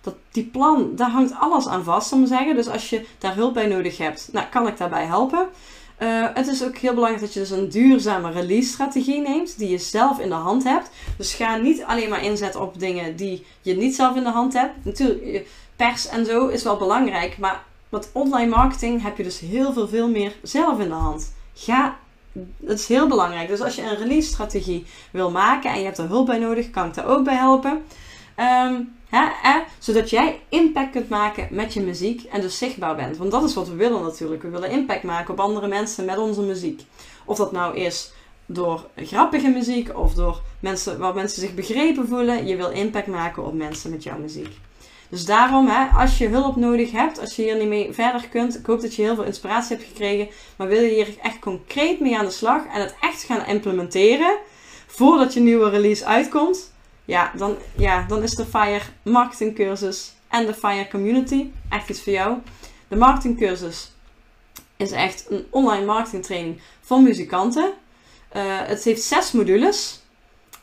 Dat, 0.00 0.14
die 0.30 0.44
plan, 0.44 0.96
daar 0.96 1.10
hangt 1.10 1.34
alles 1.38 1.66
aan 1.66 1.84
vast, 1.84 2.12
om 2.12 2.22
te 2.22 2.28
zeggen. 2.28 2.54
Dus 2.54 2.68
als 2.68 2.90
je 2.90 3.06
daar 3.18 3.34
hulp 3.34 3.54
bij 3.54 3.66
nodig 3.66 3.98
hebt, 3.98 4.28
nou, 4.32 4.46
kan 4.46 4.66
ik 4.66 4.76
daarbij 4.76 5.04
helpen. 5.04 5.48
Uh, 5.98 6.26
het 6.34 6.46
is 6.46 6.64
ook 6.64 6.76
heel 6.76 6.94
belangrijk 6.94 7.24
dat 7.24 7.32
je 7.34 7.40
dus 7.40 7.50
een 7.50 7.68
duurzame 7.68 8.30
release 8.30 8.68
strategie 8.68 9.20
neemt, 9.20 9.58
die 9.58 9.68
je 9.68 9.78
zelf 9.78 10.18
in 10.18 10.28
de 10.28 10.34
hand 10.34 10.64
hebt. 10.64 10.90
Dus 11.16 11.34
ga 11.34 11.56
niet 11.56 11.82
alleen 11.82 12.08
maar 12.08 12.24
inzetten 12.24 12.60
op 12.60 12.78
dingen 12.78 13.16
die 13.16 13.46
je 13.60 13.76
niet 13.76 13.94
zelf 13.94 14.16
in 14.16 14.24
de 14.24 14.30
hand 14.30 14.52
hebt. 14.52 14.84
Natuurlijk, 14.84 15.48
pers 15.76 16.08
en 16.08 16.26
zo 16.26 16.46
is 16.46 16.62
wel 16.62 16.76
belangrijk, 16.76 17.38
maar 17.38 17.64
met 17.90 18.10
online 18.12 18.50
marketing 18.50 19.02
heb 19.02 19.16
je 19.16 19.22
dus 19.22 19.38
heel 19.38 19.72
veel, 19.72 19.88
veel 19.88 20.08
meer 20.08 20.36
zelf 20.42 20.80
in 20.80 20.88
de 20.88 20.94
hand. 20.94 21.32
Ga, 21.54 21.98
dat 22.56 22.78
is 22.78 22.86
heel 22.86 23.08
belangrijk. 23.08 23.48
Dus 23.48 23.60
als 23.60 23.74
je 23.74 23.82
een 23.82 23.96
release 23.96 24.28
strategie 24.28 24.86
wil 25.12 25.30
maken 25.30 25.70
en 25.70 25.78
je 25.78 25.84
hebt 25.84 25.98
er 25.98 26.08
hulp 26.08 26.26
bij 26.26 26.38
nodig, 26.38 26.70
kan 26.70 26.86
ik 26.86 26.94
daar 26.94 27.06
ook 27.06 27.24
bij 27.24 27.36
helpen. 27.36 27.82
Um, 28.36 28.98
zodat 29.78 30.10
jij 30.10 30.40
impact 30.48 30.90
kunt 30.90 31.08
maken 31.08 31.48
met 31.50 31.74
je 31.74 31.80
muziek 31.80 32.22
en 32.22 32.40
dus 32.40 32.58
zichtbaar 32.58 32.96
bent. 32.96 33.16
Want 33.16 33.30
dat 33.30 33.44
is 33.44 33.54
wat 33.54 33.68
we 33.68 33.74
willen 33.74 34.02
natuurlijk. 34.02 34.42
We 34.42 34.48
willen 34.48 34.70
impact 34.70 35.02
maken 35.02 35.32
op 35.32 35.40
andere 35.40 35.68
mensen 35.68 36.04
met 36.04 36.18
onze 36.18 36.42
muziek. 36.42 36.82
Of 37.24 37.36
dat 37.36 37.52
nou 37.52 37.76
is 37.76 38.12
door 38.46 38.86
grappige 38.96 39.48
muziek 39.48 39.98
of 39.98 40.14
door 40.14 40.42
mensen 40.60 40.98
waar 40.98 41.14
mensen 41.14 41.40
zich 41.40 41.54
begrepen 41.54 42.08
voelen. 42.08 42.46
Je 42.46 42.56
wil 42.56 42.70
impact 42.70 43.06
maken 43.06 43.46
op 43.46 43.54
mensen 43.54 43.90
met 43.90 44.02
jouw 44.02 44.18
muziek. 44.18 44.58
Dus 45.10 45.24
daarom, 45.24 45.68
hè, 45.68 45.86
als 45.86 46.18
je 46.18 46.28
hulp 46.28 46.56
nodig 46.56 46.90
hebt, 46.90 47.20
als 47.20 47.36
je 47.36 47.42
hier 47.42 47.56
niet 47.56 47.68
mee 47.68 47.92
verder 47.92 48.28
kunt, 48.28 48.58
ik 48.58 48.66
hoop 48.66 48.80
dat 48.80 48.94
je 48.94 49.02
heel 49.02 49.14
veel 49.14 49.24
inspiratie 49.24 49.76
hebt 49.76 49.88
gekregen, 49.88 50.28
maar 50.56 50.68
wil 50.68 50.82
je 50.82 50.90
hier 50.90 51.08
echt 51.22 51.38
concreet 51.38 52.00
mee 52.00 52.18
aan 52.18 52.24
de 52.24 52.30
slag 52.30 52.62
en 52.72 52.80
het 52.80 52.94
echt 53.00 53.22
gaan 53.22 53.46
implementeren 53.46 54.38
voordat 54.86 55.34
je 55.34 55.40
nieuwe 55.40 55.70
release 55.70 56.04
uitkomt, 56.04 56.72
ja, 57.04 57.32
dan, 57.36 57.56
ja, 57.76 58.04
dan 58.08 58.22
is 58.22 58.34
de 58.34 58.46
Fire 58.46 58.84
Marketing 59.02 59.54
Cursus 59.54 60.12
en 60.28 60.46
de 60.46 60.54
Fire 60.54 60.88
Community 60.88 61.50
echt 61.68 61.88
iets 61.88 62.02
voor 62.02 62.12
jou. 62.12 62.36
De 62.88 62.96
Marketing 62.96 63.38
Cursus 63.38 63.92
is 64.76 64.90
echt 64.90 65.26
een 65.28 65.46
online 65.50 65.84
marketing 65.84 66.24
training 66.24 66.60
voor 66.80 67.00
muzikanten. 67.02 67.72
Uh, 68.36 68.42
het 68.44 68.84
heeft 68.84 69.02
zes 69.02 69.32
modules. 69.32 69.99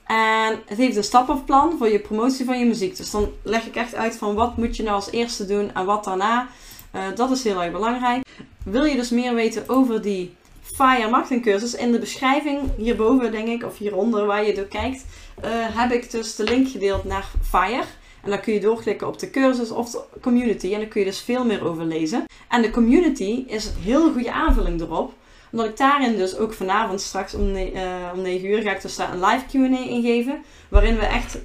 En 0.08 0.62
het 0.66 0.78
heeft 0.78 0.96
een 0.96 1.04
stappenplan 1.04 1.78
voor 1.78 1.90
je 1.90 2.00
promotie 2.00 2.46
van 2.46 2.60
je 2.60 2.66
muziek. 2.66 2.98
Dus 2.98 3.12
dan 3.12 3.32
leg 3.44 3.66
ik 3.66 3.76
echt 3.76 3.96
uit 3.96 4.18
van 4.18 4.36
wat 4.36 4.58
moet 4.58 4.76
je 4.76 4.84
nou 4.84 4.96
als 4.96 5.12
eerste 5.12 5.46
doen 5.46 5.74
en 5.74 5.86
wat 5.86 6.04
daarna. 6.04 6.48
Uh, 6.96 7.02
dat 7.16 7.32
is 7.32 7.44
heel 7.44 7.64
erg 7.64 7.72
belangrijk. 7.72 8.28
Wil 8.64 8.84
je 8.84 8.96
dus 8.96 9.10
meer 9.10 9.34
weten 9.34 9.70
over 9.70 10.02
die 10.02 10.36
Fire 10.62 11.10
Marketing 11.10 11.42
Cursus? 11.44 11.76
In 11.76 11.92
de 11.92 12.00
beschrijving 12.00 12.60
hierboven 12.78 13.32
denk 13.32 13.48
ik, 13.48 13.64
of 13.64 13.78
hieronder 13.78 14.26
waar 14.26 14.46
je 14.46 14.54
door 14.54 14.66
kijkt, 14.66 15.06
uh, 15.44 15.50
heb 15.52 15.92
ik 15.92 16.12
dus 16.12 16.36
de 16.36 16.44
link 16.44 16.70
gedeeld 16.70 17.04
naar 17.04 17.28
Fire. 17.42 17.84
En 18.24 18.30
dan 18.30 18.42
kun 18.42 18.54
je 18.54 18.60
doorklikken 18.60 19.08
op 19.08 19.20
de 19.20 19.30
cursus 19.30 19.72
of 19.72 19.90
de 19.90 20.02
community. 20.22 20.74
En 20.74 20.80
dan 20.80 20.90
kun 20.90 21.00
je 21.00 21.08
dus 21.08 21.22
veel 21.22 21.46
meer 21.46 21.68
over 21.68 21.86
lezen. 21.86 22.26
En 22.48 22.62
de 22.62 22.72
community 22.72 23.44
is 23.48 23.66
een 23.66 23.82
heel 23.82 24.12
goede 24.12 24.32
aanvulling 24.32 24.82
erop. 24.82 25.14
Omdat 25.52 25.66
ik 25.66 25.78
daarin 25.78 26.18
dus 26.18 26.38
ook 26.38 26.54
vanavond 26.54 27.02
straks 27.02 27.34
om, 27.34 27.56
uh, 27.56 27.72
om 28.14 28.22
9 28.22 28.50
uur 28.50 28.62
ga 28.62 28.72
ik 28.72 28.82
dus 28.82 28.96
daar 28.96 29.14
een 29.14 29.26
live 29.26 29.46
Q&A 29.46 29.90
in 29.90 30.02
geven. 30.02 30.44
Waarin 30.70 30.96
we 30.96 31.06
echt 31.06 31.38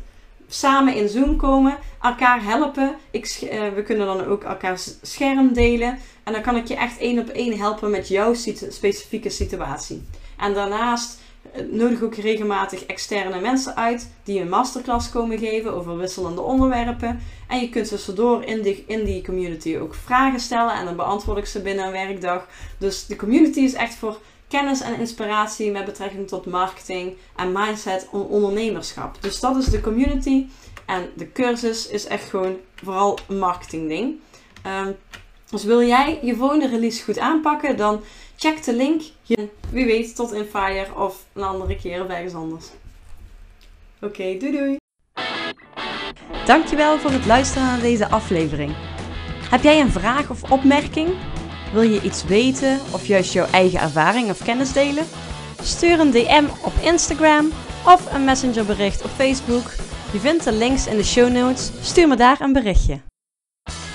samen 0.49 0.95
in 0.95 1.09
Zoom 1.09 1.37
komen, 1.37 1.79
elkaar 2.03 2.45
helpen. 2.45 2.95
Ik, 3.11 3.27
eh, 3.51 3.69
we 3.75 3.83
kunnen 3.83 4.07
dan 4.07 4.25
ook 4.27 4.45
elkaar 4.45 4.79
scherm 5.03 5.53
delen. 5.53 5.99
En 6.25 6.33
dan 6.33 6.43
kan 6.43 6.57
ik 6.57 6.67
je 6.67 6.77
echt 6.77 6.99
één 6.99 7.19
op 7.19 7.29
één 7.29 7.59
helpen 7.59 7.91
met 7.91 8.09
jouw 8.09 8.35
specifieke 8.69 9.31
situatie. 9.31 10.03
En 10.39 10.55
daarnaast 10.55 11.15
eh, 11.15 11.22
nodig 11.71 12.03
ook 12.03 12.15
regelmatig 12.15 12.85
externe 12.85 13.41
mensen 13.41 13.77
uit 13.77 14.11
die 14.25 14.41
een 14.41 14.49
masterclass 14.49 15.11
komen 15.11 15.39
geven 15.39 15.73
over 15.73 15.97
wisselende 15.97 16.41
onderwerpen. 16.41 17.21
En 17.49 17.61
je 17.61 17.69
kunt 17.69 17.89
tussendoor 17.89 18.45
in 18.45 18.63
die, 18.63 18.85
in 18.87 19.05
die 19.05 19.23
community 19.23 19.77
ook 19.77 19.95
vragen 19.95 20.41
stellen 20.41 20.75
en 20.75 20.85
dan 20.85 20.97
beantwoord 20.97 21.39
ik 21.39 21.47
ze 21.47 21.63
binnen 21.63 21.87
een 21.87 21.93
werkdag. 21.93 22.47
Dus 22.79 23.07
de 23.07 23.17
community 23.17 23.61
is 23.61 23.75
echt 23.75 23.95
voor 23.95 24.19
kennis 24.49 24.81
en 24.81 24.99
inspiratie 24.99 25.71
met 25.71 25.85
betrekking 25.85 26.29
tot 26.29 26.47
marketing 26.47 27.17
en 27.37 27.53
mindset 27.53 28.09
en 28.13 28.19
ondernemerschap. 28.21 29.17
Dus 29.21 29.41
dat 29.41 29.57
is 29.57 29.67
de 29.67 29.81
community. 29.81 30.47
En 30.87 31.09
de 31.17 31.33
cursus 31.33 31.89
is 31.89 32.07
echt 32.07 32.29
gewoon 32.31 32.57
vooral 32.75 33.19
een 33.29 33.39
marketing 33.39 33.89
ding. 33.89 34.21
Um, 34.87 34.97
dus 35.51 35.65
wil 35.65 35.83
jij 35.83 36.19
je 36.23 36.37
volgende 36.37 36.69
release 36.69 37.05
goed 37.05 37.19
aanpakken, 37.19 37.77
dan 37.77 38.01
check 38.43 38.65
de 38.65 38.75
link. 38.75 39.03
Wie 39.71 39.85
weet, 39.85 40.17
tot 40.17 40.33
in 40.33 40.45
Fire 40.45 40.95
of 40.97 41.25
een 41.33 41.43
andere 41.43 41.77
keer 41.77 42.05
of 42.05 42.09
ergens 42.09 42.35
anders. 42.35 42.67
Oké, 44.01 44.37
doei 44.39 44.53
doei! 44.53 44.77
Dankjewel 46.47 46.99
voor 46.99 47.11
het 47.11 47.27
luisteren 47.27 47.67
naar 47.67 47.81
deze 47.81 48.09
aflevering. 48.09 48.73
Heb 49.51 49.63
jij 49.63 49.81
een 49.81 49.91
vraag 49.91 50.31
of 50.31 50.51
opmerking? 50.51 51.09
Wil 51.73 51.83
je 51.83 52.03
iets 52.03 52.25
weten 52.25 52.81
of 52.93 53.07
juist 53.07 53.33
jouw 53.33 53.47
eigen 53.47 53.81
ervaring 53.81 54.31
of 54.31 54.45
kennis 54.45 54.73
delen? 54.73 55.05
Stuur 55.61 56.01
een 56.01 56.11
DM 56.11 56.45
op 56.65 56.73
Instagram 56.83 57.51
of 57.87 58.15
een 58.15 58.25
messengerbericht 58.25 59.05
op 59.05 59.11
Facebook. 59.11 59.71
Je 60.13 60.19
vindt 60.19 60.45
de 60.45 60.53
links 60.53 60.87
in 60.87 60.97
de 60.97 61.05
show 61.05 61.33
notes. 61.33 61.71
Stuur 61.81 62.09
me 62.09 62.17
daar 62.17 62.41
een 62.41 62.53
berichtje. 62.53 63.01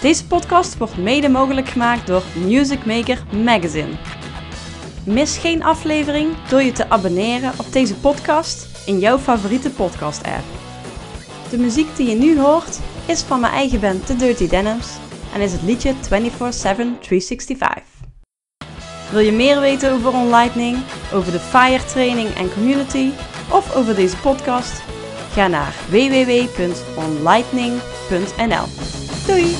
Deze 0.02 0.28
podcast 0.28 0.78
wordt 0.78 0.98
mede 0.98 1.30
mogelijk 1.30 1.68
gemaakt 1.68 2.08
door 2.08 2.24
Music 2.46 2.86
Maker 2.86 3.24
Magazine. 3.44 3.96
Mis 5.08 5.38
geen 5.38 5.64
aflevering 5.64 6.36
door 6.50 6.62
je 6.62 6.72
te 6.72 6.90
abonneren 6.90 7.52
op 7.58 7.72
deze 7.72 7.96
podcast 7.96 8.68
in 8.86 9.00
jouw 9.00 9.18
favoriete 9.18 9.70
podcast-app. 9.70 10.44
De 11.50 11.58
muziek 11.58 11.96
die 11.96 12.10
je 12.10 12.16
nu 12.16 12.40
hoort 12.40 12.80
is 13.06 13.22
van 13.22 13.40
mijn 13.40 13.54
eigen 13.54 13.80
band 13.80 14.06
The 14.06 14.16
Dirty 14.16 14.48
Denims 14.48 14.88
en 15.34 15.42
is 15.42 15.52
het 15.52 15.62
liedje 15.62 15.94
24-7 15.94 15.98
365. 16.08 17.84
Wil 19.12 19.20
je 19.20 19.32
meer 19.32 19.60
weten 19.60 19.94
over 19.94 20.14
OnLightning, 20.14 20.78
over 21.14 21.32
de 21.32 21.40
FIRE 21.40 21.86
training 21.86 22.36
en 22.36 22.54
community 22.54 23.10
of 23.52 23.76
over 23.76 23.96
deze 23.96 24.18
podcast? 24.18 24.82
Ga 25.32 25.48
naar 25.48 25.76
www.onlightning.nl. 25.90 28.66
Doei! 29.28 29.56